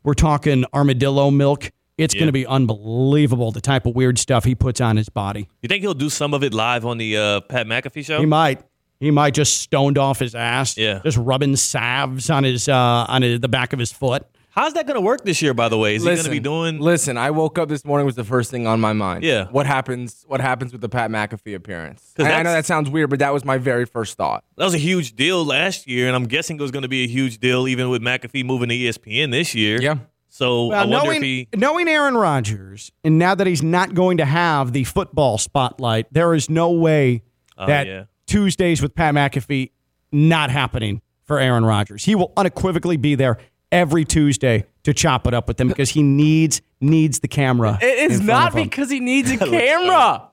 We're 0.03 0.15
talking 0.15 0.65
armadillo 0.73 1.31
milk. 1.31 1.71
It's 1.99 2.15
Yeah. 2.15 2.21
going 2.21 2.29
to 2.29 2.33
be 2.33 2.47
unbelievable 2.47 3.53
the 3.53 3.61
type 3.61 3.87
of 3.87 3.95
weird 3.95 4.19
stuff 4.19 4.45
he 4.45 4.55
puts 4.55 4.81
on 4.81 4.97
his 4.97 5.09
body. 5.09 5.49
You 5.63 5.69
think 5.69 5.83
he'll 5.83 5.95
do 5.95 6.11
some 6.11 6.35
of 6.35 6.43
it 6.43 6.53
live 6.55 6.85
on 6.85 6.99
the 6.99 7.17
uh, 7.17 7.41
Pat 7.43 7.67
McAfee 7.67 8.05
show? 8.05 8.21
He 8.21 8.27
might. 8.27 8.63
He 9.01 9.11
might 9.11 9.35
just 9.35 9.61
stoned 9.61 9.99
off 9.99 10.19
his 10.19 10.35
ass. 10.35 10.77
Yeah. 10.77 11.01
Just 11.05 11.19
rubbing 11.19 11.57
salves 11.57 12.31
on 12.31 12.45
his 12.45 12.69
uh, 12.69 12.75
on 13.09 13.23
his, 13.23 13.41
the 13.41 13.49
back 13.49 13.73
of 13.73 13.79
his 13.79 13.93
foot. 13.93 14.25
How's 14.51 14.73
that 14.73 14.87
going 14.87 14.95
to 14.95 15.03
work 15.03 15.23
this 15.23 15.43
year? 15.43 15.53
By 15.53 15.69
the 15.69 15.77
way, 15.77 15.97
is 15.97 16.03
he 16.03 16.09
going 16.09 16.25
to 16.25 16.31
be 16.31 16.41
doing? 16.41 16.81
Listen, 16.81 17.19
I 17.19 17.31
woke 17.31 17.59
up 17.59 17.69
this 17.69 17.85
morning 17.85 18.07
was 18.07 18.15
the 18.15 18.25
first 18.25 18.51
thing 18.51 18.67
on 18.67 18.81
my 18.81 18.95
mind. 18.95 19.23
Yeah. 19.23 19.49
What 19.51 19.67
happens? 19.67 20.25
What 20.29 20.41
happens 20.41 20.73
with 20.73 20.81
the 20.81 20.89
Pat 20.89 21.11
McAfee 21.11 21.55
appearance? 21.55 22.15
I, 22.19 22.23
I 22.33 22.43
know 22.43 22.53
that 22.53 22.65
sounds 22.65 22.89
weird, 22.89 23.11
but 23.11 23.19
that 23.19 23.35
was 23.35 23.45
my 23.45 23.59
very 23.59 23.85
first 23.85 24.17
thought. 24.17 24.45
That 24.57 24.65
was 24.65 24.73
a 24.73 24.79
huge 24.79 25.15
deal 25.15 25.45
last 25.45 25.87
year, 25.87 26.07
and 26.07 26.17
I'm 26.17 26.25
guessing 26.27 26.57
it 26.57 26.63
was 26.63 26.71
going 26.71 26.85
to 26.85 26.89
be 26.89 27.05
a 27.05 27.07
huge 27.07 27.37
deal 27.39 27.69
even 27.69 27.91
with 27.91 28.01
McAfee 28.01 28.47
moving 28.47 28.71
to 28.71 28.75
ESPN 28.75 29.31
this 29.31 29.55
year. 29.55 29.79
Yeah. 29.83 29.99
So 30.31 30.71
I 30.73 30.85
Well, 30.85 30.89
wonder 30.91 31.05
knowing, 31.07 31.17
if 31.19 31.23
he. 31.23 31.49
knowing 31.55 31.89
Aaron 31.89 32.15
Rodgers, 32.17 32.93
and 33.05 33.19
now 33.19 33.35
that 33.35 33.47
he's 33.47 33.63
not 33.63 33.93
going 33.95 34.17
to 34.19 34.25
have 34.25 34.73
the 34.73 34.85
football 34.85 35.37
spotlight, 35.37 36.07
there 36.13 36.33
is 36.35 36.49
no 36.49 36.73
way 36.73 37.23
Oh, 37.59 37.67
that 37.67 37.87
yeah. 37.87 38.05
Tuesdays 38.27 38.83
with 38.83 38.95
Pat 38.95 39.15
McAfee 39.15 39.71
not 40.13 40.51
happening 40.51 41.01
for 41.25 41.39
Aaron 41.39 41.65
Rodgers. 41.65 42.05
He 42.05 42.15
will 42.15 42.33
unequivocally 42.37 42.97
be 42.97 43.15
there 43.15 43.39
every 43.73 44.05
Tuesday 44.05 44.65
to 44.85 44.95
chop 44.95 45.27
it 45.27 45.35
up 45.35 45.49
with 45.49 45.57
them 45.57 45.69
because 45.69 45.91
he 45.91 46.03
needs 46.03 46.63
needs 46.81 47.21
the 47.21 47.29
camera. 47.29 47.79
It 47.81 48.11
is 48.11 48.21
not 48.21 48.55
because 48.55 48.91
he 48.91 49.01
needs 49.01 49.31
a 49.31 49.37
camera. 49.39 50.31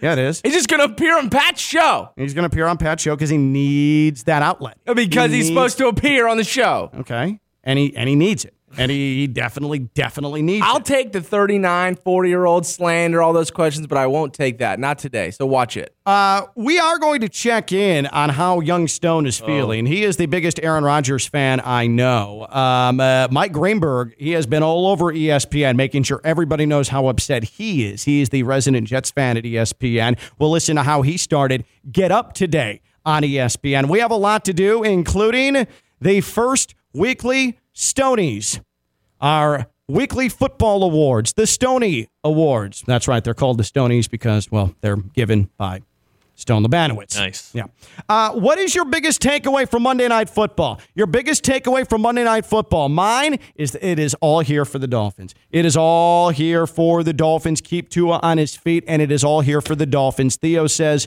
yeah, 0.00 0.12
it 0.12 0.18
is. 0.18 0.40
He's 0.42 0.54
just 0.54 0.68
gonna 0.68 0.84
appear 0.84 1.18
on 1.18 1.28
Pat's 1.28 1.60
show 1.60 2.10
He's 2.16 2.32
going 2.34 2.42
to 2.48 2.52
appear 2.52 2.66
on 2.66 2.78
Pat's 2.78 3.02
show 3.02 3.14
because 3.14 3.30
he 3.30 3.36
needs 3.38 4.24
that 4.24 4.42
outlet. 4.42 4.78
because 4.86 5.30
He 5.30 5.36
he's 5.38 5.46
needs- 5.46 5.48
supposed 5.48 5.78
to 5.78 5.88
appear 5.88 6.26
on 6.28 6.36
the 6.38 6.44
show. 6.44 6.90
Okay, 7.00 7.40
and 7.64 7.78
he 7.78 7.94
and 7.96 8.08
he 8.08 8.14
needs 8.16 8.44
it, 8.44 8.54
and 8.78 8.90
he, 8.90 9.20
he 9.20 9.26
definitely 9.26 9.80
definitely 9.80 10.42
needs 10.42 10.64
I'll 10.66 10.78
it. 10.78 10.84
take 10.84 11.12
the 11.12 11.20
39, 11.20 11.96
40 11.96 12.28
year 12.28 12.44
old 12.44 12.66
slander, 12.66 13.22
all 13.22 13.32
those 13.32 13.50
questions, 13.50 13.86
but 13.86 13.98
I 13.98 14.06
won't 14.06 14.34
take 14.34 14.58
that. 14.58 14.78
Not 14.78 14.98
today. 14.98 15.30
So 15.30 15.46
watch 15.46 15.76
it. 15.76 15.94
Uh, 16.04 16.42
we 16.56 16.78
are 16.78 16.98
going 16.98 17.20
to 17.20 17.28
check 17.28 17.70
in 17.72 18.06
on 18.06 18.30
how 18.30 18.60
Young 18.60 18.88
Stone 18.88 19.26
is 19.26 19.38
feeling. 19.38 19.86
He 19.86 20.02
is 20.02 20.16
the 20.16 20.26
biggest 20.26 20.58
Aaron 20.62 20.82
Rodgers 20.84 21.26
fan 21.26 21.60
I 21.64 21.86
know. 21.86 22.46
Um, 22.50 22.98
uh, 22.98 23.28
Mike 23.30 23.52
Greenberg, 23.52 24.14
he 24.18 24.30
has 24.32 24.46
been 24.46 24.62
all 24.62 24.88
over 24.88 25.12
ESPN, 25.12 25.76
making 25.76 26.02
sure 26.02 26.20
everybody 26.24 26.66
knows 26.66 26.88
how 26.88 27.06
upset 27.06 27.44
he 27.44 27.86
is. 27.86 28.04
He 28.04 28.20
is 28.20 28.30
the 28.30 28.42
resident 28.42 28.88
Jets 28.88 29.10
fan 29.10 29.36
at 29.36 29.44
ESPN. 29.44 30.18
We'll 30.38 30.50
listen 30.50 30.76
to 30.76 30.82
how 30.82 31.02
he 31.02 31.16
started 31.16 31.64
Get 31.90 32.10
Up 32.10 32.32
today 32.32 32.80
on 33.04 33.22
ESPN. 33.22 33.88
We 33.88 34.00
have 34.00 34.10
a 34.10 34.16
lot 34.16 34.44
to 34.46 34.52
do, 34.52 34.82
including 34.82 35.66
the 36.00 36.20
first 36.20 36.74
weekly 36.92 37.58
Stonies 37.74 38.60
our 39.20 39.66
weekly 39.88 40.28
football 40.28 40.82
awards, 40.82 41.32
the 41.34 41.46
Stony 41.46 42.08
Awards. 42.24 42.82
That's 42.86 43.06
right, 43.08 43.22
they're 43.22 43.34
called 43.34 43.58
the 43.58 43.62
Stonies 43.64 44.10
because, 44.10 44.50
well, 44.50 44.74
they're 44.80 44.96
given 44.96 45.48
by 45.56 45.82
Stone 46.34 46.64
Labanowitz. 46.64 47.16
Nice. 47.16 47.54
Yeah. 47.54 47.64
Uh, 48.08 48.32
what 48.32 48.58
is 48.58 48.74
your 48.74 48.84
biggest 48.84 49.20
takeaway 49.22 49.68
from 49.68 49.82
Monday 49.82 50.08
Night 50.08 50.28
Football? 50.28 50.80
Your 50.94 51.06
biggest 51.06 51.44
takeaway 51.44 51.88
from 51.88 52.02
Monday 52.02 52.24
Night 52.24 52.46
Football? 52.46 52.88
Mine 52.88 53.38
is 53.54 53.72
that 53.72 53.86
it 53.86 53.98
is 53.98 54.14
all 54.20 54.40
here 54.40 54.64
for 54.64 54.78
the 54.78 54.88
Dolphins. 54.88 55.34
It 55.50 55.64
is 55.64 55.76
all 55.76 56.30
here 56.30 56.66
for 56.66 57.02
the 57.04 57.12
Dolphins. 57.12 57.60
Keep 57.60 57.90
Tua 57.90 58.18
on 58.22 58.38
his 58.38 58.56
feet, 58.56 58.82
and 58.88 59.00
it 59.00 59.12
is 59.12 59.22
all 59.22 59.40
here 59.40 59.60
for 59.60 59.74
the 59.74 59.86
Dolphins. 59.86 60.36
Theo 60.36 60.66
says, 60.66 61.06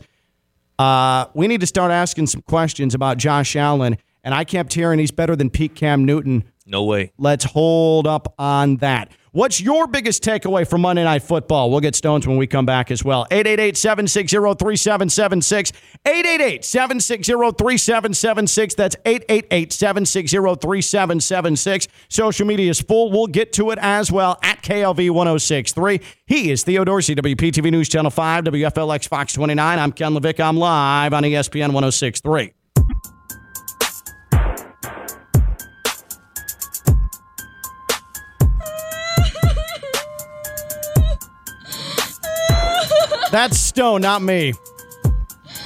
uh, 0.78 1.26
we 1.34 1.48
need 1.48 1.62
to 1.62 1.68
start 1.68 1.92
asking 1.92 2.28
some 2.28 2.42
questions 2.42 2.94
about 2.94 3.18
Josh 3.18 3.56
Allen. 3.56 3.98
And 4.24 4.34
I 4.34 4.44
kept 4.44 4.74
hearing 4.74 5.00
he's 5.00 5.12
better 5.12 5.36
than 5.36 5.50
Pete 5.50 5.76
Cam 5.76 6.06
Newton. 6.06 6.46
No 6.66 6.84
way. 6.84 7.12
Let's 7.18 7.46
hold 7.46 8.08
up 8.08 8.34
on 8.40 8.78
that. 8.78 9.12
What's 9.32 9.60
your 9.60 9.86
biggest 9.86 10.24
takeaway 10.24 10.66
from 10.66 10.80
Monday 10.80 11.04
Night 11.04 11.22
Football? 11.22 11.70
We'll 11.70 11.82
get 11.82 11.94
Stones 11.94 12.26
when 12.26 12.38
we 12.38 12.48
come 12.48 12.66
back 12.66 12.90
as 12.90 13.04
well. 13.04 13.28
888 13.30 13.76
760 13.76 14.38
3776. 14.38 15.74
888 16.06 16.64
760 16.64 17.34
3776. 17.34 18.76
That's 18.76 18.96
888 19.06 19.74
760 19.74 20.38
3776. 20.38 21.88
Social 22.08 22.48
media 22.48 22.70
is 22.70 22.80
full. 22.80 23.12
We'll 23.12 23.28
get 23.28 23.52
to 23.54 23.72
it 23.72 23.80
as 23.82 24.10
well 24.10 24.40
at 24.42 24.62
KLV 24.62 25.12
1063. 25.12 26.00
He 26.26 26.50
is 26.50 26.64
Theo 26.64 26.86
Dorsey, 26.86 27.14
WPTV 27.14 27.72
News 27.72 27.90
Channel 27.90 28.12
5, 28.12 28.46
WFLX 28.46 29.08
Fox 29.10 29.34
29. 29.34 29.80
I'm 29.80 29.92
Ken 29.92 30.14
LaVicka. 30.14 30.48
I'm 30.48 30.56
live 30.56 31.14
on 31.14 31.24
ESPN 31.24 31.74
1063. 31.74 32.54
That's 43.36 43.60
Stone, 43.60 44.00
not 44.00 44.22
me. 44.22 44.54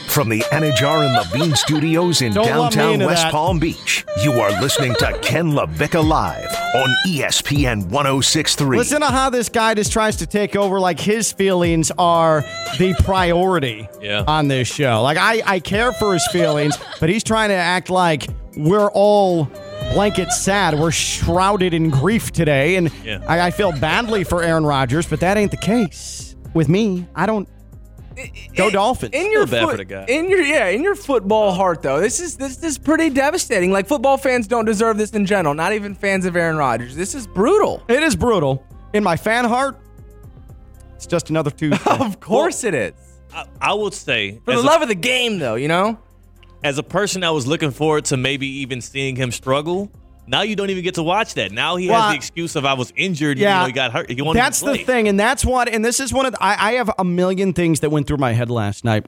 From 0.07 0.29
the 0.29 0.39
Anidjar 0.51 1.05
and 1.05 1.13
Levine 1.13 1.55
Studios 1.55 2.23
in 2.23 2.33
Don't 2.33 2.43
downtown 2.47 2.97
West 2.97 3.21
that. 3.25 3.31
Palm 3.31 3.59
Beach, 3.59 4.03
you 4.23 4.31
are 4.31 4.49
listening 4.59 4.95
to 4.95 5.15
Ken 5.21 5.51
LaVicka 5.51 6.03
Live 6.03 6.47
on 6.73 6.95
ESPN 7.07 7.85
1063. 7.89 8.75
Listen 8.75 9.01
to 9.01 9.05
how 9.05 9.29
this 9.29 9.49
guy 9.49 9.75
just 9.75 9.93
tries 9.93 10.15
to 10.15 10.25
take 10.25 10.55
over 10.55 10.79
like 10.79 10.99
his 10.99 11.31
feelings 11.31 11.91
are 11.99 12.41
the 12.79 12.95
priority 13.03 13.87
Yeah. 14.01 14.23
on 14.25 14.47
this 14.47 14.67
show. 14.67 15.03
Like 15.03 15.19
I, 15.19 15.43
I 15.45 15.59
care 15.59 15.91
for 15.91 16.13
his 16.13 16.27
feelings, 16.31 16.75
but 16.99 17.07
he's 17.07 17.23
trying 17.23 17.49
to 17.49 17.55
act 17.55 17.91
like 17.91 18.25
we're 18.57 18.89
all 18.89 19.45
blanket 19.93 20.31
sad. 20.31 20.73
We're 20.79 20.89
shrouded 20.89 21.75
in 21.75 21.91
grief 21.91 22.31
today. 22.31 22.77
And 22.77 22.91
Yeah. 23.05 23.23
I, 23.27 23.41
I 23.41 23.51
feel 23.51 23.73
badly 23.73 24.23
for 24.23 24.41
Aaron 24.41 24.65
Rodgers, 24.65 25.05
but 25.05 25.19
that 25.19 25.37
ain't 25.37 25.51
the 25.51 25.57
case 25.57 26.35
with 26.55 26.67
me. 26.67 27.05
I 27.15 27.27
don't 27.27 27.47
go 28.55 28.69
Dolphins. 28.69 29.13
In 29.13 29.31
your 29.31 29.47
Feel 29.47 29.67
bad 29.67 29.77
foot- 29.77 29.87
guy. 29.87 30.05
in 30.07 30.29
your 30.29 30.41
yeah, 30.41 30.67
in 30.67 30.83
your 30.83 30.95
football 30.95 31.51
heart 31.53 31.81
though, 31.81 31.99
this 31.99 32.19
is 32.19 32.37
this 32.37 32.63
is 32.63 32.77
pretty 32.77 33.09
devastating. 33.09 33.71
Like 33.71 33.87
football 33.87 34.17
fans 34.17 34.47
don't 34.47 34.65
deserve 34.65 34.97
this 34.97 35.11
in 35.11 35.25
general. 35.25 35.53
Not 35.53 35.73
even 35.73 35.95
fans 35.95 36.25
of 36.25 36.35
Aaron 36.35 36.57
Rodgers. 36.57 36.95
This 36.95 37.15
is 37.15 37.27
brutal. 37.27 37.83
it 37.87 38.03
is 38.03 38.15
brutal. 38.15 38.63
In 38.93 39.03
my 39.03 39.15
fan 39.17 39.45
heart, 39.45 39.77
it's 40.95 41.05
just 41.07 41.29
another 41.29 41.51
two. 41.51 41.71
Of 41.85 42.19
course 42.19 42.63
it 42.63 42.73
is. 42.73 42.93
I, 43.33 43.45
I 43.61 43.73
would 43.73 43.93
say, 43.93 44.39
For 44.45 44.51
as 44.51 44.61
the 44.61 44.67
a- 44.67 44.71
love 44.71 44.81
of 44.81 44.87
the 44.87 44.95
game, 44.95 45.37
though, 45.39 45.55
you 45.55 45.67
know. 45.67 45.99
as 46.63 46.77
a 46.79 46.83
person 46.83 47.21
that 47.21 47.29
was 47.29 47.45
looking 47.45 47.69
forward 47.71 48.05
to 48.05 48.17
maybe 48.17 48.47
even 48.47 48.81
seeing 48.81 49.15
him 49.15 49.31
struggle, 49.31 49.91
now 50.29 50.41
you 50.43 50.55
don't 50.55 50.69
even 50.69 50.83
get 50.83 50.95
to 50.95 51.03
watch 51.03 51.33
that. 51.33 51.51
Now 51.51 51.75
he 51.75 51.89
Well, 51.89 52.01
has 52.01 52.11
the 52.11 52.15
excuse 52.15 52.55
of 52.55 52.65
I 52.65 52.73
was 52.73 52.93
injured. 52.95 53.37
Yeah, 53.37 53.55
you 53.55 53.61
know, 53.61 53.67
he 53.67 53.71
got 53.73 53.91
hurt. 53.91 54.09
He 54.09 54.33
That's 54.33 54.61
the 54.61 54.77
thing, 54.77 55.07
and 55.07 55.19
that's 55.19 55.43
what. 55.43 55.67
And 55.67 55.83
this 55.83 55.99
is 55.99 56.13
one 56.13 56.25
of. 56.25 56.33
The, 56.33 56.43
I, 56.43 56.69
I 56.69 56.73
have 56.73 56.91
a 56.99 57.03
million 57.03 57.53
things 57.53 57.79
that 57.81 57.89
went 57.89 58.07
through 58.07 58.17
my 58.17 58.33
head 58.33 58.49
last 58.49 58.85
night. 58.85 59.07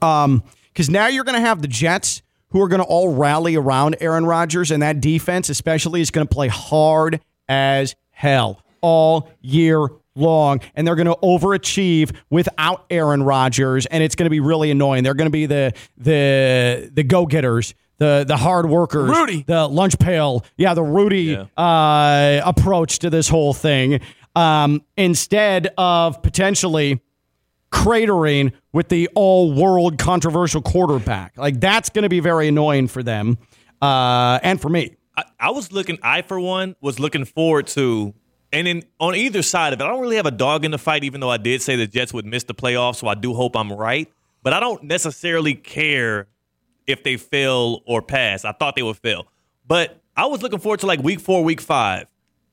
Um, 0.00 0.42
because 0.72 0.90
now 0.90 1.06
you're 1.06 1.24
going 1.24 1.40
to 1.40 1.46
have 1.46 1.62
the 1.62 1.68
Jets 1.68 2.22
who 2.50 2.62
are 2.62 2.68
going 2.68 2.80
to 2.82 2.86
all 2.86 3.14
rally 3.14 3.56
around 3.56 3.96
Aaron 4.00 4.26
Rodgers, 4.26 4.70
and 4.70 4.82
that 4.82 5.00
defense, 5.00 5.48
especially, 5.48 6.00
is 6.00 6.10
going 6.10 6.26
to 6.26 6.32
play 6.32 6.48
hard 6.48 7.20
as 7.48 7.96
hell 8.10 8.62
all 8.82 9.30
year 9.40 9.88
long, 10.14 10.60
and 10.74 10.86
they're 10.86 10.96
going 10.96 11.06
to 11.06 11.16
overachieve 11.22 12.14
without 12.30 12.84
Aaron 12.90 13.22
Rodgers, 13.22 13.86
and 13.86 14.02
it's 14.02 14.14
going 14.14 14.26
to 14.26 14.30
be 14.30 14.40
really 14.40 14.70
annoying. 14.70 15.02
They're 15.02 15.14
going 15.14 15.26
to 15.26 15.30
be 15.30 15.46
the 15.46 15.72
the 15.96 16.90
the 16.92 17.02
go 17.02 17.26
getters. 17.26 17.74
The, 17.98 18.24
the 18.28 18.36
hard 18.36 18.68
workers, 18.68 19.08
Rudy. 19.08 19.42
the 19.46 19.66
lunch 19.66 19.98
pail, 19.98 20.44
yeah, 20.58 20.74
the 20.74 20.82
Rudy 20.82 21.34
uh, 21.34 22.40
approach 22.44 22.98
to 22.98 23.08
this 23.08 23.26
whole 23.26 23.54
thing, 23.54 24.00
um, 24.34 24.82
instead 24.98 25.68
of 25.78 26.20
potentially 26.22 27.00
cratering 27.72 28.52
with 28.72 28.88
the 28.88 29.08
all 29.14 29.52
world 29.52 29.98
controversial 29.98 30.62
quarterback. 30.62 31.36
Like 31.36 31.60
that's 31.60 31.90
going 31.90 32.04
to 32.04 32.08
be 32.08 32.20
very 32.20 32.48
annoying 32.48 32.88
for 32.88 33.02
them 33.02 33.38
uh, 33.80 34.38
and 34.42 34.60
for 34.60 34.68
me. 34.68 34.96
I, 35.16 35.24
I 35.40 35.50
was 35.50 35.72
looking. 35.72 35.98
I 36.02 36.22
for 36.22 36.38
one 36.38 36.76
was 36.80 37.00
looking 37.00 37.24
forward 37.24 37.66
to, 37.68 38.14
and 38.52 38.66
then 38.66 38.82
on 39.00 39.14
either 39.14 39.42
side 39.42 39.72
of 39.72 39.80
it, 39.80 39.84
I 39.84 39.88
don't 39.88 40.00
really 40.00 40.16
have 40.16 40.26
a 40.26 40.30
dog 40.30 40.64
in 40.64 40.70
the 40.70 40.78
fight. 40.78 41.04
Even 41.04 41.20
though 41.20 41.30
I 41.30 41.38
did 41.38 41.62
say 41.62 41.76
the 41.76 41.86
Jets 41.86 42.12
would 42.12 42.26
miss 42.26 42.44
the 42.44 42.54
playoffs, 42.54 42.96
so 42.96 43.08
I 43.08 43.14
do 43.14 43.34
hope 43.34 43.56
I'm 43.56 43.72
right. 43.72 44.12
But 44.42 44.52
I 44.52 44.60
don't 44.60 44.84
necessarily 44.84 45.54
care 45.54 46.28
if 46.86 47.02
they 47.02 47.16
fail 47.16 47.82
or 47.86 48.02
pass. 48.02 48.44
I 48.44 48.52
thought 48.52 48.76
they 48.76 48.82
would 48.82 48.96
fail, 48.98 49.26
but 49.66 50.00
I 50.16 50.26
was 50.26 50.42
looking 50.42 50.58
forward 50.60 50.80
to 50.80 50.86
like 50.86 51.00
week 51.02 51.20
four, 51.20 51.42
week 51.44 51.60
five, 51.60 52.06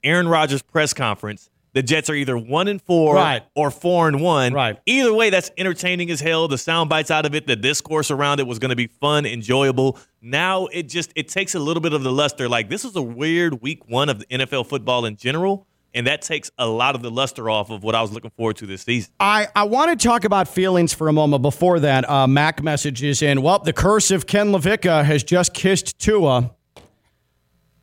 Aaron 0.03 0.27
Rodgers 0.27 0.61
press 0.61 0.93
conference, 0.93 1.49
the 1.73 1.81
Jets 1.81 2.07
are 2.09 2.13
either 2.13 2.37
one 2.37 2.67
and 2.67 2.79
four 2.81 3.15
Right. 3.15 3.41
or 3.55 3.71
four 3.71 4.07
and 4.07 4.21
one. 4.21 4.53
Right. 4.53 4.77
Either 4.85 5.11
way, 5.13 5.31
that's 5.31 5.49
entertaining 5.57 6.11
as 6.11 6.19
hell. 6.21 6.47
The 6.47 6.57
sound 6.57 6.87
bites 6.89 7.09
out 7.09 7.25
of 7.25 7.33
it, 7.33 7.47
the 7.47 7.55
discourse 7.55 8.11
around 8.11 8.39
it 8.39 8.45
was 8.45 8.59
going 8.59 8.69
to 8.69 8.75
be 8.75 8.85
fun, 8.87 9.25
enjoyable. 9.25 9.97
Now 10.21 10.67
it 10.67 10.87
just 10.89 11.11
it 11.15 11.29
takes 11.29 11.55
a 11.55 11.59
little 11.59 11.81
bit 11.81 11.93
of 11.93 12.03
the 12.03 12.11
luster. 12.11 12.47
Like 12.47 12.69
this 12.69 12.85
is 12.85 12.95
a 12.95 13.01
weird 13.01 13.61
week 13.61 13.87
one 13.87 14.09
of 14.09 14.19
the 14.19 14.25
NFL 14.27 14.67
football 14.67 15.05
in 15.05 15.15
general, 15.15 15.65
and 15.93 16.07
that 16.07 16.21
takes 16.21 16.51
a 16.57 16.67
lot 16.67 16.95
of 16.95 17.01
the 17.01 17.11
luster 17.11 17.49
off 17.49 17.69
of 17.69 17.83
what 17.83 17.95
I 17.95 18.01
was 18.01 18.11
looking 18.11 18.31
forward 18.31 18.57
to 18.57 18.65
this 18.65 18.81
season. 18.81 19.11
I, 19.19 19.47
I 19.55 19.63
want 19.63 19.97
to 19.97 20.07
talk 20.07 20.23
about 20.23 20.47
feelings 20.47 20.93
for 20.93 21.07
a 21.07 21.13
moment. 21.13 21.41
Before 21.41 21.79
that, 21.79 22.09
uh, 22.09 22.27
Mac 22.27 22.63
messages 22.63 23.21
in. 23.21 23.41
Well, 23.41 23.59
the 23.59 23.73
curse 23.73 24.11
of 24.11 24.27
Ken 24.27 24.51
LaVicka 24.51 25.03
has 25.03 25.23
just 25.23 25.53
kissed 25.53 25.99
Tua. 25.99 26.51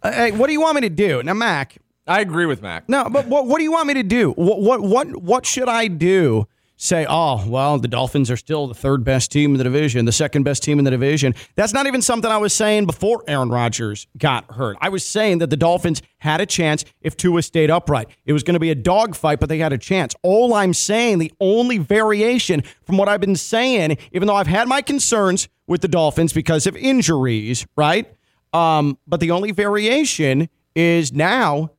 Uh, 0.03 0.13
hey, 0.13 0.33
what 0.33 0.47
do 0.47 0.53
you 0.53 0.61
want 0.61 0.77
me 0.77 0.81
to 0.83 0.91
do 0.91 1.23
now, 1.23 1.35
Mac? 1.35 1.79
I 2.07 2.21
agree 2.21 2.47
with 2.47 2.63
Mac. 2.63 2.89
No, 2.89 3.09
but 3.09 3.27
what, 3.27 3.47
what 3.47 3.59
do 3.59 3.65
you 3.65 3.73
want 3.73 3.87
me 3.87 3.95
to 3.95 4.03
do? 4.03 4.33
What, 4.33 4.61
what 4.61 4.81
what 4.81 5.23
what 5.23 5.47
should 5.47 5.69
I 5.69 5.87
do? 5.87 6.49
Say, 6.83 7.05
oh 7.07 7.47
well, 7.47 7.79
the 7.79 7.89
Dolphins 7.89 8.31
are 8.31 8.39
still 8.39 8.67
the 8.67 8.73
third 8.73 9.05
best 9.05 9.31
team 9.31 9.51
in 9.51 9.59
the 9.59 9.65
division, 9.65 10.07
the 10.07 10.13
second 10.13 10.45
best 10.45 10.63
team 10.63 10.79
in 10.79 10.87
the 10.87 10.91
division. 10.91 11.35
That's 11.55 11.75
not 11.75 11.87
even 11.87 12.01
something 12.01 12.31
I 12.31 12.39
was 12.39 12.55
saying 12.55 12.87
before 12.87 13.23
Aaron 13.29 13.51
Rodgers 13.51 14.07
got 14.17 14.51
hurt. 14.55 14.79
I 14.81 14.89
was 14.89 15.05
saying 15.05 15.41
that 15.41 15.51
the 15.51 15.59
Dolphins 15.59 16.01
had 16.21 16.41
a 16.41 16.47
chance 16.47 16.87
if 17.03 17.19
Tua 17.19 17.43
stayed 17.43 17.71
upright. 17.71 18.09
It 18.25 18.33
was 18.33 18.43
going 18.43 18.55
to 18.55 18.61
be 18.61 18.71
a 18.71 18.75
dogfight, 18.75 19.41
but 19.41 19.51
they 19.51 19.59
had 19.59 19.75
a 19.75 19.79
chance. 19.79 20.15
All 20.23 20.55
I'm 20.55 20.73
saying, 20.73 21.19
the 21.19 21.31
only 21.39 21.77
variation 21.77 22.63
from 22.87 22.97
what 22.97 23.11
I've 23.11 23.21
been 23.21 23.37
saying, 23.37 23.99
even 24.13 24.27
though 24.27 24.37
I've 24.37 24.47
had 24.47 24.67
my 24.67 24.81
concerns 24.81 25.51
with 25.67 25.83
the 25.83 25.89
Dolphins 25.89 26.33
because 26.33 26.67
of 26.67 26.79
injuries, 26.79 27.67
right? 27.77 28.11
Um, 28.55 28.97
but 29.07 29.21
the 29.21 29.33
only 29.33 29.51
variation 29.51 30.49
is 30.75 31.13
now 31.13 31.73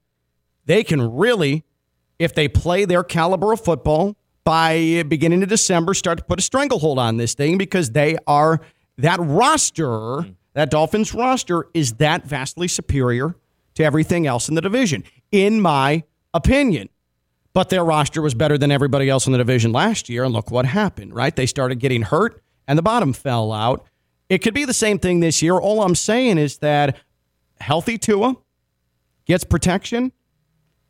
they 0.68 0.84
can 0.84 1.16
really, 1.16 1.64
if 2.20 2.36
they 2.36 2.48
play 2.48 2.86
their 2.86 3.04
caliber 3.04 3.52
of 3.52 3.62
football 3.62 4.16
by 4.44 5.04
beginning 5.08 5.44
of 5.44 5.50
December, 5.50 5.94
start 5.94 6.18
to 6.18 6.24
put 6.24 6.40
a 6.40 6.42
stranglehold 6.42 7.00
on 7.00 7.18
this 7.18 7.34
thing 7.34 7.58
because 7.58 7.92
they 7.92 8.18
are 8.28 8.62
that 8.98 9.20
roster, 9.20 9.84
mm-hmm. 9.84 10.32
that 10.54 10.70
Dolphins 10.70 11.14
roster 11.14 11.68
is 11.74 11.94
that 11.94 12.26
vastly 12.26 12.68
superior 12.68 13.36
to 13.76 13.84
everything 13.84 14.28
else 14.28 14.50
in 14.50 14.56
the 14.56 14.62
division, 14.62 15.04
in 15.32 15.62
my 15.62 16.04
opinion. 16.34 16.90
But 17.54 17.70
their 17.70 17.84
roster 17.84 18.22
was 18.22 18.34
better 18.34 18.58
than 18.58 18.72
everybody 18.72 19.10
else 19.10 19.26
in 19.26 19.34
the 19.34 19.38
division 19.38 19.72
last 19.72 20.10
year, 20.10 20.24
and 20.24 20.34
look 20.34 20.52
what 20.52 20.66
happened, 20.66 21.14
right? 21.14 21.36
They 21.36 21.46
started 21.46 21.80
getting 21.80 22.04
hurt 22.04 22.42
and 22.68 22.78
the 22.78 22.84
bottom 22.84 23.12
fell 23.12 23.52
out. 23.52 23.86
It 24.30 24.40
could 24.40 24.54
be 24.54 24.64
the 24.64 24.74
same 24.74 24.98
thing 24.98 25.20
this 25.20 25.42
year. 25.42 25.56
All 25.56 25.84
I'm 25.84 25.96
saying 25.96 26.38
is 26.38 26.60
that 26.60 26.98
healthy 27.60 27.98
Tua 27.98 28.36
gets 29.26 29.44
protection, 29.44 30.14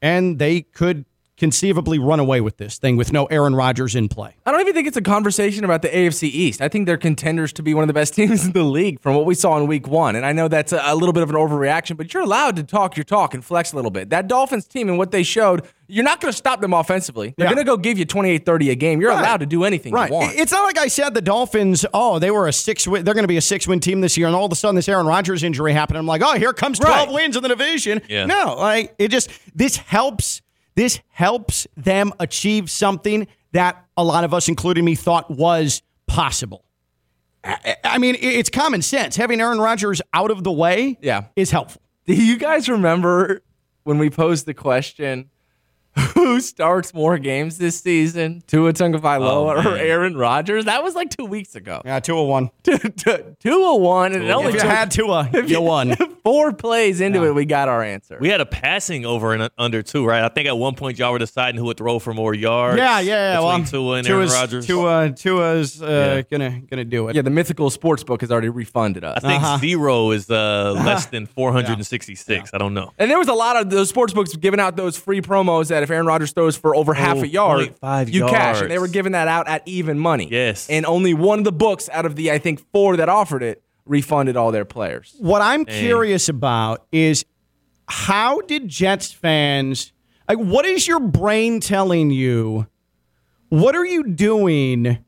and 0.02 0.38
they 0.38 0.62
could 0.62 1.06
conceivably 1.42 1.98
run 1.98 2.20
away 2.20 2.40
with 2.40 2.58
this 2.58 2.78
thing 2.78 2.98
with 2.98 3.12
no 3.12 3.26
Aaron 3.26 3.56
Rodgers 3.56 3.96
in 3.96 4.08
play. 4.08 4.36
I 4.46 4.52
don't 4.52 4.62
even 4.62 4.76
think 4.76 4.88
it's 4.88 4.96
a 4.96 5.02
conversation 5.02 5.66
about 5.66 5.82
the 5.82 5.88
AFC 5.90 6.24
East. 6.30 6.62
I 6.62 6.68
think 6.68 6.86
they're 6.86 6.98
contenders 7.00 7.52
to 7.54 7.64
be 7.64 7.74
one 7.74 7.82
of 7.84 7.88
the 7.88 7.94
best 7.96 8.14
teams 8.20 8.46
in 8.46 8.52
the 8.52 8.62
league 8.64 9.00
from 9.02 9.16
what 9.16 9.26
we 9.26 9.34
saw 9.34 9.58
in 9.58 9.66
week 9.66 9.88
one. 9.88 10.16
And 10.16 10.24
I 10.24 10.34
know 10.34 10.48
that's 10.48 10.72
a, 10.72 10.80
a 10.86 10.94
little 10.96 11.14
bit 11.14 11.24
of 11.24 11.32
an 11.32 11.36
overreaction, 11.36 11.98
but 11.98 12.14
you're 12.14 12.22
allowed 12.22 12.58
to 12.58 12.64
talk 12.64 12.96
your 12.96 13.04
talk 13.06 13.34
and 13.34 13.44
flex 13.44 13.74
a 13.74 13.76
little 13.76 13.90
bit. 13.90 14.12
That 14.12 14.28
Dolphins 14.28 14.68
team 14.68 14.88
and 14.88 15.00
what 15.00 15.10
they 15.10 15.24
showed, 15.24 15.68
you're 15.88 16.04
not 16.06 16.22
going 16.22 16.32
to 16.32 16.38
stop 16.38 16.62
them 16.62 16.74
offensively. 16.74 17.34
They're 17.36 17.48
Yeah. 17.48 17.54
going 17.56 17.66
to 17.66 17.70
go 17.72 17.76
give 17.76 17.98
you 17.98 18.06
28 18.06 18.46
30 18.46 18.70
a 18.70 18.76
game. 18.76 19.02
You're 19.02 19.10
Right. 19.10 19.20
allowed 19.20 19.40
to 19.40 19.48
do 19.48 19.64
anything 19.64 19.94
Right. 19.94 20.12
you 20.12 20.16
want. 20.16 20.36
It's 20.36 20.52
not 20.52 20.64
like 20.64 20.78
I 20.78 20.90
said 20.90 21.16
the 21.16 21.22
Dolphins, 21.24 21.88
oh, 21.92 22.20
they 22.20 22.30
were 22.30 22.48
a 22.48 22.54
six 22.54 22.88
win, 22.88 23.04
they're 23.04 23.16
going 23.16 23.24
to 23.24 23.28
be 23.28 23.38
a 23.38 23.42
six 23.42 23.68
win 23.68 23.80
team 23.80 24.02
this 24.02 24.16
year, 24.16 24.28
and 24.28 24.36
all 24.36 24.46
of 24.46 24.52
a 24.52 24.56
sudden 24.56 24.76
this 24.76 24.88
Aaron 24.88 25.08
Rodgers 25.08 25.42
injury 25.42 25.74
happened. 25.74 25.98
I'm 25.98 26.06
like, 26.06 26.22
oh, 26.24 26.34
here 26.38 26.54
comes 26.54 26.78
12 26.78 27.08
Right. 27.08 27.14
wins 27.16 27.36
in 27.36 27.42
the 27.42 27.50
division. 27.50 28.00
Yeah. 28.08 28.28
No, 28.28 28.56
like 28.60 28.94
it 29.00 29.08
just, 29.08 29.30
this 29.56 29.76
helps, 29.78 30.42
this 30.82 31.00
helps 31.10 31.68
them 31.78 32.12
achieve 32.20 32.70
something 32.70 33.28
that 33.52 33.86
a 33.98 34.04
lot 34.04 34.24
of 34.24 34.34
us, 34.34 34.48
including 34.48 34.84
me, 34.86 34.96
thought 34.96 35.30
was 35.30 35.82
possible. 36.08 36.64
I, 37.44 37.76
I 37.84 37.98
mean, 37.98 38.16
it's 38.20 38.50
common 38.50 38.82
sense. 38.82 39.16
Having 39.16 39.42
Aaron 39.42 39.60
Rodgers 39.60 40.02
out 40.14 40.32
of 40.32 40.44
the 40.44 40.52
way 40.52 40.98
Yeah. 41.02 41.26
is 41.36 41.52
helpful. 41.52 41.82
Do 42.06 42.14
you 42.16 42.38
guys 42.38 42.70
remember 42.70 43.42
when 43.84 43.98
we 43.98 44.10
posed 44.10 44.46
the 44.46 44.54
question, 44.54 45.30
who 46.14 46.40
starts 46.40 46.94
more 46.94 47.18
games 47.18 47.58
this 47.58 47.80
season, 47.80 48.42
Tua 48.48 48.72
Tagovailoa 48.74 49.66
Oh, 49.66 49.72
or. 49.72 49.78
Aaron 49.78 50.16
Rodgers? 50.16 50.66
That 50.66 50.84
was 50.84 50.96
like 50.96 51.10
two 51.10 51.26
weeks 51.26 51.56
ago. 51.56 51.82
Yeah, 51.84 52.00
201. 52.00 52.50
Tua 53.40 53.78
won, 53.78 54.14
and 54.14 54.24
it 54.24 54.30
only 54.32 54.50
If 54.50 54.54
you 54.56 54.60
took 54.62 54.70
had 54.70 54.92
Tua, 54.92 55.30
you 55.48 55.62
won. 55.62 55.96
four 56.24 56.54
plays 56.54 57.02
into 57.02 57.26
it. 57.26 57.34
We 57.34 57.46
got 57.46 57.68
our 57.68 57.84
answer. 57.84 58.18
We 58.22 58.30
had 58.30 58.40
a 58.42 58.46
passing 58.46 59.06
over 59.06 59.34
and 59.34 59.50
under 59.58 59.82
too, 59.82 60.06
right? 60.06 60.24
I 60.24 60.30
think 60.30 60.48
at 60.48 60.58
one 60.58 60.76
point 60.76 60.98
y'all 61.00 61.12
were 61.12 61.20
deciding 61.20 61.60
who 61.60 61.66
would 61.66 61.78
throw 61.78 62.00
for 62.00 62.14
more 62.14 62.34
yards. 62.34 62.78
Yeah, 62.78 63.00
yeah, 63.00 63.14
yeah. 63.34 63.36
Between 63.38 63.48
Well, 63.62 63.66
Tua 63.66 63.94
and 63.98 64.08
Aaron 64.08 64.30
Rodgers. 64.30 64.66
Tua, 64.68 65.12
Tua's 65.12 65.82
uh, 65.82 65.86
Yeah. 66.32 66.38
gonna 66.38 66.62
gonna 66.70 66.86
do 66.86 67.10
it. 67.10 67.16
yeah, 67.16 67.22
the 67.22 67.30
mythical 67.30 67.70
sports 67.70 68.04
book 68.04 68.22
has 68.22 68.32
already 68.32 68.50
refunded 68.50 69.04
us. 69.04 69.18
I 69.24 69.28
think 69.28 69.44
Uh-huh. 69.44 69.58
zero 69.58 70.12
is 70.12 70.30
uh, 70.30 70.74
less 70.86 71.08
than 71.08 71.26
466. 71.26 72.52
I 72.54 72.58
don't 72.58 72.74
know. 72.74 72.92
And 72.98 73.10
there 73.10 73.18
was 73.18 73.28
a 73.28 73.34
lot 73.34 73.56
of 73.58 73.70
those 73.70 73.90
sports 73.90 74.14
books 74.14 74.36
giving 74.36 74.60
out 74.60 74.76
those 74.76 74.98
free 74.98 75.22
promos 75.22 75.72
that 75.82 75.86
if 75.86 75.92
Aaron 75.92 76.06
Rodgers 76.06 76.32
throws 76.32 76.56
for 76.56 76.76
over 76.76 76.94
half 76.94 77.18
Oh, 77.18 77.24
a 77.24 77.28
yard, 77.28 77.76
0.5 77.82 78.14
you 78.14 78.26
cash. 78.28 78.62
And 78.62 78.70
they 78.72 78.80
were 78.80 78.88
giving 78.88 79.12
that 79.14 79.28
out 79.28 79.48
at 79.48 79.68
even 79.68 79.98
money. 80.00 80.28
Yes. 80.32 80.70
And 80.70 80.86
only 80.86 81.14
one 81.14 81.40
of 81.40 81.46
the 81.46 81.52
books 81.52 81.90
out 81.92 82.06
of 82.06 82.16
the 82.16 82.32
I 82.32 82.38
think 82.38 82.66
four 82.72 82.96
that 82.98 83.10
offered 83.10 83.44
it 83.44 83.62
refunded 83.86 84.38
all 84.38 84.52
their 84.52 84.66
players. 84.66 85.16
What 85.20 85.42
I'm 85.42 85.66
curious 85.66 86.30
about 86.30 86.86
is 86.92 87.26
how 87.88 88.42
did 88.42 88.68
Jets 88.68 89.12
fans 89.12 89.92
like 90.30 90.38
what 90.38 90.66
is 90.66 90.88
your 90.88 91.00
brain 91.00 91.60
telling 91.60 92.10
you? 92.12 92.68
What 93.50 93.76
are 93.76 93.86
you 93.86 94.04
doing 94.04 95.00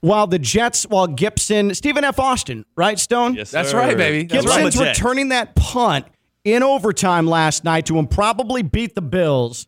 while 0.00 0.26
the 0.26 0.38
Jets 0.38 0.84
while 0.84 1.08
Gipson, 1.08 1.74
Stephen 1.74 2.04
F. 2.04 2.18
Austin, 2.18 2.64
right, 2.76 2.98
Stone? 2.98 3.34
Yes, 3.34 3.50
That's 3.52 3.70
sir. 3.70 3.78
right, 3.78 3.96
baby. 3.96 4.24
That's. 4.26 4.44
Gipson's 4.44 4.76
Lumberjacks. 4.76 4.98
returning 4.98 5.28
that 5.30 5.54
punt 5.54 6.06
in 6.44 6.62
overtime 6.62 7.26
last 7.26 7.64
night 7.64 7.86
to 7.86 7.98
improbably 7.98 8.62
beat 8.62 8.94
the 8.94 9.02
Bills. 9.02 9.66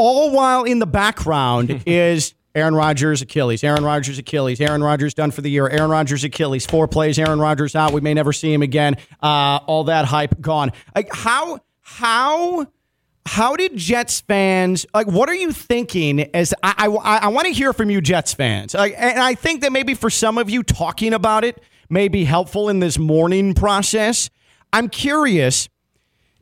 All 0.00 0.30
while 0.30 0.64
in 0.64 0.78
the 0.78 0.86
background 0.86 1.82
is 1.86 2.32
Aaron 2.54 2.74
Rodgers 2.74 3.20
Achilles, 3.20 3.62
Aaron 3.62 3.84
Rodgers 3.84 4.18
Achilles, 4.18 4.58
Aaron 4.58 4.82
Rodgers 4.82 5.12
done 5.12 5.30
for 5.30 5.42
the 5.42 5.50
year, 5.50 5.68
Aaron 5.68 5.90
Rodgers 5.90 6.24
Achilles, 6.24 6.64
four 6.64 6.88
plays, 6.88 7.18
Aaron 7.18 7.38
Rodgers 7.38 7.76
out. 7.76 7.92
We 7.92 8.00
may 8.00 8.14
never 8.14 8.32
see 8.32 8.50
him 8.50 8.62
again. 8.62 8.96
Uh, 9.22 9.60
all 9.66 9.84
that 9.84 10.06
hype 10.06 10.40
gone. 10.40 10.72
Like 10.96 11.12
how 11.12 11.60
how 11.82 12.66
how 13.26 13.56
did 13.56 13.76
Jets 13.76 14.22
fans 14.22 14.86
like? 14.94 15.06
What 15.06 15.28
are 15.28 15.34
you 15.34 15.52
thinking? 15.52 16.20
As 16.34 16.54
I 16.62 16.86
I, 16.86 17.18
I 17.18 17.28
want 17.28 17.46
to 17.48 17.52
hear 17.52 17.74
from 17.74 17.90
you, 17.90 18.00
Jets 18.00 18.32
fans. 18.32 18.72
Like, 18.72 18.94
and 18.96 19.20
I 19.20 19.34
think 19.34 19.60
that 19.60 19.70
maybe 19.70 19.92
for 19.92 20.08
some 20.08 20.38
of 20.38 20.48
you, 20.48 20.62
talking 20.62 21.12
about 21.12 21.44
it 21.44 21.62
may 21.90 22.08
be 22.08 22.24
helpful 22.24 22.70
in 22.70 22.80
this 22.80 22.98
mourning 22.98 23.52
process. 23.52 24.30
I'm 24.72 24.88
curious 24.88 25.68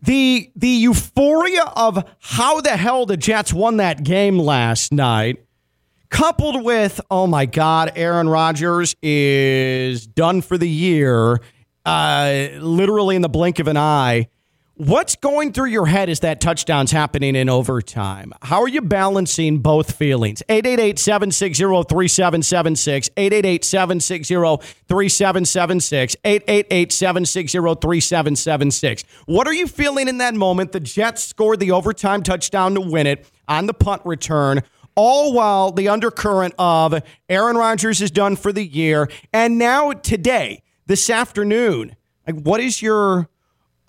the 0.02 0.50
the 0.54 0.68
euphoria 0.68 1.64
of 1.76 2.04
how 2.20 2.60
the 2.60 2.76
hell 2.76 3.06
the 3.06 3.16
Jets 3.16 3.52
won 3.52 3.78
that 3.78 4.02
game 4.04 4.38
last 4.38 4.92
night, 4.92 5.44
coupled 6.10 6.64
with 6.64 7.00
oh 7.10 7.26
my 7.26 7.46
God, 7.46 7.92
Aaron 7.96 8.28
Rodgers 8.28 8.94
is 9.02 10.06
done 10.06 10.42
for 10.42 10.56
the 10.58 10.68
year, 10.68 11.40
uh, 11.84 12.48
literally 12.60 13.16
in 13.16 13.22
the 13.22 13.28
blink 13.28 13.58
of 13.58 13.68
an 13.68 13.76
eye. 13.76 14.28
What's 14.78 15.14
going 15.16 15.52
through 15.52 15.70
your 15.70 15.86
head 15.86 16.08
as 16.08 16.20
that 16.20 16.40
touchdown's 16.40 16.92
happening 16.92 17.34
in 17.34 17.48
overtime? 17.48 18.32
How 18.42 18.62
are 18.62 18.68
you 18.68 18.80
balancing 18.80 19.58
both 19.58 19.96
feelings? 19.96 20.40
888-760-3776, 20.48 23.10
888-760-3776, 23.16 26.14
888-760-3776. 26.24 29.04
What 29.26 29.48
are 29.48 29.52
you 29.52 29.66
feeling 29.66 30.06
in 30.06 30.18
that 30.18 30.36
moment? 30.36 30.70
The 30.70 30.78
Jets 30.78 31.24
scored 31.24 31.58
the 31.58 31.72
overtime 31.72 32.22
touchdown 32.22 32.76
to 32.76 32.80
win 32.80 33.08
it 33.08 33.28
on 33.48 33.66
the 33.66 33.74
punt 33.74 34.02
return 34.04 34.62
all 34.94 35.32
while 35.32 35.72
the 35.72 35.88
undercurrent 35.88 36.54
of 36.56 37.02
Aaron 37.28 37.56
Rodgers 37.56 38.00
is 38.00 38.12
done 38.12 38.36
for 38.36 38.52
the 38.52 38.64
year. 38.64 39.10
And 39.32 39.58
now 39.58 39.90
today, 39.90 40.62
this 40.86 41.10
afternoon, 41.10 41.96
like 42.28 42.42
what 42.42 42.60
is 42.60 42.80
your 42.80 43.28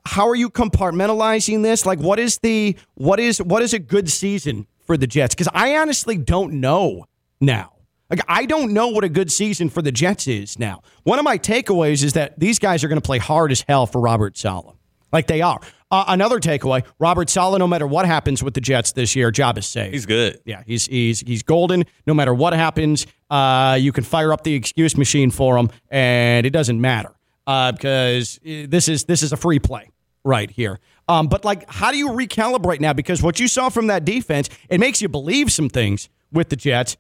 how 0.10 0.28
are 0.28 0.36
you 0.36 0.50
compartmentalizing 0.50 1.62
this? 1.62 1.86
Like 1.86 2.00
what 2.00 2.20
is 2.20 2.40
the 2.40 2.76
what 2.96 3.20
is 3.20 3.40
what 3.44 3.62
is 3.62 3.76
a 3.76 3.80
good 3.80 4.10
season 4.10 4.66
for 4.80 4.98
the 4.98 5.06
Jets? 5.06 5.36
Because 5.36 5.50
I 5.54 5.78
honestly 5.78 6.18
don't 6.18 6.54
know 6.54 7.06
now. 7.40 7.74
Like 8.10 8.22
I 8.28 8.48
don't 8.48 8.74
know 8.74 8.88
what 8.88 9.04
a 9.04 9.10
good 9.10 9.32
season 9.32 9.70
for 9.70 9.84
the 9.84 9.92
Jets 9.92 10.28
is 10.28 10.58
now. 10.58 10.82
One 11.04 11.20
of 11.20 11.26
my 11.26 11.38
takeaways 11.38 12.04
is 12.04 12.14
that 12.14 12.40
these 12.40 12.58
guys 12.58 12.84
are 12.84 12.88
going 12.88 13.00
to 13.00 13.06
play 13.06 13.20
hard 13.20 13.52
as 13.52 13.64
hell 13.68 13.86
for 13.86 14.02
Robert 14.02 14.36
Saleh. 14.36 14.76
Like 15.14 15.28
they 15.28 15.42
are. 15.42 15.60
Uh, 15.92 16.06
another 16.08 16.40
takeaway: 16.40 16.84
Robert 16.98 17.30
Saleh, 17.30 17.60
no 17.60 17.68
matter 17.68 17.86
what 17.86 18.08
happens 18.08 18.42
with 18.42 18.56
the 18.56 18.62
Jets 18.62 18.94
this 18.94 19.16
year, 19.16 19.30
job 19.30 19.60
is 19.60 19.68
safe. 19.68 19.94
He's 19.94 20.08
good. 20.08 20.40
Yeah, 20.44 20.64
he's 20.66 20.88
he's 20.88 21.20
he's 21.20 21.44
golden. 21.44 21.84
No 22.08 22.16
matter 22.16 22.34
what 22.34 22.54
happens, 22.54 23.06
uh, 23.30 23.78
you 23.80 23.92
can 23.92 24.04
fire 24.04 24.34
up 24.34 24.44
the 24.44 24.56
excuse 24.56 24.98
machine 24.98 25.30
for 25.30 25.56
him, 25.56 25.70
and 25.90 26.48
it 26.48 26.52
doesn't 26.52 26.82
matter 26.82 27.14
uh, 27.46 27.74
because 27.74 28.40
uh, 28.40 28.66
this 28.68 28.88
is 28.88 29.04
this 29.04 29.22
is 29.22 29.34
a 29.34 29.38
free 29.38 29.60
play 29.60 29.90
right 30.24 30.52
here. 30.52 30.80
Um, 31.08 31.28
but 31.28 31.44
like, 31.44 31.70
how 31.70 31.92
do 31.92 31.98
you 31.98 32.10
recalibrate 32.10 32.80
now? 32.80 32.94
Because 32.94 33.24
what 33.24 33.40
you 33.40 33.48
saw 33.48 33.70
from 33.70 33.88
that 33.88 34.06
defense, 34.06 34.50
it 34.70 34.80
makes 34.80 35.02
you 35.02 35.10
believe 35.10 35.52
some 35.52 35.70
things 35.70 36.10
with 36.32 36.50
the 36.50 36.56
Jets. 36.56 36.98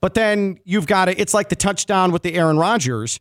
But 0.00 0.14
then 0.14 0.58
you've 0.64 0.86
got 0.86 1.06
to, 1.06 1.20
it's 1.20 1.32
like 1.32 1.48
the 1.48 1.56
touchdown 1.56 2.12
with 2.12 2.22
the 2.22 2.34
Aaron 2.34 2.58
Rodgers. 2.58 3.20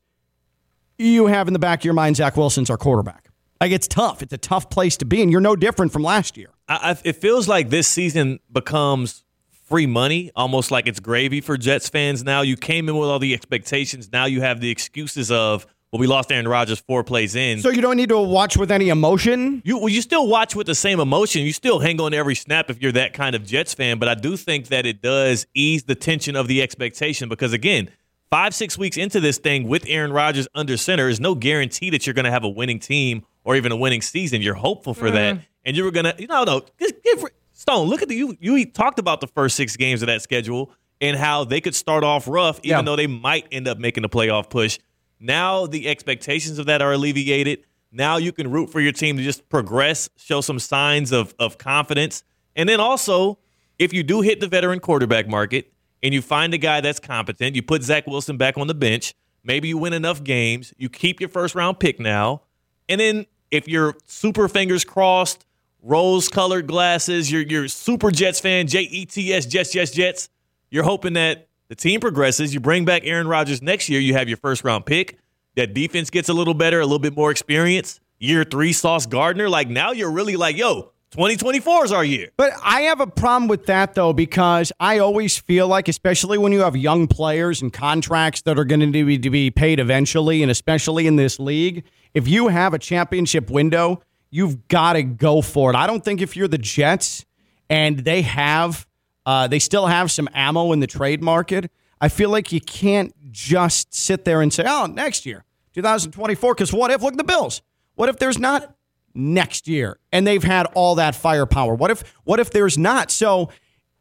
You 0.97 1.27
have 1.27 1.47
in 1.47 1.53
the 1.53 1.59
back 1.59 1.81
of 1.81 1.85
your 1.85 1.93
mind, 1.93 2.15
Zach 2.15 2.37
Wilson's 2.37 2.69
our 2.69 2.77
quarterback. 2.77 3.29
Like, 3.61 3.71
it's 3.71 3.87
tough. 3.87 4.21
It's 4.21 4.33
a 4.33 4.37
tough 4.37 4.69
place 4.69 4.97
to 4.97 5.05
be, 5.05 5.21
and 5.21 5.31
you're 5.31 5.41
no 5.41 5.55
different 5.55 5.93
from 5.93 6.03
last 6.03 6.37
year. 6.37 6.49
I, 6.67 6.97
it 7.03 7.17
feels 7.17 7.47
like 7.47 7.69
this 7.69 7.87
season 7.87 8.39
becomes 8.51 9.23
free 9.65 9.85
money, 9.87 10.31
almost 10.35 10.71
like 10.71 10.87
it's 10.87 10.99
gravy 10.99 11.41
for 11.41 11.57
Jets 11.57 11.89
fans 11.89 12.23
now. 12.23 12.41
You 12.41 12.57
came 12.57 12.89
in 12.89 12.97
with 12.97 13.09
all 13.09 13.19
the 13.19 13.33
expectations. 13.33 14.11
Now 14.11 14.25
you 14.25 14.41
have 14.41 14.59
the 14.59 14.69
excuses 14.69 15.31
of, 15.31 15.65
well, 15.95 16.01
we 16.01 16.07
lost 16.07 16.29
Aaron 16.29 16.45
Rodgers 16.45 16.79
four 16.81 17.05
plays 17.05 17.35
in. 17.35 17.61
So 17.61 17.69
you 17.69 17.81
don't 17.81 17.95
need 17.95 18.09
to 18.09 18.19
watch 18.19 18.57
with 18.57 18.69
any 18.69 18.89
emotion? 18.89 19.61
You 19.63 19.77
well, 19.77 19.87
you 19.87 20.01
still 20.01 20.27
watch 20.27 20.53
with 20.53 20.67
the 20.67 20.75
same 20.75 20.99
emotion. 20.99 21.43
You 21.43 21.53
still 21.53 21.79
hang 21.79 22.01
on 22.01 22.11
to 22.11 22.17
every 22.17 22.35
snap 22.35 22.69
if 22.69 22.81
you're 22.81 22.91
that 22.91 23.13
kind 23.13 23.33
of 23.33 23.45
Jets 23.45 23.73
fan. 23.73 23.97
But 23.97 24.09
I 24.09 24.15
do 24.15 24.35
think 24.35 24.67
that 24.67 24.85
it 24.85 25.01
does 25.01 25.47
ease 25.53 25.83
the 25.83 25.95
tension 25.95 26.35
of 26.35 26.49
the 26.49 26.61
expectation 26.61 27.29
because 27.29 27.53
again, 27.53 27.89
five 28.29 28.53
six 28.53 28.77
weeks 28.77 28.97
into 28.97 29.21
this 29.21 29.37
thing 29.37 29.69
with 29.69 29.85
Aaron 29.87 30.11
Rodgers 30.11 30.49
under 30.53 30.75
center 30.75 31.07
is 31.07 31.21
no 31.21 31.33
guarantee 31.33 31.89
that 31.91 32.05
you're 32.05 32.13
going 32.13 32.25
to 32.25 32.31
have 32.31 32.43
a 32.43 32.49
winning 32.49 32.79
team 32.79 33.23
or 33.45 33.55
even 33.55 33.71
a 33.71 33.77
winning 33.77 34.01
season. 34.01 34.41
You're 34.41 34.55
hopeful 34.55 34.93
for 34.93 35.09
that, 35.11 35.35
mm-hmm. 35.35 35.43
and 35.63 35.77
you 35.77 35.85
were 35.85 35.91
gonna, 35.91 36.13
you 36.17 36.27
know, 36.27 36.43
no, 36.43 36.65
just 36.77 36.95
give 37.05 37.23
Stone. 37.53 37.87
Look 37.87 38.01
at 38.01 38.09
the 38.09 38.15
you. 38.15 38.35
You 38.41 38.65
talked 38.69 38.99
about 38.99 39.21
the 39.21 39.27
first 39.27 39.55
six 39.55 39.77
games 39.77 40.01
of 40.01 40.07
that 40.07 40.21
schedule 40.21 40.73
and 40.99 41.15
how 41.15 41.45
they 41.45 41.61
could 41.61 41.73
start 41.73 42.03
off 42.03 42.27
rough, 42.27 42.59
even 42.63 42.79
Yeah. 42.79 42.81
though 42.81 42.97
they 42.97 43.07
might 43.07 43.47
end 43.49 43.69
up 43.69 43.77
making 43.77 44.03
a 44.03 44.09
playoff 44.09 44.49
push. 44.49 44.77
Now 45.19 45.65
the 45.65 45.87
expectations 45.87 46.59
of 46.59 46.65
that 46.65 46.81
are 46.81 46.93
alleviated. 46.93 47.65
Now 47.91 48.17
you 48.17 48.31
can 48.31 48.51
root 48.51 48.69
for 48.69 48.81
your 48.81 48.91
team 48.91 49.17
to 49.17 49.23
just 49.23 49.47
progress, 49.49 50.09
show 50.17 50.41
some 50.41 50.59
signs 50.59 51.11
of 51.11 51.33
of 51.39 51.57
confidence, 51.57 52.23
and 52.55 52.67
then 52.67 52.79
also 52.79 53.39
if 53.79 53.93
you 53.93 54.03
do 54.03 54.21
hit 54.21 54.39
the 54.39 54.47
veteran 54.47 54.79
quarterback 54.79 55.27
market 55.27 55.73
and 56.01 56.13
you 56.13 56.21
find 56.21 56.53
a 56.53 56.57
guy 56.57 56.81
that's 56.81 56.99
competent, 56.99 57.55
you 57.55 57.61
put 57.61 57.83
Zach 57.83 58.07
Wilson 58.07 58.37
back 58.37 58.57
on 58.57 58.67
the 58.67 58.73
bench. 58.73 59.13
Maybe 59.43 59.67
you 59.67 59.77
win 59.77 59.93
enough 59.93 60.23
games. 60.23 60.73
You 60.77 60.89
keep 60.89 61.19
your 61.19 61.29
first 61.29 61.55
round 61.55 61.79
pick 61.79 61.99
now. 61.99 62.41
And 62.87 63.01
then 63.01 63.25
if 63.51 63.67
you're 63.67 63.95
super 64.05 64.47
fingers 64.47 64.83
crossed, 64.83 65.45
rose 65.81 66.29
colored 66.29 66.67
glasses, 66.67 67.31
you're, 67.31 67.43
you're 67.43 67.67
super 67.67 68.11
Jets 68.11 68.39
fan, 68.39 68.67
J 68.67 68.81
E 68.81 69.05
T 69.05 69.33
S, 69.33 69.45
Jets, 69.45 69.71
Jets, 69.71 69.91
Jets, 69.91 70.29
you're 70.71 70.83
hoping 70.83 71.13
that 71.13 71.47
the 71.67 71.75
team 71.75 71.99
progresses. 71.99 72.53
You 72.53 72.59
bring 72.59 72.85
back 72.85 73.03
Aaron 73.05 73.27
Rodgers 73.27 73.61
next 73.61 73.89
year, 73.89 73.99
you 73.99 74.13
have 74.13 74.27
your 74.27 74.37
first 74.37 74.63
round 74.63 74.85
pick. 74.85 75.17
That 75.55 75.73
defense 75.73 76.09
gets 76.09 76.27
a 76.29 76.33
little 76.33 76.53
better, 76.53 76.79
a 76.79 76.85
little 76.85 76.99
bit 76.99 77.15
more 77.15 77.31
experience. 77.31 77.99
Year 78.19 78.43
three, 78.43 78.73
Sauce 78.73 79.05
Gardner. 79.05 79.49
Like 79.49 79.69
now 79.69 79.91
you're 79.91 80.11
really 80.11 80.35
like, 80.35 80.57
yo, 80.57 80.91
2024 81.11 81.85
is 81.85 81.91
our 81.93 82.03
year. 82.03 82.29
But 82.35 82.51
I 82.61 82.81
have 82.81 82.99
a 82.99 83.07
problem 83.07 83.47
with 83.47 83.67
that 83.67 83.93
though 83.93 84.11
because 84.11 84.71
I 84.79 84.99
always 84.99 85.37
feel 85.37 85.67
like, 85.67 85.87
especially 85.87 86.37
when 86.37 86.51
you 86.51 86.59
have 86.59 86.75
young 86.75 87.07
players 87.07 87.61
and 87.61 87.71
contracts 87.71 88.41
that 88.41 88.59
are 88.59 88.65
going 88.65 88.91
to 88.91 89.05
be 89.05 89.17
to 89.17 89.29
be 89.29 89.49
paid 89.49 89.79
eventually, 89.79 90.41
and 90.41 90.51
especially 90.51 91.07
in 91.07 91.15
this 91.15 91.39
league, 91.39 91.85
if 92.13 92.27
you 92.27 92.49
have 92.49 92.73
a 92.73 92.79
championship 92.79 93.49
window, 93.49 94.01
you've 94.29 94.67
got 94.67 94.93
to 94.93 95.03
go 95.03 95.41
for 95.41 95.69
it. 95.71 95.75
I 95.77 95.87
don't 95.87 96.03
think 96.03 96.21
if 96.21 96.35
you're 96.35 96.49
the 96.49 96.57
Jets 96.57 97.25
and 97.69 97.99
they 97.99 98.21
have, 98.21 98.85
uh, 99.25 99.47
they 99.47 99.59
still 99.59 99.87
have 99.87 100.11
some 100.11 100.29
ammo 100.33 100.71
in 100.71 100.79
the 100.79 100.87
trade 100.87 101.21
market. 101.23 101.71
I 101.99 102.09
feel 102.09 102.29
like 102.29 102.51
you 102.51 102.61
can't 102.61 103.13
just 103.31 103.93
sit 103.93 104.25
there 104.25 104.41
and 104.41 104.53
say, 104.53 104.63
"Oh, 104.67 104.85
next 104.85 105.25
year, 105.25 105.43
2024." 105.73 106.53
Because 106.53 106.73
what 106.73 106.91
if? 106.91 107.01
Look 107.01 107.13
at 107.13 107.17
the 107.17 107.23
Bills. 107.23 107.61
What 107.95 108.09
if 108.09 108.17
there's 108.19 108.37
not 108.37 108.75
next 109.13 109.67
year 109.67 109.97
and 110.11 110.27
they've 110.27 110.43
had 110.43 110.67
all 110.73 110.95
that 110.95 111.15
firepower? 111.15 111.73
What 111.75 111.91
if 111.91 112.03
what 112.25 112.39
if 112.39 112.51
there's 112.51 112.77
not? 112.77 113.09
So 113.11 113.49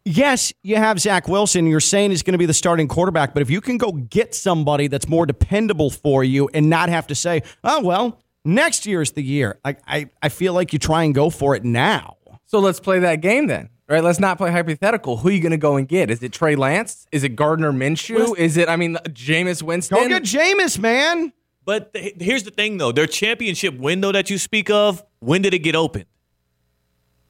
yes, 0.04 0.52
you 0.62 0.76
have 0.76 1.00
Zach 1.00 1.28
Wilson. 1.28 1.66
You're 1.66 1.80
saying 1.80 2.10
he's 2.10 2.22
going 2.22 2.32
to 2.32 2.38
be 2.38 2.46
the 2.46 2.54
starting 2.54 2.88
quarterback, 2.88 3.32
but 3.32 3.40
if 3.42 3.50
you 3.50 3.60
can 3.60 3.78
go 3.78 3.92
get 3.92 4.34
somebody 4.34 4.88
that's 4.88 5.08
more 5.08 5.24
dependable 5.24 5.90
for 5.90 6.24
you 6.24 6.50
and 6.52 6.68
not 6.68 6.88
have 6.88 7.06
to 7.06 7.14
say, 7.14 7.42
oh 7.62 7.82
well, 7.82 8.20
next 8.44 8.86
year's 8.86 9.12
the 9.12 9.22
year. 9.22 9.58
I 9.64 9.76
I, 9.86 10.10
I 10.22 10.28
feel 10.28 10.52
like 10.52 10.72
you 10.72 10.78
try 10.78 11.04
and 11.04 11.14
go 11.14 11.30
for 11.30 11.54
it 11.54 11.64
now. 11.64 12.16
So 12.46 12.58
let's 12.58 12.80
play 12.80 12.98
that 13.00 13.20
game 13.20 13.46
then. 13.46 13.70
Right, 13.86 14.02
let's 14.02 14.18
not 14.18 14.38
play 14.38 14.50
hypothetical. 14.50 15.18
Who 15.18 15.28
are 15.28 15.32
you 15.32 15.40
going 15.40 15.50
to 15.50 15.58
go 15.58 15.76
and 15.76 15.86
get? 15.86 16.10
Is 16.10 16.22
it 16.22 16.32
Trey 16.32 16.56
Lance? 16.56 17.06
Is 17.12 17.22
it 17.22 17.36
Gardner 17.36 17.70
Minshew? 17.70 18.36
Is 18.38 18.56
it, 18.56 18.68
I 18.68 18.76
mean, 18.76 18.96
Jameis 19.08 19.62
Winston? 19.62 19.98
Go 19.98 20.08
get 20.08 20.22
Jameis, 20.22 20.78
man. 20.78 21.34
But 21.66 21.92
th- 21.92 22.14
here's 22.18 22.44
the 22.44 22.50
thing, 22.50 22.78
though: 22.78 22.92
their 22.92 23.06
championship 23.06 23.76
window 23.78 24.12
that 24.12 24.30
you 24.30 24.38
speak 24.38 24.70
of, 24.70 25.02
when 25.20 25.42
did 25.42 25.52
it 25.54 25.58
get 25.60 25.74
open? 25.76 26.06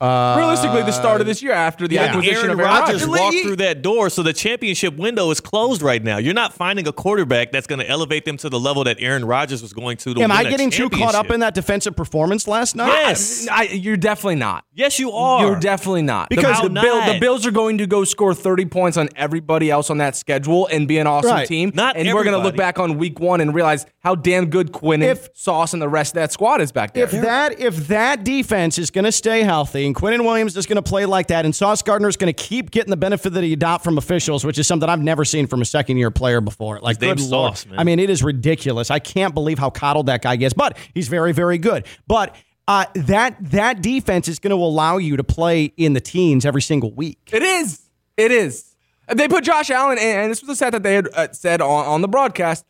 Realistically, 0.00 0.82
the 0.82 0.92
start 0.92 1.20
of 1.20 1.26
this 1.26 1.42
year 1.42 1.52
after 1.52 1.86
the 1.88 1.96
yeah. 1.96 2.02
acquisition 2.04 2.36
Aaron 2.36 2.50
of 2.50 2.60
Aaron 2.60 2.70
Rodgers 2.70 3.06
Rodgers. 3.06 3.20
walked 3.20 3.36
through 3.44 3.56
that 3.56 3.82
door, 3.82 4.10
so 4.10 4.22
the 4.22 4.32
championship 4.32 4.96
window 4.96 5.30
is 5.30 5.40
closed 5.40 5.82
right 5.82 6.02
now. 6.02 6.18
You're 6.18 6.34
not 6.34 6.52
finding 6.52 6.86
a 6.88 6.92
quarterback 6.92 7.52
that's 7.52 7.66
going 7.66 7.78
to 7.78 7.88
elevate 7.88 8.24
them 8.24 8.36
to 8.38 8.48
the 8.48 8.58
level 8.60 8.84
that 8.84 8.96
Aaron 9.00 9.24
Rodgers 9.24 9.62
was 9.62 9.72
going 9.72 9.96
to. 9.98 10.14
to 10.14 10.20
Am 10.22 10.30
win 10.30 10.38
I 10.38 10.42
a 10.42 10.50
getting 10.50 10.70
too 10.70 10.90
caught 10.90 11.14
up 11.14 11.30
in 11.30 11.40
that 11.40 11.54
defensive 11.54 11.96
performance 11.96 12.46
last 12.48 12.76
night? 12.76 12.88
Yes. 12.88 13.48
I, 13.50 13.62
you're 13.64 13.96
definitely 13.96 14.36
not. 14.36 14.64
Yes, 14.74 14.98
you 14.98 15.12
are. 15.12 15.46
You're 15.46 15.60
definitely 15.60 16.02
not. 16.02 16.28
Because- 16.28 16.60
the, 16.60 16.68
the, 16.68 16.80
Bill, 16.80 16.98
not? 16.98 17.12
the 17.12 17.20
Bills 17.20 17.46
are 17.46 17.50
going 17.50 17.78
to 17.78 17.86
go 17.86 18.04
score 18.04 18.34
30 18.34 18.66
points 18.66 18.96
on 18.96 19.08
everybody 19.16 19.70
else 19.70 19.90
on 19.90 19.98
that 19.98 20.16
schedule 20.16 20.66
and 20.70 20.86
be 20.88 20.98
an 20.98 21.06
awesome 21.06 21.30
Right. 21.30 21.48
team. 21.48 21.72
Not 21.74 21.96
and 21.96 22.06
we're 22.12 22.24
going 22.24 22.36
to 22.36 22.42
look 22.42 22.56
back 22.56 22.78
on 22.78 22.98
week 22.98 23.18
one 23.20 23.40
and 23.40 23.54
realize 23.54 23.86
how 24.00 24.14
damn 24.14 24.46
good 24.50 24.72
Quinnen 24.72 25.02
If- 25.02 25.28
Sauce 25.34 25.72
and 25.72 25.80
the 25.80 25.88
rest 25.88 26.12
of 26.12 26.14
that 26.16 26.32
squad 26.32 26.60
is 26.60 26.72
back 26.72 26.94
there. 26.94 27.04
If 27.04 27.10
that 27.12 27.60
if 27.60 27.88
that 27.88 28.24
defense 28.24 28.78
is 28.78 28.90
going 28.90 29.04
to 29.04 29.12
stay 29.12 29.42
healthy 29.42 29.83
and 29.86 29.94
Quinnen 29.94 30.24
Williams 30.24 30.56
is 30.56 30.66
going 30.66 30.76
to 30.76 30.82
play 30.82 31.06
like 31.06 31.28
that 31.28 31.44
and 31.44 31.54
Sauce 31.54 31.82
Gardner 31.82 32.08
is 32.08 32.16
going 32.16 32.32
to 32.32 32.42
keep 32.42 32.70
getting 32.70 32.90
the 32.90 32.96
benefit 32.96 33.30
that 33.34 33.44
he 33.44 33.52
adopt 33.52 33.84
from 33.84 33.98
officials, 33.98 34.44
which 34.44 34.58
is 34.58 34.66
something 34.66 34.88
I've 34.88 35.02
never 35.02 35.24
seen 35.24 35.46
from 35.46 35.62
a 35.62 35.64
second 35.64 35.96
year 35.96 36.10
player 36.10 36.40
before. 36.40 36.80
Like 36.80 36.96
His 36.96 37.08
name's 37.08 37.22
good. 37.22 37.30
Sauce, 37.30 37.66
man. 37.66 37.78
I 37.78 37.84
mean, 37.84 37.98
it 37.98 38.10
is 38.10 38.22
ridiculous. 38.22 38.90
I 38.90 38.98
can't 38.98 39.34
believe 39.34 39.58
how 39.58 39.70
coddled 39.70 40.06
that 40.06 40.22
guy 40.22 40.36
gets, 40.36 40.54
but 40.54 40.76
he's 40.94 41.08
very 41.08 41.32
very 41.32 41.58
good. 41.58 41.86
But 42.06 42.34
uh, 42.66 42.86
that 42.94 43.36
that 43.50 43.82
defense 43.82 44.28
is 44.28 44.38
going 44.38 44.50
to 44.50 44.62
allow 44.62 44.96
you 44.96 45.16
to 45.16 45.24
play 45.24 45.64
in 45.76 45.92
the 45.92 46.00
teens 46.00 46.46
every 46.46 46.62
single 46.62 46.92
week. 46.92 47.18
It 47.32 47.42
is. 47.42 47.82
It 48.16 48.30
is. 48.30 48.74
They 49.12 49.28
put 49.28 49.44
Josh 49.44 49.70
Allen, 49.70 49.98
in, 49.98 50.04
and 50.04 50.30
this 50.30 50.40
was 50.40 50.48
a 50.48 50.56
stat 50.56 50.72
that 50.72 50.82
they 50.82 50.94
had 50.94 51.08
uh, 51.14 51.28
said 51.32 51.60
on, 51.60 51.84
on 51.84 52.00
the 52.00 52.08
broadcast. 52.08 52.64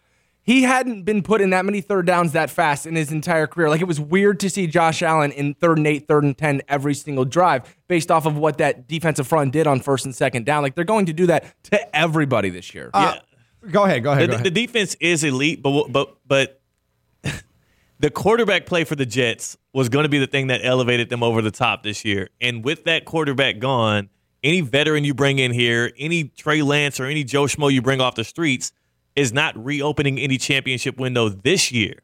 He 0.47 0.62
hadn't 0.62 1.05
been 1.05 1.22
put 1.22 1.40
in 1.40 1.51
that 1.51 1.64
many 1.64 1.80
third 1.80 2.07
downs 2.07 2.32
that 2.32 2.51
fast 2.51 2.86
in 2.86 2.95
his 2.97 3.11
entire 3.11 3.47
career. 3.47 3.70
Like 3.70 3.80
it 3.80 3.86
was 3.88 3.99
weird 3.99 4.38
to 4.40 4.51
see 4.51 4.66
Josh 4.66 5.03
Allen 5.03 5.32
in 5.32 5.55
third 5.55 5.78
and 5.78 5.86
eight, 5.86 6.07
third 6.07 6.22
and 6.22 6.36
ten 6.36 6.61
every 6.68 6.95
single 6.95 7.24
drive, 7.24 7.74
based 7.88 8.11
off 8.11 8.26
of 8.26 8.36
what 8.36 8.59
that 8.59 8.86
defensive 8.86 9.26
front 9.26 9.53
did 9.53 9.66
on 9.66 9.80
first 9.80 10.05
and 10.05 10.14
second 10.14 10.45
down. 10.45 10.62
Like 10.62 10.74
they're 10.74 10.84
going 10.84 11.07
to 11.07 11.14
do 11.14 11.26
that 11.28 11.47
to 11.64 11.97
everybody 11.97 12.51
this 12.51 12.74
year. 12.74 12.90
Uh, 12.92 13.16
Go 13.70 13.84
ahead, 13.84 14.03
go 14.03 14.12
ahead. 14.12 14.24
the, 14.24 14.26
go 14.26 14.34
ahead. 14.34 14.45
the 14.45 14.51
defense 14.51 14.95
is 15.01 15.24
elite, 15.24 15.62
but 15.62 15.88
but 15.90 16.18
but 16.26 16.61
the 17.99 18.11
quarterback 18.11 18.66
play 18.66 18.84
for 18.84 18.97
the 18.97 19.07
Jets 19.07 19.57
was 19.72 19.88
going 19.88 20.03
to 20.03 20.11
be 20.11 20.18
the 20.18 20.26
thing 20.26 20.49
that 20.49 20.61
elevated 20.62 21.09
them 21.09 21.22
over 21.22 21.40
the 21.40 21.51
top 21.51 21.82
this 21.82 22.05
year. 22.05 22.28
And 22.42 22.62
with 22.62 22.84
that 22.84 23.07
quarterback 23.07 23.59
gone, 23.61 24.11
any 24.42 24.61
veteran 24.61 25.05
you 25.05 25.14
bring 25.14 25.38
in 25.38 25.53
here, 25.53 25.90
any 25.99 26.24
Trey 26.24 26.61
Lance 26.61 27.01
or 27.01 27.07
any 27.07 27.24
Joe 27.24 27.45
Schmo 27.45 27.72
you 27.72 27.80
bring 27.80 28.03
off 28.03 28.14
the 28.14 28.24
streets, 28.24 28.72
is 29.17 29.33
not 29.33 29.62
reopening 29.62 30.19
any 30.19 30.39
championship 30.39 30.99
window 30.99 31.29
this 31.29 31.71
year. 31.73 32.01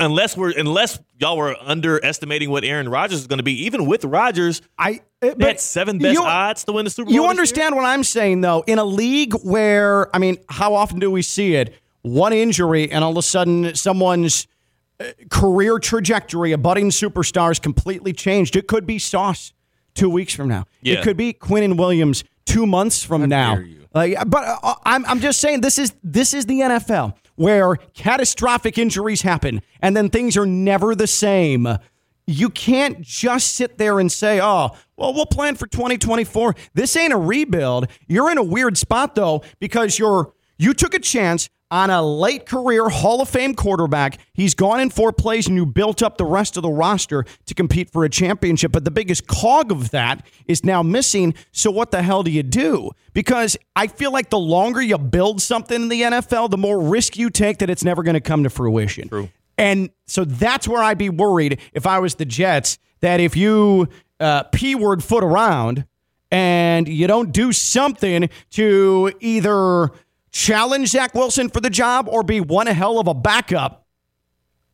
Unless 0.00 0.36
we're 0.36 0.50
unless 0.58 0.98
y'all 1.20 1.36
were 1.36 1.54
underestimating 1.62 2.50
what 2.50 2.64
Aaron 2.64 2.88
Rodgers 2.88 3.20
is 3.20 3.26
going 3.28 3.36
to 3.38 3.44
be, 3.44 3.64
even 3.64 3.86
with 3.86 4.04
Rodgers, 4.04 4.60
I 4.76 5.00
they 5.20 5.30
but 5.34 5.42
had 5.42 5.60
seven 5.60 5.98
best 5.98 6.14
you- 6.14 6.22
odds 6.24 6.64
to 6.64 6.72
win 6.72 6.84
the 6.84 6.90
Super 6.90 7.06
Bowl. 7.06 7.14
You 7.14 7.20
this 7.20 7.24
year. 7.24 7.30
understand 7.30 7.76
what 7.76 7.84
I'm 7.84 8.02
saying, 8.02 8.40
though? 8.40 8.64
In 8.66 8.80
a 8.80 8.84
league 8.84 9.34
where, 9.44 10.14
I 10.14 10.18
mean, 10.18 10.38
how 10.48 10.74
often 10.74 10.98
do 10.98 11.10
we 11.12 11.22
see 11.22 11.54
it? 11.54 11.74
One 12.02 12.32
injury, 12.32 12.90
and 12.90 13.04
all 13.04 13.12
of 13.12 13.16
a 13.16 13.22
sudden, 13.22 13.74
someone's 13.76 14.48
uh, 14.98 15.04
career 15.30 15.78
trajectory, 15.78 16.50
a 16.50 16.58
budding 16.58 16.90
superstar, 16.90 17.52
is 17.52 17.60
completely 17.60 18.12
changed. 18.12 18.56
It 18.56 18.66
could 18.66 18.86
be 18.86 18.98
Sauce 18.98 19.52
two 19.94 20.10
weeks 20.10 20.34
from 20.34 20.48
now. 20.48 20.64
Yeah. 20.82 20.94
It 20.98 21.04
could 21.04 21.16
be 21.16 21.32
Quinnen 21.32 21.76
Williams 21.78 22.24
two 22.46 22.66
months 22.66 23.04
from 23.04 23.28
now. 23.28 23.62
Like, 23.94 24.16
but 24.26 24.58
uh, 24.62 24.74
I'm, 24.84 25.06
I'm 25.06 25.20
just 25.20 25.40
saying 25.40 25.60
this 25.60 25.78
is 25.78 25.94
this 26.02 26.34
is 26.34 26.46
the 26.46 26.60
NFL 26.60 27.14
where 27.36 27.76
catastrophic 27.94 28.76
injuries 28.76 29.22
happen 29.22 29.62
and 29.80 29.96
then 29.96 30.10
things 30.10 30.36
are 30.36 30.46
never 30.46 30.94
the 30.94 31.06
same. 31.06 31.68
You 32.26 32.48
can't 32.48 33.00
just 33.02 33.54
sit 33.54 33.78
there 33.78 34.00
and 34.00 34.10
say, 34.10 34.40
"Oh, 34.40 34.70
well, 34.96 35.12
we'll 35.12 35.26
plan 35.26 35.56
for 35.56 35.66
2024." 35.66 36.54
This 36.72 36.96
ain't 36.96 37.12
a 37.12 37.18
rebuild. 37.18 37.86
You're 38.08 38.30
in 38.30 38.38
a 38.38 38.42
weird 38.42 38.78
spot 38.78 39.14
though 39.14 39.42
because 39.60 39.98
you're 39.98 40.32
you 40.58 40.74
took 40.74 40.94
a 40.94 40.98
chance 40.98 41.48
on 41.74 41.90
a 41.90 42.00
late 42.00 42.46
career 42.46 42.88
Hall 42.88 43.20
of 43.20 43.28
Fame 43.28 43.52
quarterback. 43.52 44.20
He's 44.32 44.54
gone 44.54 44.78
in 44.78 44.90
four 44.90 45.12
plays 45.12 45.48
and 45.48 45.56
you 45.56 45.66
built 45.66 46.04
up 46.04 46.18
the 46.18 46.24
rest 46.24 46.56
of 46.56 46.62
the 46.62 46.70
roster 46.70 47.24
to 47.46 47.54
compete 47.54 47.90
for 47.90 48.04
a 48.04 48.08
championship. 48.08 48.70
But 48.70 48.84
the 48.84 48.92
biggest 48.92 49.26
cog 49.26 49.72
of 49.72 49.90
that 49.90 50.24
is 50.46 50.64
now 50.64 50.84
missing. 50.84 51.34
So 51.50 51.72
what 51.72 51.90
the 51.90 52.00
hell 52.00 52.22
do 52.22 52.30
you 52.30 52.44
do? 52.44 52.92
Because 53.12 53.56
I 53.74 53.88
feel 53.88 54.12
like 54.12 54.30
the 54.30 54.38
longer 54.38 54.80
you 54.80 54.96
build 54.98 55.42
something 55.42 55.82
in 55.82 55.88
the 55.88 56.02
NFL, 56.02 56.50
the 56.50 56.56
more 56.56 56.80
risk 56.80 57.18
you 57.18 57.28
take 57.28 57.58
that 57.58 57.68
it's 57.68 57.82
never 57.82 58.04
going 58.04 58.14
to 58.14 58.20
come 58.20 58.44
to 58.44 58.50
fruition. 58.50 59.08
True. 59.08 59.28
And 59.58 59.90
so 60.06 60.24
that's 60.24 60.68
where 60.68 60.80
I'd 60.80 60.98
be 60.98 61.10
worried 61.10 61.58
if 61.72 61.88
I 61.88 61.98
was 61.98 62.14
the 62.14 62.24
Jets 62.24 62.78
that 63.00 63.18
if 63.18 63.36
you 63.36 63.88
uh, 64.20 64.44
P 64.44 64.76
word 64.76 65.02
foot 65.02 65.24
around 65.24 65.86
and 66.30 66.88
you 66.88 67.06
don't 67.06 67.32
do 67.32 67.52
something 67.52 68.28
to 68.50 69.12
either 69.20 69.90
challenge 70.34 70.88
Zach 70.88 71.14
Wilson 71.14 71.48
for 71.48 71.60
the 71.60 71.70
job 71.70 72.08
or 72.08 72.22
be 72.22 72.40
one 72.40 72.66
hell 72.66 72.98
of 72.98 73.06
a 73.06 73.14
backup, 73.14 73.86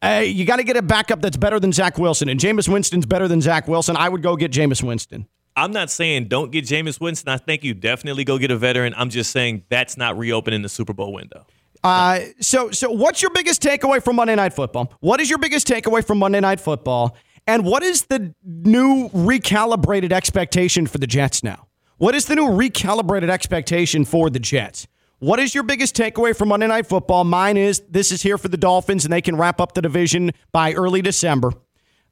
uh, 0.02 0.22
you 0.24 0.46
got 0.46 0.56
to 0.56 0.64
get 0.64 0.76
a 0.76 0.82
backup 0.82 1.20
that's 1.20 1.36
better 1.36 1.60
than 1.60 1.72
Zach 1.72 1.98
Wilson. 1.98 2.28
And 2.28 2.40
Jameis 2.40 2.68
Winston's 2.68 3.06
better 3.06 3.28
than 3.28 3.42
Zach 3.42 3.68
Wilson. 3.68 3.96
I 3.96 4.08
would 4.08 4.22
go 4.22 4.34
get 4.34 4.50
Jameis 4.50 4.82
Winston. 4.82 5.28
I'm 5.54 5.72
not 5.72 5.90
saying 5.90 6.28
don't 6.28 6.50
get 6.50 6.64
Jameis 6.64 6.98
Winston. 6.98 7.30
I 7.32 7.36
think 7.36 7.62
you 7.62 7.74
definitely 7.74 8.24
go 8.24 8.38
get 8.38 8.50
a 8.50 8.56
veteran. 8.56 8.94
I'm 8.96 9.10
just 9.10 9.30
saying 9.30 9.64
that's 9.68 9.98
not 9.98 10.16
reopening 10.16 10.62
the 10.62 10.70
Super 10.70 10.94
Bowl 10.94 11.12
window. 11.12 11.44
Uh, 11.84 12.20
so, 12.40 12.70
so 12.70 12.90
what's 12.90 13.20
your 13.20 13.30
biggest 13.30 13.62
takeaway 13.62 14.02
from 14.02 14.16
Monday 14.16 14.34
Night 14.34 14.54
Football? 14.54 14.92
What 15.00 15.20
is 15.20 15.28
your 15.28 15.38
biggest 15.38 15.66
takeaway 15.66 16.04
from 16.04 16.18
Monday 16.18 16.40
Night 16.40 16.60
Football? 16.60 17.16
And 17.46 17.64
what 17.64 17.82
is 17.82 18.04
the 18.04 18.34
new 18.44 19.10
recalibrated 19.10 20.12
expectation 20.12 20.86
for 20.86 20.98
the 20.98 21.06
Jets 21.06 21.42
now? 21.42 21.66
What 21.98 22.14
is 22.14 22.26
the 22.26 22.36
new 22.36 22.46
recalibrated 22.46 23.28
expectation 23.28 24.06
for 24.06 24.30
the 24.30 24.38
Jets? 24.38 24.86
What 25.20 25.38
is 25.38 25.54
your 25.54 25.64
biggest 25.64 25.94
takeaway 25.94 26.34
from 26.34 26.48
Monday 26.48 26.66
Night 26.66 26.86
Football? 26.86 27.24
Mine 27.24 27.58
is 27.58 27.82
this 27.90 28.10
is 28.10 28.22
here 28.22 28.38
for 28.38 28.48
the 28.48 28.56
Dolphins, 28.56 29.04
and 29.04 29.12
they 29.12 29.20
can 29.20 29.36
wrap 29.36 29.60
up 29.60 29.74
the 29.74 29.82
division 29.82 30.32
by 30.50 30.72
early 30.72 31.02
December. 31.02 31.52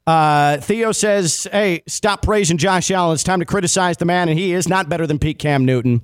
Uh, 0.05 0.57
Theo 0.57 0.91
says, 0.91 1.47
"Hey, 1.51 1.81
stop 1.87 2.21
praising 2.21 2.57
Josh 2.57 2.91
Allen. 2.91 3.15
It's 3.15 3.23
time 3.23 3.39
to 3.39 3.47
criticize 3.47 3.97
the 3.97 4.05
man, 4.05 4.29
and 4.29 4.37
he 4.37 4.53
is 4.53 4.69
not 4.69 4.89
better 4.89 5.07
than 5.07 5.17
Pete 5.17 5.39
Cam 5.39 5.65
Newton." 5.65 6.01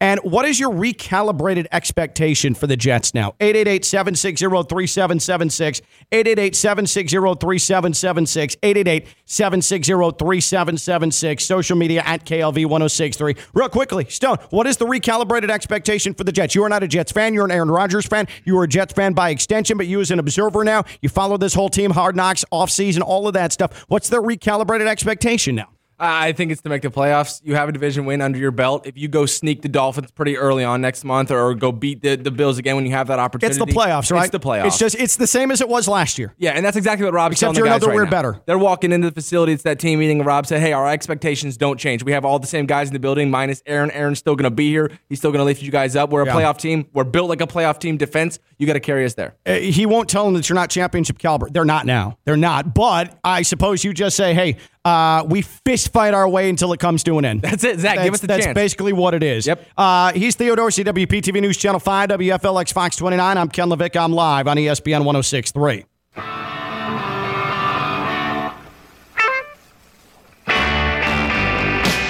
And 0.00 0.20
what 0.20 0.44
is 0.44 0.60
your 0.60 0.70
recalibrated 0.70 1.66
expectation 1.72 2.54
for 2.54 2.66
the 2.66 2.76
Jets 2.76 3.14
now? 3.14 3.32
888-760-3776, 3.40 5.80
888-760-3776, 6.12 9.06
888-760-3776, 9.26 11.40
social 11.40 11.78
media 11.78 12.02
at 12.04 12.26
KLV1063. 12.26 13.38
Real 13.54 13.70
quickly, 13.70 14.04
Stone, 14.04 14.36
what 14.50 14.66
is 14.66 14.76
the 14.76 14.84
recalibrated 14.84 15.50
expectation 15.50 16.12
for 16.12 16.24
the 16.24 16.32
Jets? 16.32 16.54
You 16.54 16.62
are 16.64 16.68
not 16.68 16.82
a 16.82 16.88
Jets 16.88 17.12
fan. 17.12 17.32
You're 17.32 17.46
an 17.46 17.50
Aaron 17.50 17.70
Rodgers 17.70 18.06
fan. 18.06 18.28
You 18.44 18.58
are 18.58 18.64
a 18.64 18.68
Jets 18.68 18.92
fan 18.92 19.14
by 19.14 19.30
extension, 19.30 19.78
but 19.78 19.86
you 19.86 20.02
as 20.02 20.10
an 20.10 20.18
observer 20.18 20.62
now, 20.62 20.84
you 21.00 21.08
follow 21.08 21.38
this 21.38 21.54
whole 21.54 21.70
team, 21.70 21.92
hard 21.92 22.16
knocks, 22.16 22.44
offseason, 22.52 23.00
all 23.00 23.26
of 23.26 23.32
that 23.32 23.52
stuff. 23.52 23.86
What's 23.88 24.10
their 24.10 24.20
recalibrated 24.20 24.88
expectation 24.88 25.54
now? 25.54 25.70
I 25.98 26.32
think 26.32 26.52
it's 26.52 26.60
to 26.62 26.68
make 26.68 26.82
the 26.82 26.90
playoffs. 26.90 27.40
You 27.44 27.54
have 27.54 27.68
a 27.68 27.72
division 27.72 28.04
win 28.04 28.20
under 28.20 28.38
your 28.38 28.50
belt. 28.50 28.86
If 28.86 28.98
you 28.98 29.08
go 29.08 29.24
sneak 29.24 29.62
the 29.62 29.68
Dolphins 29.68 30.10
pretty 30.10 30.36
early 30.36 30.62
on 30.64 30.80
next 30.80 31.04
month, 31.04 31.30
or 31.30 31.54
go 31.54 31.72
beat 31.72 32.02
the, 32.02 32.16
the 32.16 32.30
Bills 32.30 32.58
again 32.58 32.76
when 32.76 32.84
you 32.84 32.92
have 32.92 33.06
that 33.08 33.18
opportunity, 33.18 33.58
It's 33.58 33.64
the 33.64 33.72
playoffs, 33.78 34.10
right? 34.12 34.24
It's 34.24 34.30
the 34.32 34.40
playoffs. 34.40 34.66
It's 34.66 34.78
just 34.78 34.94
it's 34.96 35.16
the 35.16 35.26
same 35.26 35.50
as 35.50 35.60
it 35.60 35.68
was 35.68 35.88
last 35.88 36.18
year. 36.18 36.34
Yeah, 36.36 36.50
and 36.52 36.64
that's 36.64 36.76
exactly 36.76 37.04
what 37.04 37.14
Rob's 37.14 37.32
Except 37.34 37.56
you're 37.56 37.66
another 37.66 37.86
right 37.88 37.94
we're 37.96 38.04
now. 38.04 38.10
better. 38.10 38.40
They're 38.46 38.58
walking 38.58 38.92
into 38.92 39.08
the 39.08 39.14
facility. 39.14 39.52
It's 39.52 39.62
that 39.62 39.78
team 39.78 39.98
meeting. 39.98 40.18
and 40.18 40.26
Rob 40.26 40.46
said, 40.46 40.60
"Hey, 40.60 40.72
our 40.72 40.88
expectations 40.88 41.56
don't 41.56 41.78
change. 41.78 42.02
We 42.02 42.12
have 42.12 42.24
all 42.24 42.38
the 42.38 42.46
same 42.46 42.66
guys 42.66 42.88
in 42.88 42.92
the 42.92 42.98
building, 43.00 43.30
minus 43.30 43.62
Aaron. 43.66 43.90
Aaron's 43.90 44.18
still 44.18 44.36
going 44.36 44.44
to 44.50 44.54
be 44.54 44.68
here. 44.68 44.90
He's 45.08 45.18
still 45.18 45.30
going 45.30 45.40
to 45.40 45.44
lift 45.44 45.62
you 45.62 45.70
guys 45.70 45.96
up. 45.96 46.10
We're 46.10 46.22
a 46.22 46.26
Yeah. 46.26 46.34
playoff 46.34 46.58
team. 46.58 46.86
We're 46.92 47.04
built 47.04 47.28
like 47.30 47.40
a 47.40 47.46
playoff 47.46 47.78
team. 47.78 47.96
Defense. 47.96 48.38
You 48.58 48.66
got 48.66 48.72
to 48.74 48.80
carry 48.80 49.04
us 49.04 49.14
there. 49.14 49.34
Uh, 49.44 49.54
he 49.54 49.84
won't 49.86 50.08
tell 50.08 50.24
them 50.24 50.32
that 50.34 50.48
you're 50.48 50.54
not 50.56 50.70
championship 50.70 51.18
caliber. 51.18 51.48
They're 51.50 51.66
not 51.66 51.84
now. 51.84 52.16
They're 52.24 52.38
not. 52.38 52.74
But 52.74 53.18
I 53.22 53.42
suppose 53.42 53.84
you 53.84 53.92
just 53.92 54.16
say, 54.16 54.32
hey, 54.32 54.56
uh, 54.86 55.24
we 55.24 55.42
fist 55.42 55.92
fight 55.92 56.14
our 56.14 56.28
way 56.28 56.48
until 56.48 56.72
it 56.72 56.78
comes 56.78 57.02
to 57.02 57.18
an 57.18 57.24
end. 57.24 57.42
That's 57.42 57.64
it, 57.64 57.80
Zach. 57.80 57.96
That's, 57.96 58.06
give 58.06 58.14
us 58.14 58.22
a 58.22 58.26
that's 58.28 58.44
chance. 58.44 58.54
basically 58.54 58.92
what 58.92 59.14
it 59.14 59.22
is. 59.24 59.46
Yep. 59.46 59.66
Uh, 59.76 60.12
he's 60.12 60.36
Theo 60.36 60.54
Dorsey 60.54 60.84
WPTV 60.84 61.40
News 61.40 61.56
Channel 61.56 61.80
5, 61.80 62.10
WFLX 62.10 62.72
Fox 62.72 62.94
29. 62.96 63.36
I'm 63.36 63.48
Ken 63.48 63.68
LaVicka. 63.68 63.96
I'm 63.96 64.12
live 64.12 64.46
on 64.46 64.56
ESPN 64.56 65.04
1063. 65.04 65.84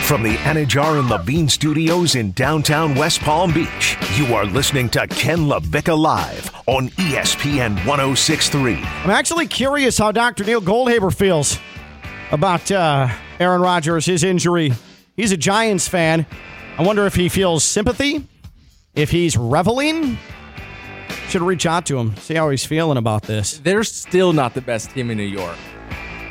From 0.07 0.23
the 0.23 0.37
Anidjar 0.45 1.01
and 1.01 1.11
Levine 1.11 1.49
Studios 1.49 2.15
in 2.15 2.31
downtown 2.33 2.95
West 2.95 3.21
Palm 3.23 3.53
Beach, 3.53 3.97
you 4.17 4.35
are 4.35 4.45
listening 4.45 4.89
to 4.91 5.05
Ken 5.09 5.39
LaVicka 5.39 5.99
Live 5.99 6.55
on 6.67 6.91
ESPN 6.91 7.75
1063. 7.85 8.75
I'm 8.75 9.11
actually 9.11 9.49
curious 9.49 9.99
how 9.99 10.13
Dr. 10.13 10.45
Neil 10.45 10.61
Goldhaber 10.63 11.13
feels 11.13 11.59
about 12.31 12.71
uh, 12.71 13.09
Aaron 13.41 13.61
Rodgers, 13.61 14.07
his 14.07 14.25
injury. 14.25 14.73
He's 15.17 15.33
a 15.33 15.37
Giants 15.37 15.89
fan. 15.89 16.27
I 16.79 16.83
wonder 16.83 17.07
if 17.07 17.15
he 17.15 17.29
feels 17.29 17.65
sympathy, 17.65 18.27
if 18.95 19.11
he's 19.11 19.37
reveling. 19.37 20.19
Should 21.29 21.43
reach 21.43 21.67
out 21.67 21.87
to 21.87 21.99
him, 21.99 22.17
see 22.19 22.35
how 22.35 22.51
he's 22.51 22.65
feeling 22.65 22.99
about 22.99 23.23
this. 23.23 23.59
They're 23.59 23.83
still 23.85 24.33
not 24.33 24.55
the 24.55 24.61
best 24.61 24.91
team 24.91 25.11
in 25.11 25.17
New 25.17 25.25
York. 25.25 25.57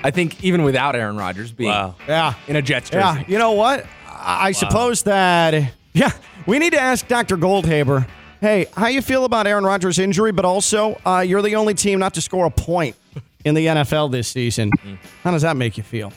I 0.03 0.11
think 0.11 0.43
even 0.43 0.63
without 0.63 0.95
Aaron 0.95 1.17
Rodgers 1.17 1.51
being 1.51 1.69
Wow. 1.71 1.95
Yeah. 2.07 2.35
in 2.47 2.55
a 2.55 2.61
Jets 2.61 2.89
jersey. 2.89 2.99
Yeah, 3.19 3.23
you 3.27 3.37
know 3.37 3.51
what? 3.53 3.85
I 4.07 4.47
I 4.47 4.51
suppose 4.53 5.03
that 5.03 5.73
yeah, 5.93 6.11
we 6.45 6.59
need 6.59 6.73
to 6.73 6.79
ask 6.79 7.07
Dr. 7.07 7.35
Goldhaber. 7.37 8.07
Hey, 8.39 8.67
how 8.77 8.87
you 8.87 9.01
feel 9.01 9.25
about 9.25 9.47
Aaron 9.47 9.63
Rodgers' 9.63 9.97
injury? 9.97 10.31
But 10.31 10.45
also, 10.45 10.99
uh, 11.05 11.21
you're 11.27 11.41
the 11.41 11.55
only 11.55 11.73
team 11.73 11.99
not 11.99 12.13
to 12.13 12.21
score 12.21 12.45
a 12.45 12.51
point 12.51 12.95
in 13.45 13.55
the 13.55 13.67
NFL 13.67 14.11
this 14.11 14.27
season. 14.27 14.71
How 15.23 15.31
does 15.31 15.43
that 15.43 15.55
make 15.55 15.77
you 15.77 15.83
feel? 15.83 16.11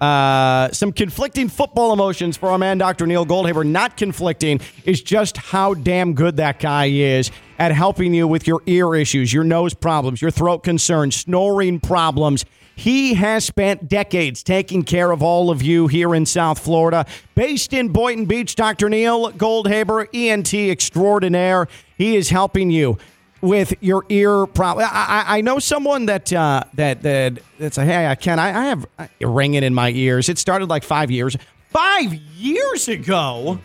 Uh, 0.00 0.70
some 0.72 0.92
conflicting 0.92 1.48
football 1.48 1.92
emotions 1.92 2.36
for 2.36 2.48
our 2.48 2.58
man, 2.58 2.78
Dr. 2.78 3.06
Neil 3.06 3.26
Goldhaber. 3.26 3.66
Not 3.66 3.98
conflicting 3.98 4.60
is 4.86 5.02
just 5.02 5.36
how 5.36 5.74
damn 5.74 6.14
good 6.14 6.36
that 6.36 6.58
guy 6.58 6.86
is 6.86 7.30
at 7.58 7.72
helping 7.72 8.14
you 8.14 8.26
with 8.26 8.46
your 8.46 8.62
ear 8.66 8.94
issues, 8.94 9.32
your 9.32 9.44
nose 9.44 9.74
problems, 9.74 10.22
your 10.22 10.30
throat 10.30 10.62
concerns, 10.62 11.16
snoring 11.16 11.80
problems. 11.80 12.46
He 12.76 13.12
has 13.12 13.44
spent 13.44 13.88
decades 13.88 14.42
taking 14.42 14.84
care 14.84 15.10
of 15.10 15.22
all 15.22 15.50
of 15.50 15.60
you 15.60 15.86
here 15.86 16.14
in 16.14 16.24
South 16.24 16.58
Florida. 16.58 17.04
Based 17.34 17.74
in 17.74 17.88
Boynton 17.88 18.24
Beach, 18.24 18.54
Dr. 18.54 18.88
Neil 18.88 19.30
Goldhaber, 19.32 20.08
ENT 20.14 20.54
extraordinaire. 20.54 21.68
He 21.98 22.16
is 22.16 22.30
helping 22.30 22.70
you 22.70 22.96
with 23.40 23.74
your 23.80 24.04
ear 24.08 24.46
problem. 24.46 24.86
I, 24.90 25.24
I, 25.26 25.40
know 25.40 25.58
someone 25.58 26.06
that 26.06 26.32
uh, 26.32 26.64
that 26.74 27.02
that 27.02 27.38
that's 27.58 27.78
a 27.78 27.84
hey, 27.84 28.06
I 28.06 28.14
can 28.14 28.38
I, 28.38 28.48
I 28.48 28.64
have 28.66 28.86
ringing 29.20 29.62
in 29.62 29.74
my 29.74 29.90
ears. 29.90 30.28
It 30.28 30.38
started 30.38 30.68
like 30.68 30.84
five 30.84 31.10
years 31.10 31.36
five 31.68 32.12
years 32.14 32.88
ago. 32.88 33.58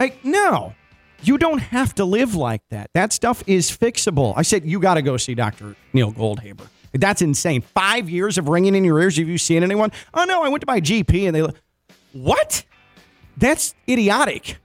Like 0.00 0.24
no, 0.24 0.74
you 1.22 1.38
don't 1.38 1.58
have 1.58 1.94
to 1.96 2.04
live 2.04 2.34
like 2.34 2.62
that. 2.70 2.90
That 2.94 3.12
stuff 3.12 3.42
is 3.46 3.70
fixable. 3.70 4.34
I 4.36 4.42
said 4.42 4.64
you 4.64 4.80
got 4.80 4.94
to 4.94 5.02
go 5.02 5.16
see 5.16 5.34
Doctor 5.34 5.76
Neil 5.92 6.12
Goldhaber. 6.12 6.66
That's 6.92 7.22
insane. 7.22 7.62
Five 7.62 8.10
years 8.10 8.36
of 8.36 8.48
ringing 8.48 8.74
in 8.74 8.84
your 8.84 9.00
ears. 9.00 9.16
Have 9.16 9.28
you 9.28 9.38
seen 9.38 9.62
anyone? 9.62 9.92
Oh 10.12 10.24
no, 10.24 10.42
I 10.42 10.48
went 10.48 10.60
to 10.62 10.66
my 10.66 10.80
GP 10.80 11.26
and 11.26 11.36
they. 11.36 11.46
What? 12.12 12.64
That's 13.36 13.74
idiotic. 13.88 14.58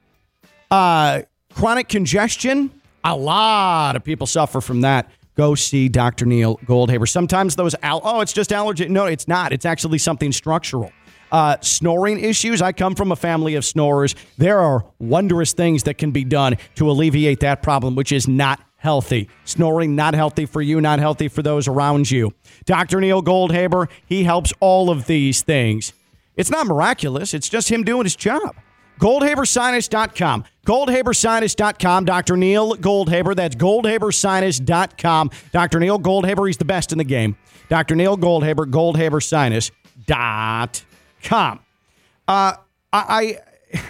Uh, 0.70 1.22
chronic 1.54 1.88
congestion. 1.88 2.77
A 3.08 3.16
lot 3.16 3.96
of 3.96 4.04
people 4.04 4.28
suffer 4.28 4.60
from 4.60 4.82
that. 4.82 5.10
Go 5.36 5.56
see 5.56 5.88
Dr. 5.88 6.26
Neil 6.26 6.58
Goldhaber. 6.66 7.08
Sometimes 7.08 7.56
those 7.56 7.74
al- 7.82 8.02
oh, 8.04 8.20
it's 8.20 8.34
just 8.34 8.52
allergy. 8.52 8.90
No, 8.90 9.06
it's 9.06 9.30
not. 9.30 9.54
It's 9.54 9.66
actually 9.66 9.98
something 9.98 10.34
structural. 10.34 10.92
Uh, 11.32 11.56
snoring 11.62 12.20
issues. 12.20 12.62
I 12.62 12.74
come 12.74 12.96
from 12.96 13.14
a 13.14 13.16
family 13.16 13.56
of 13.56 13.64
snorers. 13.64 14.14
There 14.38 14.60
are 14.60 14.86
wondrous 15.00 15.54
things 15.54 15.84
that 15.84 15.98
can 15.98 16.12
be 16.12 16.26
done 16.26 16.58
to 16.76 16.92
alleviate 16.92 17.40
that 17.40 17.64
problem, 17.64 17.96
which 17.96 18.12
is 18.12 18.28
not 18.28 18.60
healthy. 18.76 19.30
Snoring 19.46 19.96
not 19.96 20.14
healthy 20.14 20.46
for 20.46 20.62
you, 20.62 20.82
not 20.82 21.00
healthy 21.00 21.30
for 21.30 21.42
those 21.42 21.70
around 21.70 22.12
you. 22.12 22.34
Dr. 22.66 23.00
Neil 23.00 23.24
Goldhaber, 23.24 23.88
he 24.06 24.26
helps 24.26 24.52
all 24.60 24.90
of 24.90 25.08
these 25.08 25.44
things. 25.44 25.94
It's 26.36 26.50
not 26.52 26.68
miraculous. 26.68 27.34
It's 27.34 27.48
just 27.48 27.70
him 27.70 27.86
doing 27.86 28.04
his 28.04 28.18
job. 28.18 28.54
GoldhaberSinus.com. 29.00 30.44
GoldhaberSinus.com. 30.66 32.06
Dr. 32.06 32.38
Neil 32.38 32.76
Goldhaber. 32.76 33.36
That's 33.36 33.56
GoldhaberSinus.com. 33.56 35.32
Dr. 35.52 35.80
Neil 35.80 36.00
Goldhaber. 36.00 36.48
He's 36.48 36.58
the 36.58 36.66
best 36.66 36.92
in 36.92 36.98
the 36.98 37.04
game. 37.04 37.38
Dr. 37.70 37.96
Neil 37.96 38.18
Goldhaber. 38.18 38.66
GoldhaberSinus.com. 38.66 41.60
Uh, 42.28 42.28
I, 42.28 42.56
I, 42.94 43.38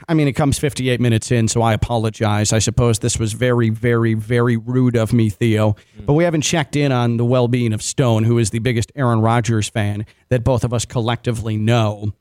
I 0.10 0.14
mean, 0.14 0.28
it 0.28 0.34
comes 0.34 0.60
58 0.60 1.00
minutes 1.00 1.32
in, 1.32 1.48
so 1.48 1.62
I 1.62 1.74
apologize. 1.74 2.54
I 2.54 2.60
suppose 2.60 3.00
this 3.00 3.20
was 3.20 3.34
very, 3.34 3.70
very, 3.70 4.14
very 4.14 4.58
rude 4.58 4.96
of 4.96 5.14
me, 5.14 5.30
Theo. 5.30 5.76
But 6.06 6.14
we 6.14 6.24
haven't 6.24 6.42
checked 6.42 6.76
in 6.76 6.92
on 6.92 7.18
the 7.18 7.26
well 7.26 7.48
being 7.48 7.74
of 7.74 7.82
Stone, 7.82 8.26
who 8.26 8.38
is 8.38 8.50
the 8.50 8.60
biggest 8.60 8.92
Aaron 8.96 9.22
Rodgers 9.22 9.70
fan 9.70 10.06
that 10.30 10.44
both 10.44 10.64
of 10.64 10.74
us 10.74 10.86
collectively 10.86 11.58
know. 11.58 12.14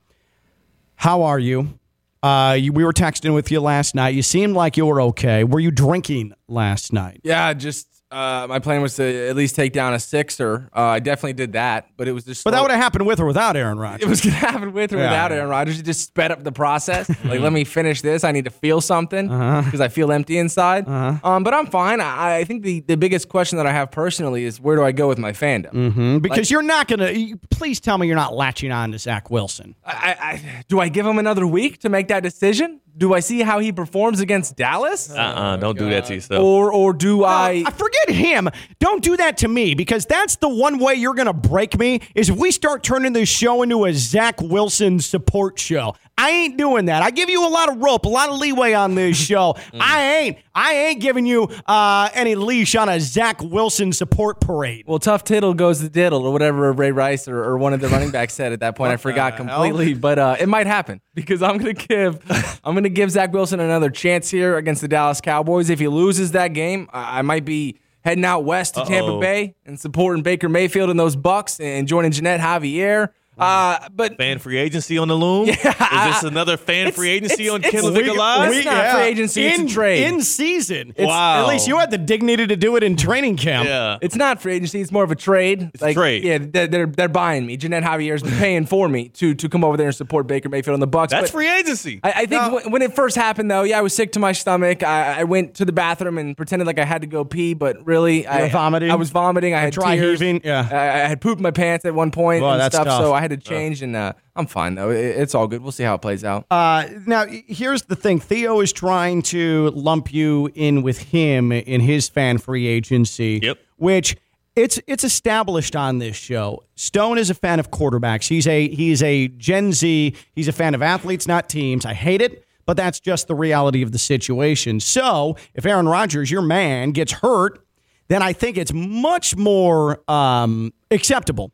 How 0.96 1.22
are 1.22 1.38
you? 1.38 1.78
Uh, 2.26 2.54
you, 2.54 2.72
we 2.72 2.84
were 2.84 2.92
texting 2.92 3.34
with 3.34 3.52
you 3.52 3.60
last 3.60 3.94
night. 3.94 4.14
You 4.14 4.22
seemed 4.22 4.54
like 4.54 4.76
you 4.76 4.86
were 4.86 5.00
okay. 5.00 5.44
Were 5.44 5.60
you 5.60 5.70
drinking 5.70 6.32
last 6.48 6.92
night? 6.92 7.20
Yeah, 7.22 7.52
just 7.52 7.86
Uh, 8.08 8.46
my 8.48 8.60
plan 8.60 8.82
was 8.82 8.94
to 8.96 9.28
at 9.28 9.34
least 9.34 9.56
take 9.56 9.72
down 9.72 9.92
a 9.92 9.98
sixer. 9.98 10.68
Uh, 10.74 10.80
I 10.80 11.00
definitely 11.00 11.32
did 11.32 11.54
that, 11.54 11.88
but 11.96 12.06
it 12.06 12.12
was 12.12 12.24
just. 12.24 12.44
But 12.44 12.52
that 12.52 12.62
would 12.62 12.70
have 12.70 12.80
happened 12.80 13.04
with 13.04 13.18
or 13.18 13.26
without 13.26 13.56
Aaron 13.56 13.78
Rodgers. 13.78 14.06
It 14.06 14.08
was 14.08 14.20
gonna 14.20 14.36
happen 14.36 14.72
with 14.72 14.92
or 14.92 14.98
Yeah. 14.98 15.10
without 15.10 15.32
Aaron 15.32 15.48
Rodgers. 15.50 15.80
It 15.80 15.82
just 15.82 16.06
sped 16.06 16.30
up 16.30 16.44
the 16.44 16.52
process. 16.52 17.08
like, 17.24 17.40
let 17.40 17.52
me 17.52 17.64
finish 17.64 18.02
this. 18.02 18.22
I 18.22 18.30
need 18.30 18.44
to 18.44 18.50
feel 18.50 18.80
something 18.80 19.26
because 19.26 19.80
I 19.80 19.88
feel 19.88 20.12
empty 20.12 20.38
inside. 20.38 20.86
Um, 20.88 21.42
but 21.42 21.52
I'm 21.52 21.66
fine. 21.66 22.00
I, 22.00 22.36
I 22.36 22.44
think 22.44 22.62
the, 22.62 22.80
the 22.80 22.96
biggest 22.96 23.28
question 23.28 23.56
that 23.58 23.66
I 23.66 23.72
have 23.72 23.90
personally 23.90 24.44
is 24.44 24.60
where 24.60 24.76
do 24.76 24.84
I 24.84 24.92
go 24.92 25.08
with 25.08 25.18
my 25.18 25.32
fandom? 25.32 25.72
Mhm, 25.72 26.22
because 26.22 26.48
you're 26.50 26.62
not 26.62 26.86
going 26.86 27.00
to. 27.00 27.36
Please 27.50 27.80
tell 27.80 27.98
me 27.98 28.06
you're 28.06 28.14
not 28.14 28.34
latching 28.34 28.70
on 28.70 28.92
to 28.92 28.98
Zach 28.98 29.30
Wilson. 29.30 29.74
I, 29.84 30.16
I, 30.20 30.64
do 30.68 30.78
I 30.78 30.88
give 30.88 31.04
him 31.06 31.18
another 31.18 31.46
week 31.46 31.78
to 31.80 31.88
make 31.88 32.06
that 32.08 32.22
decision? 32.22 32.80
Do 32.96 33.12
I 33.12 33.20
see 33.20 33.42
how 33.42 33.58
he 33.58 33.72
performs 33.72 34.20
against 34.20 34.56
Dallas? 34.56 35.10
Uh-uh, 35.10 35.56
don't 35.56 35.76
oh, 35.76 35.84
do 35.84 35.90
that 35.90 36.06
to 36.06 36.14
yourself. 36.14 36.42
Or 36.42 36.72
or 36.72 36.94
do 36.94 37.22
oh, 37.22 37.26
I? 37.26 37.62
I 37.66 37.70
forget 37.70 38.08
him. 38.10 38.48
Don't 38.80 39.02
do 39.02 39.16
that 39.18 39.38
to 39.38 39.48
me 39.48 39.74
because 39.74 40.06
that's 40.06 40.36
the 40.36 40.48
one 40.48 40.78
way 40.78 40.94
you're 40.94 41.14
going 41.14 41.26
to 41.26 41.34
break 41.34 41.78
me 41.78 42.00
is 42.14 42.30
if 42.30 42.36
we 42.36 42.50
start 42.50 42.82
turning 42.82 43.12
this 43.12 43.28
show 43.28 43.62
into 43.62 43.84
a 43.84 43.92
Zach 43.92 44.40
Wilson 44.40 44.98
support 45.00 45.58
show. 45.58 45.94
I 46.18 46.30
ain't 46.30 46.56
doing 46.56 46.86
that. 46.86 47.02
I 47.02 47.10
give 47.10 47.28
you 47.28 47.46
a 47.46 47.50
lot 47.50 47.68
of 47.68 47.76
rope, 47.78 48.06
a 48.06 48.08
lot 48.08 48.30
of 48.30 48.38
leeway 48.38 48.72
on 48.72 48.94
this 48.94 49.16
show. 49.26 49.54
I 49.74 50.14
ain't. 50.16 50.38
I 50.54 50.72
ain't 50.72 51.00
giving 51.02 51.26
you 51.26 51.48
uh, 51.66 52.08
any 52.14 52.34
leash 52.34 52.74
on 52.74 52.88
a 52.88 52.98
Zach 52.98 53.42
Wilson 53.42 53.92
support 53.92 54.40
parade. 54.40 54.84
Well, 54.86 54.98
tough 54.98 55.24
tittle 55.24 55.52
goes 55.52 55.82
the 55.82 55.90
diddle, 55.90 56.24
or 56.26 56.32
whatever 56.32 56.72
Ray 56.72 56.92
Rice 56.92 57.28
or, 57.28 57.44
or 57.44 57.58
one 57.58 57.74
of 57.74 57.80
the 57.82 57.88
running 57.88 58.10
backs 58.10 58.32
said 58.32 58.54
at 58.54 58.60
that 58.60 58.74
point. 58.76 58.92
I 58.92 58.96
forgot 58.96 59.36
completely, 59.36 59.92
but 59.92 60.18
uh, 60.18 60.36
it 60.40 60.48
might 60.48 60.66
happen 60.66 61.02
because 61.14 61.42
I'm 61.42 61.58
gonna 61.58 61.74
give 61.74 62.22
I'm 62.64 62.74
gonna 62.74 62.88
give 62.88 63.10
Zach 63.10 63.32
Wilson 63.34 63.60
another 63.60 63.90
chance 63.90 64.30
here 64.30 64.56
against 64.56 64.80
the 64.80 64.88
Dallas 64.88 65.20
Cowboys. 65.20 65.68
If 65.68 65.78
he 65.80 65.88
loses 65.88 66.32
that 66.32 66.48
game, 66.54 66.88
I, 66.92 67.18
I 67.18 67.22
might 67.22 67.44
be 67.44 67.78
heading 68.02 68.24
out 68.24 68.44
west 68.44 68.76
to 68.76 68.84
Tampa 68.84 69.10
Uh-oh. 69.10 69.20
Bay 69.20 69.54
and 69.66 69.78
supporting 69.78 70.22
Baker 70.22 70.48
Mayfield 70.48 70.88
and 70.88 70.98
those 70.98 71.16
Bucks 71.16 71.60
and 71.60 71.86
joining 71.86 72.12
Jeanette 72.12 72.40
Javier. 72.40 73.10
Uh, 73.38 73.78
but 73.94 74.16
Fan 74.16 74.38
free 74.38 74.56
agency 74.56 74.96
on 74.98 75.08
the 75.08 75.14
loom? 75.16 75.48
Is 75.48 75.56
this 75.62 76.22
another 76.22 76.56
fan 76.56 76.92
free 76.92 77.10
agency 77.10 77.48
on 77.48 77.60
Ken 77.62 77.74
it's- 77.74 77.84
LaVicka 77.84 78.16
Live? 78.16 78.52
It's 78.52 78.64
not 78.64 78.94
free 78.94 79.02
agency, 79.04 79.46
it's 79.46 79.58
a 79.58 79.60
in, 79.62 79.68
trade. 79.68 80.02
in 80.04 80.22
season. 80.22 80.94
Wow. 80.98 81.42
At 81.42 81.48
least 81.48 81.68
you 81.68 81.78
had 81.78 81.90
the 81.90 81.98
dignity 81.98 82.46
to 82.46 82.56
do 82.56 82.76
it 82.76 82.82
in 82.82 82.96
training 82.96 83.36
camp. 83.36 83.68
yeah. 83.68 83.98
It's 84.00 84.16
not 84.16 84.40
free 84.40 84.54
agency. 84.54 84.80
It's 84.80 84.92
more 84.92 85.04
of 85.04 85.10
a 85.10 85.14
trade. 85.14 85.70
It's 85.74 85.82
a 85.82 85.92
trade. 85.92 86.24
Yeah, 86.24 86.38
they're, 86.40 86.66
they're 86.66 86.86
they're 86.86 87.08
buying 87.08 87.44
me. 87.46 87.56
Jeanette 87.56 87.82
Javier's 87.82 88.22
paying 88.38 88.64
for 88.66 88.88
me 88.88 89.08
to 89.10 89.34
to 89.34 89.48
come 89.48 89.64
over 89.64 89.76
there 89.76 89.88
and 89.88 89.94
support 89.96 90.26
Baker 90.26 90.48
Mayfield 90.48 90.74
on 90.74 90.80
the 90.80 90.86
Bucks. 90.86 91.10
That's 91.12 91.30
but 91.30 91.36
free 91.36 91.48
agency. 91.50 92.00
I, 92.02 92.12
I 92.22 92.26
think 92.26 92.52
when, 92.52 92.70
when 92.72 92.82
it 92.82 92.94
first 92.94 93.16
happened, 93.16 93.50
though, 93.50 93.62
yeah, 93.62 93.78
I 93.78 93.82
was 93.82 93.94
sick 93.94 94.12
to 94.12 94.18
my 94.18 94.32
stomach. 94.32 94.82
I, 94.82 95.20
I 95.20 95.24
went 95.24 95.54
to 95.56 95.64
the 95.64 95.72
bathroom 95.72 96.16
and 96.18 96.36
pretended 96.36 96.66
like 96.66 96.78
I 96.78 96.84
had 96.84 97.02
to 97.02 97.06
go 97.06 97.24
pee, 97.24 97.54
but 97.54 97.84
really, 97.86 98.26
I 98.26 98.42
were 98.42 98.48
vomiting? 98.48 98.90
I 98.90 98.94
was 98.94 99.10
vomiting. 99.10 99.54
I 99.54 99.60
had 99.60 99.72
dry 99.72 99.96
tears. 99.96 100.20
heaving? 100.20 100.40
Yeah. 100.44 100.66
I, 100.70 101.04
I 101.04 101.08
had 101.08 101.20
pooped 101.20 101.40
my 101.40 101.50
pants 101.50 101.84
at 101.84 101.94
one 101.94 102.10
point 102.10 102.40
Boy, 102.40 102.52
and 102.52 102.60
that's 102.60 102.74
stuff. 102.74 102.86
tough. 102.86 103.02
So 103.02 103.12
I 103.12 103.20
had 103.30 103.40
to 103.42 103.48
change, 103.48 103.82
and 103.82 103.94
uh, 103.94 104.12
I'm 104.34 104.46
fine 104.46 104.74
though. 104.74 104.90
It, 104.90 105.16
it's 105.16 105.34
all 105.34 105.46
good. 105.46 105.62
We'll 105.62 105.72
see 105.72 105.84
how 105.84 105.94
it 105.94 106.02
plays 106.02 106.24
out. 106.24 106.46
Uh, 106.50 106.86
now, 107.06 107.26
here's 107.26 107.82
the 107.82 107.96
thing 107.96 108.20
Theo 108.20 108.60
is 108.60 108.72
trying 108.72 109.22
to 109.22 109.70
lump 109.70 110.12
you 110.12 110.50
in 110.54 110.82
with 110.82 110.98
him 110.98 111.52
in 111.52 111.80
his 111.80 112.08
fan 112.08 112.38
free 112.38 112.66
agency. 112.66 113.40
Yep. 113.42 113.58
Which. 113.76 114.16
It's 114.54 114.80
it's 114.86 115.04
established 115.04 115.76
on 115.76 115.98
this 115.98 116.16
show. 116.16 116.64
Stone 116.76 117.18
is 117.18 117.28
a 117.28 117.34
fan 117.34 117.60
of 117.60 117.70
quarterbacks. 117.70 118.26
He's 118.26 118.46
a 118.46 118.68
he's 118.68 119.02
a 119.02 119.28
Gen 119.28 119.74
Z. 119.74 120.14
He's 120.34 120.48
a 120.48 120.52
fan 120.52 120.74
of 120.74 120.80
athletes, 120.80 121.28
not 121.28 121.50
teams. 121.50 121.84
I 121.84 121.92
hate 121.92 122.22
it, 122.22 122.42
but 122.64 122.74
that's 122.74 122.98
just 122.98 123.28
the 123.28 123.34
reality 123.34 123.82
of 123.82 123.92
the 123.92 123.98
situation. 123.98 124.80
So 124.80 125.36
if 125.52 125.66
Aaron 125.66 125.86
Rodgers, 125.86 126.30
your 126.30 126.40
man, 126.40 126.92
gets 126.92 127.12
hurt, 127.12 127.66
then 128.08 128.22
I 128.22 128.32
think 128.32 128.56
it's 128.56 128.72
much 128.72 129.36
more 129.36 130.00
um, 130.10 130.72
acceptable 130.90 131.52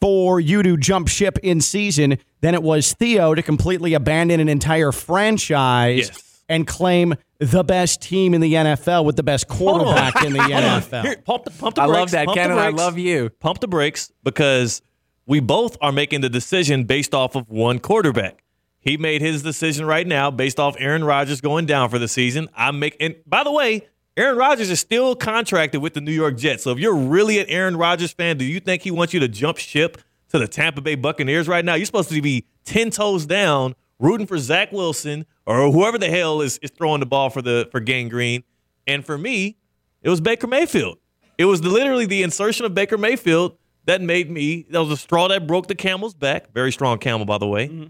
for 0.00 0.38
you 0.40 0.62
to 0.62 0.76
jump 0.76 1.08
ship 1.08 1.38
in 1.42 1.60
season 1.60 2.18
than 2.40 2.54
it 2.54 2.62
was 2.62 2.92
Theo 2.94 3.34
to 3.34 3.42
completely 3.42 3.94
abandon 3.94 4.40
an 4.40 4.48
entire 4.48 4.92
franchise 4.92 6.08
Yes. 6.08 6.42
and 6.48 6.66
claim 6.66 7.14
the 7.38 7.62
best 7.64 8.00
team 8.02 8.34
in 8.34 8.40
the 8.40 8.54
NFL 8.54 9.04
with 9.04 9.16
the 9.16 9.22
best 9.22 9.48
quarterback 9.48 10.22
in 10.24 10.32
the 10.32 10.38
NFL. 10.38 11.02
Here, 11.02 11.16
pump 11.24 11.44
the, 11.44 11.50
pump 11.50 11.74
the 11.74 11.82
I 11.82 11.86
brakes. 11.86 11.98
love 11.98 12.10
that, 12.12 12.28
Ken, 12.34 12.52
I 12.52 12.68
love 12.68 12.98
you. 12.98 13.30
Pump 13.40 13.60
the 13.60 13.68
brakes 13.68 14.10
because 14.22 14.80
we 15.26 15.40
both 15.40 15.76
are 15.80 15.92
making 15.92 16.20
the 16.20 16.28
decision 16.30 16.84
based 16.84 17.14
off 17.14 17.34
of 17.34 17.48
one 17.50 17.78
quarterback. 17.78 18.42
He 18.78 18.96
made 18.96 19.20
his 19.20 19.42
decision 19.42 19.84
right 19.84 20.06
now 20.06 20.30
based 20.30 20.60
off 20.60 20.76
Aaron 20.78 21.02
Rodgers 21.02 21.40
going 21.40 21.66
down 21.66 21.88
for 21.90 21.98
the 21.98 22.06
season. 22.06 22.48
I'm 22.54 22.78
making. 22.78 23.16
By 23.26 23.42
the 23.42 23.50
way, 23.50 23.88
Aaron 24.16 24.38
Rodgers 24.38 24.70
is 24.70 24.80
still 24.80 25.14
contracted 25.14 25.82
with 25.82 25.92
the 25.92 26.00
New 26.00 26.12
York 26.12 26.38
Jets. 26.38 26.62
So 26.62 26.70
if 26.70 26.78
you're 26.78 26.96
really 26.96 27.38
an 27.38 27.46
Aaron 27.48 27.76
Rodgers 27.76 28.12
fan, 28.12 28.38
do 28.38 28.46
you 28.46 28.60
think 28.60 28.82
he 28.82 28.90
wants 28.90 29.12
you 29.12 29.20
to 29.20 29.28
jump 29.28 29.58
ship 29.58 29.98
to 30.30 30.38
the 30.38 30.48
Tampa 30.48 30.80
Bay 30.80 30.94
Buccaneers 30.94 31.48
right 31.48 31.64
now? 31.64 31.74
You're 31.74 31.84
supposed 31.84 32.08
to 32.08 32.22
be 32.22 32.46
ten 32.64 32.90
toes 32.90 33.26
down, 33.26 33.74
rooting 33.98 34.26
for 34.26 34.38
Zach 34.38 34.72
Wilson 34.72 35.26
or 35.44 35.70
whoever 35.70 35.98
the 35.98 36.08
hell 36.08 36.40
is, 36.40 36.56
is 36.58 36.70
throwing 36.70 37.00
the 37.00 37.06
ball 37.06 37.28
for 37.28 37.42
the 37.42 37.68
for 37.70 37.80
Gang 37.80 38.08
Green. 38.08 38.42
And 38.86 39.04
for 39.04 39.18
me, 39.18 39.58
it 40.02 40.08
was 40.08 40.22
Baker 40.22 40.46
Mayfield. 40.46 40.98
It 41.36 41.44
was 41.44 41.60
the, 41.60 41.68
literally 41.68 42.06
the 42.06 42.22
insertion 42.22 42.64
of 42.64 42.72
Baker 42.74 42.96
Mayfield 42.96 43.58
that 43.84 44.00
made 44.00 44.30
me. 44.30 44.64
That 44.70 44.80
was 44.80 44.88
the 44.88 44.96
straw 44.96 45.28
that 45.28 45.46
broke 45.46 45.66
the 45.66 45.74
camel's 45.74 46.14
back. 46.14 46.52
Very 46.54 46.72
strong 46.72 46.98
camel, 46.98 47.26
by 47.26 47.36
the 47.36 47.46
way. 47.46 47.68
Mm-hmm. 47.68 47.86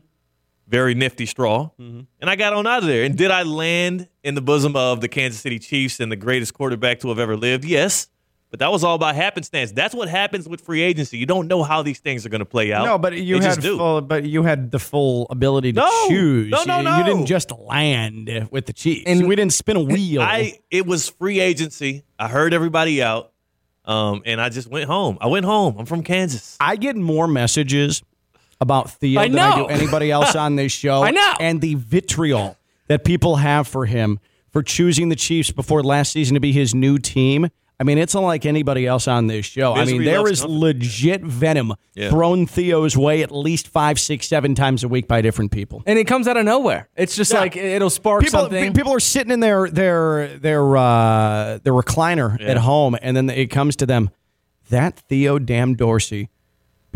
Very 0.68 0.94
nifty 0.94 1.26
straw. 1.26 1.70
And 1.78 2.06
I 2.22 2.34
got 2.36 2.52
on 2.52 2.66
out 2.66 2.82
of 2.82 2.88
there. 2.88 3.04
And 3.04 3.16
did 3.16 3.30
I 3.30 3.42
land 3.44 4.08
in 4.24 4.34
the 4.34 4.40
bosom 4.40 4.74
of 4.74 5.00
the 5.00 5.08
Kansas 5.08 5.40
City 5.40 5.58
Chiefs 5.60 6.00
and 6.00 6.10
the 6.10 6.16
greatest 6.16 6.54
quarterback 6.54 7.00
to 7.00 7.08
have 7.08 7.18
ever 7.18 7.36
lived? 7.36 7.64
Yes. 7.64 8.08
But 8.50 8.60
that 8.60 8.70
was 8.70 8.84
all 8.84 8.96
by 8.96 9.12
happenstance. 9.12 9.72
That's 9.72 9.94
what 9.94 10.08
happens 10.08 10.48
with 10.48 10.60
free 10.60 10.80
agency. 10.80 11.18
You 11.18 11.26
don't 11.26 11.48
know 11.48 11.62
how 11.64 11.82
these 11.82 11.98
things 11.98 12.24
are 12.24 12.28
going 12.28 12.38
to 12.40 12.44
play 12.44 12.72
out. 12.72 12.84
No, 12.84 12.96
but 12.96 13.12
you 13.16 13.38
They 13.40 13.46
had 13.46 13.60
just 13.60 13.76
full, 13.76 14.00
but 14.00 14.24
you 14.24 14.44
had 14.44 14.70
the 14.70 14.78
full 14.78 15.26
ability 15.30 15.72
to 15.72 15.80
No. 15.80 16.08
choose. 16.08 16.50
No, 16.50 16.62
no, 16.64 16.78
you, 16.78 16.84
no. 16.84 16.98
you 16.98 17.04
didn't 17.04 17.26
just 17.26 17.50
land 17.52 18.48
with 18.50 18.66
the 18.66 18.72
Chiefs. 18.72 19.04
And- 19.06 19.26
we 19.26 19.34
didn't 19.36 19.52
spin 19.52 19.76
a 19.76 19.82
wheel. 19.82 20.22
I 20.22 20.60
it 20.70 20.86
was 20.86 21.08
free 21.08 21.40
agency. 21.40 22.04
I 22.20 22.28
heard 22.28 22.54
everybody 22.54 23.02
out, 23.02 23.32
um, 23.84 24.22
and 24.24 24.40
I 24.40 24.48
just 24.48 24.68
went 24.68 24.86
home. 24.86 25.18
I 25.20 25.26
went 25.26 25.44
home. 25.44 25.76
I'm 25.78 25.86
from 25.86 26.02
Kansas. 26.04 26.56
I 26.60 26.76
get 26.76 26.96
more 26.96 27.26
messages 27.26 28.02
about 28.60 28.90
Theo 28.90 29.20
I 29.20 29.28
than 29.28 29.38
I 29.38 29.56
do 29.56 29.66
anybody 29.66 30.10
else 30.10 30.34
on 30.36 30.56
this 30.56 30.72
show. 30.84 31.02
I 31.02 31.10
know. 31.10 31.34
And 31.40 31.60
the 31.60 31.74
vitriol 31.74 32.56
that 32.88 33.04
people 33.04 33.36
have 33.36 33.66
for 33.68 33.86
him 33.86 34.18
for 34.52 34.62
choosing 34.62 35.08
the 35.10 35.16
Chiefs 35.16 35.50
before 35.50 35.82
last 35.82 36.12
season 36.12 36.34
to 36.34 36.40
be 36.40 36.52
his 36.52 36.74
new 36.74 36.98
team. 36.98 37.48
I 37.78 37.84
mean, 37.84 37.98
it's 37.98 38.14
unlike 38.14 38.46
anybody 38.46 38.86
else 38.86 39.06
on 39.06 39.26
this 39.26 39.44
show. 39.44 39.74
I 39.74 39.84
mean, 39.84 40.02
there 40.02 40.02
is 40.02 40.06
there 40.06 40.18
loves 40.20 40.30
is 40.30 40.40
company. 40.40 40.60
legit 40.60 41.22
venom 41.22 41.74
Yeah. 41.94 42.08
thrown 42.08 42.46
Theo's 42.46 42.96
way 42.96 43.22
at 43.22 43.30
least 43.30 43.68
five, 43.68 44.00
six, 44.00 44.26
seven 44.26 44.54
times 44.54 44.82
a 44.82 44.88
week 44.88 45.06
by 45.06 45.20
different 45.20 45.50
people. 45.50 45.82
and 45.86 45.98
it 45.98 46.04
comes 46.06 46.26
out 46.26 46.38
of 46.38 46.46
nowhere. 46.46 46.88
It's 46.96 47.14
just 47.14 47.34
Yeah. 47.34 47.40
like 47.40 47.54
it'll 47.54 47.90
spark 47.90 48.22
People, 48.24 48.40
something. 48.40 48.72
people 48.72 48.94
are 48.94 49.00
sitting 49.00 49.30
in 49.30 49.40
their 49.40 49.68
their 49.68 50.28
their 50.38 50.74
uh, 50.78 51.58
their 51.64 51.74
recliner 51.74 52.40
at 52.40 52.56
home, 52.56 52.96
and 53.02 53.14
then 53.14 53.28
it 53.28 53.50
comes 53.50 53.76
to 53.76 53.84
them. 53.86 54.08
That 54.70 54.98
Theo 54.98 55.38
Damn 55.38 55.74
Dorsey 55.74 56.30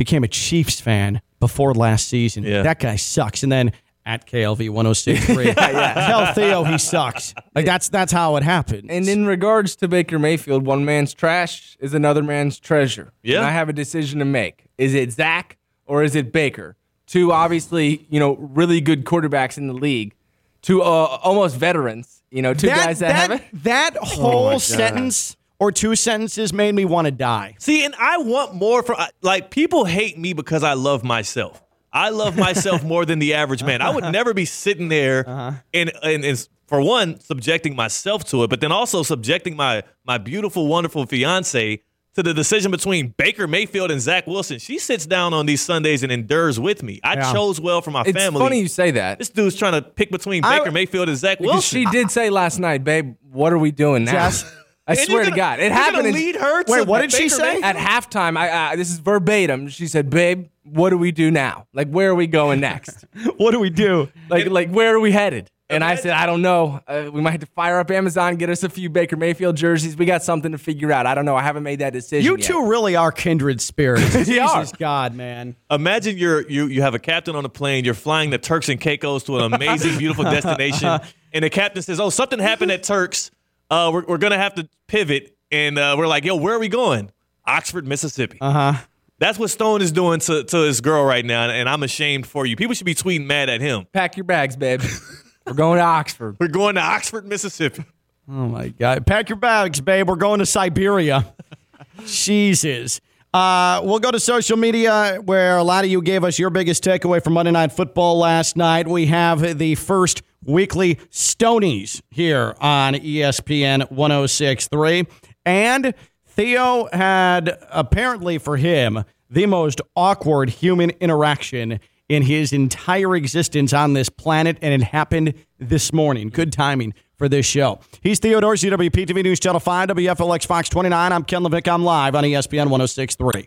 became 0.00 0.24
a 0.24 0.28
Chiefs 0.28 0.80
fan 0.80 1.20
before 1.40 1.74
last 1.74 2.08
season. 2.08 2.42
Yeah. 2.42 2.62
That 2.62 2.80
guy 2.80 2.96
sucks. 2.96 3.42
And 3.42 3.52
then 3.52 3.70
at 4.06 4.26
KLV 4.26 4.70
1063, 4.70 5.52
tell 5.54 6.32
Theo 6.32 6.64
he 6.64 6.78
sucks. 6.78 7.34
Like 7.54 7.66
that's 7.66 7.90
that's 7.90 8.10
how 8.10 8.36
it 8.36 8.42
happened. 8.42 8.90
And 8.90 9.06
in 9.06 9.26
regards 9.26 9.76
to 9.76 9.88
Baker 9.88 10.18
Mayfield, 10.18 10.64
one 10.64 10.86
man's 10.86 11.12
trash 11.12 11.76
is 11.80 11.92
another 11.92 12.22
man's 12.22 12.58
treasure. 12.58 13.12
Yeah. 13.22 13.36
And 13.36 13.46
I 13.46 13.50
have 13.50 13.68
a 13.68 13.74
decision 13.74 14.20
to 14.20 14.24
make. 14.24 14.68
Is 14.78 14.94
it 14.94 15.12
Zach 15.12 15.58
or 15.84 16.02
is 16.02 16.14
it 16.14 16.32
Baker? 16.32 16.76
Two 17.06 17.30
obviously, 17.30 18.06
you 18.08 18.18
know, 18.18 18.36
really 18.36 18.80
good 18.80 19.04
quarterbacks 19.04 19.58
in 19.58 19.66
the 19.66 19.74
league. 19.74 20.14
Two 20.62 20.80
uh, 20.80 21.18
almost 21.22 21.56
veterans. 21.56 22.22
You 22.30 22.40
know, 22.40 22.54
two 22.54 22.68
guys 22.68 23.00
that, 23.00 23.08
that, 23.08 23.16
haven't. 23.16 23.64
that 23.64 23.96
whole 23.98 24.58
sentence 24.60 25.36
or 25.60 25.70
two 25.70 25.94
sentences 25.94 26.52
made 26.52 26.74
me 26.74 26.84
want 26.84 27.04
to 27.04 27.12
die. 27.12 27.54
See, 27.60 27.84
and 27.84 27.94
I 27.96 28.18
want 28.18 28.54
more 28.54 28.82
from 28.82 28.96
like 29.22 29.50
people 29.50 29.84
hate 29.84 30.18
me 30.18 30.32
because 30.32 30.64
I 30.64 30.72
love 30.72 31.04
myself. 31.04 31.62
I 31.92 32.10
love 32.10 32.36
myself 32.36 32.82
more 32.82 33.04
than 33.04 33.18
the 33.18 33.34
average 33.34 33.62
man. 33.62 33.82
I 33.82 33.90
would 33.90 34.04
never 34.12 34.32
be 34.32 34.44
sitting 34.44 34.88
there 34.88 35.28
uh-huh. 35.28 35.52
and, 35.74 35.92
and 36.02 36.24
and 36.24 36.48
for 36.66 36.80
one 36.80 37.20
subjecting 37.20 37.76
myself 37.76 38.24
to 38.26 38.44
it, 38.44 38.50
but 38.50 38.60
then 38.60 38.72
also 38.72 39.02
subjecting 39.02 39.54
my 39.54 39.82
my 40.04 40.18
beautiful, 40.18 40.66
wonderful 40.66 41.04
fiance 41.06 41.82
to 42.14 42.22
the 42.24 42.34
decision 42.34 42.70
between 42.70 43.14
Baker 43.16 43.46
Mayfield 43.46 43.90
and 43.90 44.00
Zach 44.00 44.26
Wilson. 44.26 44.58
She 44.58 44.78
sits 44.78 45.06
down 45.06 45.32
on 45.32 45.46
these 45.46 45.60
Sundays 45.60 46.02
and 46.02 46.10
endures 46.10 46.58
with 46.58 46.82
me. 46.82 47.00
I 47.04 47.14
Yeah. 47.14 47.32
chose 47.32 47.60
well 47.60 47.82
for 47.82 47.90
my 47.92 48.02
It's 48.02 48.12
family. 48.12 48.40
It's 48.40 48.48
funny 48.48 48.60
you 48.60 48.68
say 48.68 48.90
that. 48.92 49.18
this 49.18 49.28
dude's 49.28 49.54
trying 49.56 49.74
to 49.74 49.82
pick 49.82 50.10
between 50.10 50.44
I- 50.44 50.58
Baker 50.58 50.72
Mayfield 50.72 51.08
and 51.08 51.16
Zach 51.16 51.38
Wilson. 51.38 51.60
she 51.60 51.84
did 51.90 52.10
say 52.10 52.28
last 52.30 52.58
night, 52.58 52.82
babe, 52.82 53.14
what 53.30 53.52
are 53.52 53.58
we 53.58 53.70
doing 53.70 54.04
now? 54.04 54.12
Jess- 54.12 54.44
I 54.86 54.92
And 54.92 55.00
swear 55.00 55.16
you're 55.18 55.24
to 55.24 55.30
gonna- 55.30 55.36
God. 55.36 55.60
It 55.60 55.64
you're 55.64 55.72
happened. 55.72 55.96
gonna 55.96 56.08
in- 56.08 56.14
lead 56.14 56.36
her 56.36 56.62
to 56.64 56.72
Wait, 56.72 56.86
what 56.86 57.00
did 57.02 57.12
she 57.12 57.28
say? 57.28 57.42
Mayfield? 57.60 57.64
at 57.64 57.76
halftime, 57.76 58.36
I, 58.36 58.70
I 58.72 58.76
this 58.76 58.90
is 58.90 58.98
verbatim. 58.98 59.68
She 59.68 59.86
said, 59.86 60.10
"Babe, 60.10 60.46
what 60.64 60.90
do 60.90 60.98
we 60.98 61.12
do 61.12 61.30
now? 61.30 61.66
Like, 61.72 61.88
where 61.88 62.10
are 62.10 62.14
we 62.14 62.26
going 62.26 62.60
next? 62.60 63.04
What 63.36 63.52
do 63.52 63.60
we 63.60 63.70
do? 63.70 64.08
Like, 64.28 64.48
like 64.48 64.70
where 64.70 64.94
are 64.94 65.00
we 65.00 65.12
headed?" 65.12 65.50
And 65.68 65.84
I 65.84 65.94
said, 65.94 66.10
I 66.10 66.26
don't 66.26 66.42
know. 66.42 66.80
Uh, 66.88 67.10
we 67.12 67.20
might 67.20 67.30
have 67.30 67.40
to 67.42 67.46
fire 67.46 67.78
up 67.78 67.92
Amazon, 67.92 68.34
get 68.34 68.50
us 68.50 68.64
a 68.64 68.68
few 68.68 68.90
Baker 68.90 69.16
Mayfield 69.16 69.56
jerseys. 69.56 69.96
We 69.96 70.04
got 70.04 70.24
something 70.24 70.50
to 70.50 70.58
figure 70.58 70.90
out. 70.90 71.06
I 71.06 71.14
don't 71.14 71.24
know. 71.24 71.36
I 71.36 71.42
haven't 71.44 71.62
made 71.62 71.78
that 71.78 71.92
decision. 71.92 72.24
You 72.24 72.36
yet. 72.38 72.44
two 72.44 72.66
really 72.66 72.96
are 72.96 73.12
kindred 73.12 73.60
spirits. 73.60 74.12
They 74.26 74.40
are. 74.40 74.62
Jesus 74.62 74.76
God, 74.76 75.14
man. 75.14 75.54
Imagine 75.70 76.18
you're 76.18 76.40
you 76.50 76.66
you 76.66 76.82
have 76.82 76.94
a 76.94 76.98
captain 76.98 77.36
on 77.36 77.44
a 77.44 77.48
plane. 77.48 77.84
You're 77.84 77.94
flying 77.94 78.30
the 78.30 78.38
Turks 78.38 78.68
and 78.68 78.80
Caicos 78.80 79.22
to 79.26 79.38
an 79.38 79.52
amazing, 79.54 79.96
beautiful 79.96 80.24
destination, 80.24 80.98
and 81.32 81.44
the 81.44 81.50
captain 81.50 81.82
says, 81.82 82.00
"Oh, 82.00 82.10
something 82.10 82.40
happened 82.40 82.72
at 82.72 82.82
Turks. 82.82 83.30
Uh, 83.70 83.90
we're 83.92 84.04
we're 84.06 84.18
gonna 84.18 84.38
have 84.38 84.54
to 84.56 84.68
pivot." 84.88 85.36
And 85.52 85.78
uh, 85.78 85.94
we're 85.98 86.06
like, 86.06 86.24
"Yo, 86.24 86.36
where 86.36 86.54
are 86.54 86.58
we 86.58 86.68
going?" 86.68 87.10
Oxford, 87.46 87.86
Mississippi. 87.86 88.38
Uh 88.40 88.52
huh. 88.52 88.84
That's 89.18 89.38
what 89.38 89.50
Stone 89.50 89.82
is 89.82 89.92
doing 89.92 90.20
to, 90.20 90.44
to 90.44 90.56
his 90.62 90.80
girl 90.80 91.04
right 91.04 91.24
now, 91.24 91.50
and 91.50 91.68
I'm 91.68 91.82
ashamed 91.82 92.26
for 92.26 92.46
you. 92.46 92.56
People 92.56 92.74
should 92.74 92.86
be 92.86 92.94
tweeting 92.94 93.26
mad 93.26 93.50
at 93.50 93.60
him. 93.60 93.86
Pack 93.92 94.16
your 94.16 94.24
bags, 94.24 94.56
babe. 94.56 94.80
We're 95.46 95.52
going 95.52 95.76
to 95.78 95.84
Oxford. 95.84 96.36
We're 96.40 96.48
going 96.48 96.76
to 96.76 96.80
Oxford, 96.80 97.26
Mississippi. 97.26 97.84
Oh 98.28 98.48
my 98.48 98.68
God! 98.68 99.06
Pack 99.06 99.28
your 99.28 99.36
bags, 99.36 99.80
babe. 99.80 100.08
We're 100.08 100.16
going 100.16 100.38
to 100.38 100.46
Siberia. 100.46 101.34
Jesus. 102.06 103.00
Uh, 103.32 103.80
we'll 103.84 104.00
go 104.00 104.10
to 104.10 104.18
social 104.18 104.56
media 104.56 105.20
where 105.24 105.56
a 105.56 105.62
lot 105.62 105.84
of 105.84 105.90
you 105.90 106.02
gave 106.02 106.24
us 106.24 106.36
your 106.38 106.50
biggest 106.50 106.82
takeaway 106.82 107.22
from 107.22 107.34
Monday 107.34 107.52
Night 107.52 107.70
Football 107.70 108.18
last 108.18 108.56
night. 108.56 108.88
We 108.88 109.06
have 109.06 109.58
the 109.58 109.76
first 109.76 110.22
weekly 110.44 110.96
Stonies 111.12 112.02
here 112.10 112.56
on 112.60 112.94
ESPN 112.94 113.88
1063. 113.92 115.06
And 115.46 115.94
Theo 116.26 116.88
had 116.92 117.56
apparently 117.70 118.38
for 118.38 118.56
him 118.56 119.04
the 119.28 119.46
most 119.46 119.80
awkward 119.94 120.50
human 120.50 120.90
interaction 121.00 121.78
in 122.08 122.24
his 122.24 122.52
entire 122.52 123.14
existence 123.14 123.72
on 123.72 123.92
this 123.92 124.08
planet, 124.08 124.58
and 124.60 124.74
it 124.74 124.84
happened 124.88 125.34
this 125.60 125.92
morning. 125.92 126.30
Good 126.30 126.52
timing 126.52 126.94
for 127.20 127.28
this 127.28 127.44
show. 127.44 127.78
He's 128.00 128.18
Theodore, 128.18 128.54
CWP 128.54 129.06
TV 129.06 129.22
News 129.22 129.38
Channel 129.38 129.60
5, 129.60 129.90
WFLX 129.90 130.46
Fox 130.46 130.70
29. 130.70 131.12
I'm 131.12 131.22
Ken 131.22 131.42
LaVicka. 131.42 131.70
I'm 131.70 131.84
live 131.84 132.14
on 132.14 132.24
ESPN 132.24 132.70
1063. 132.70 133.46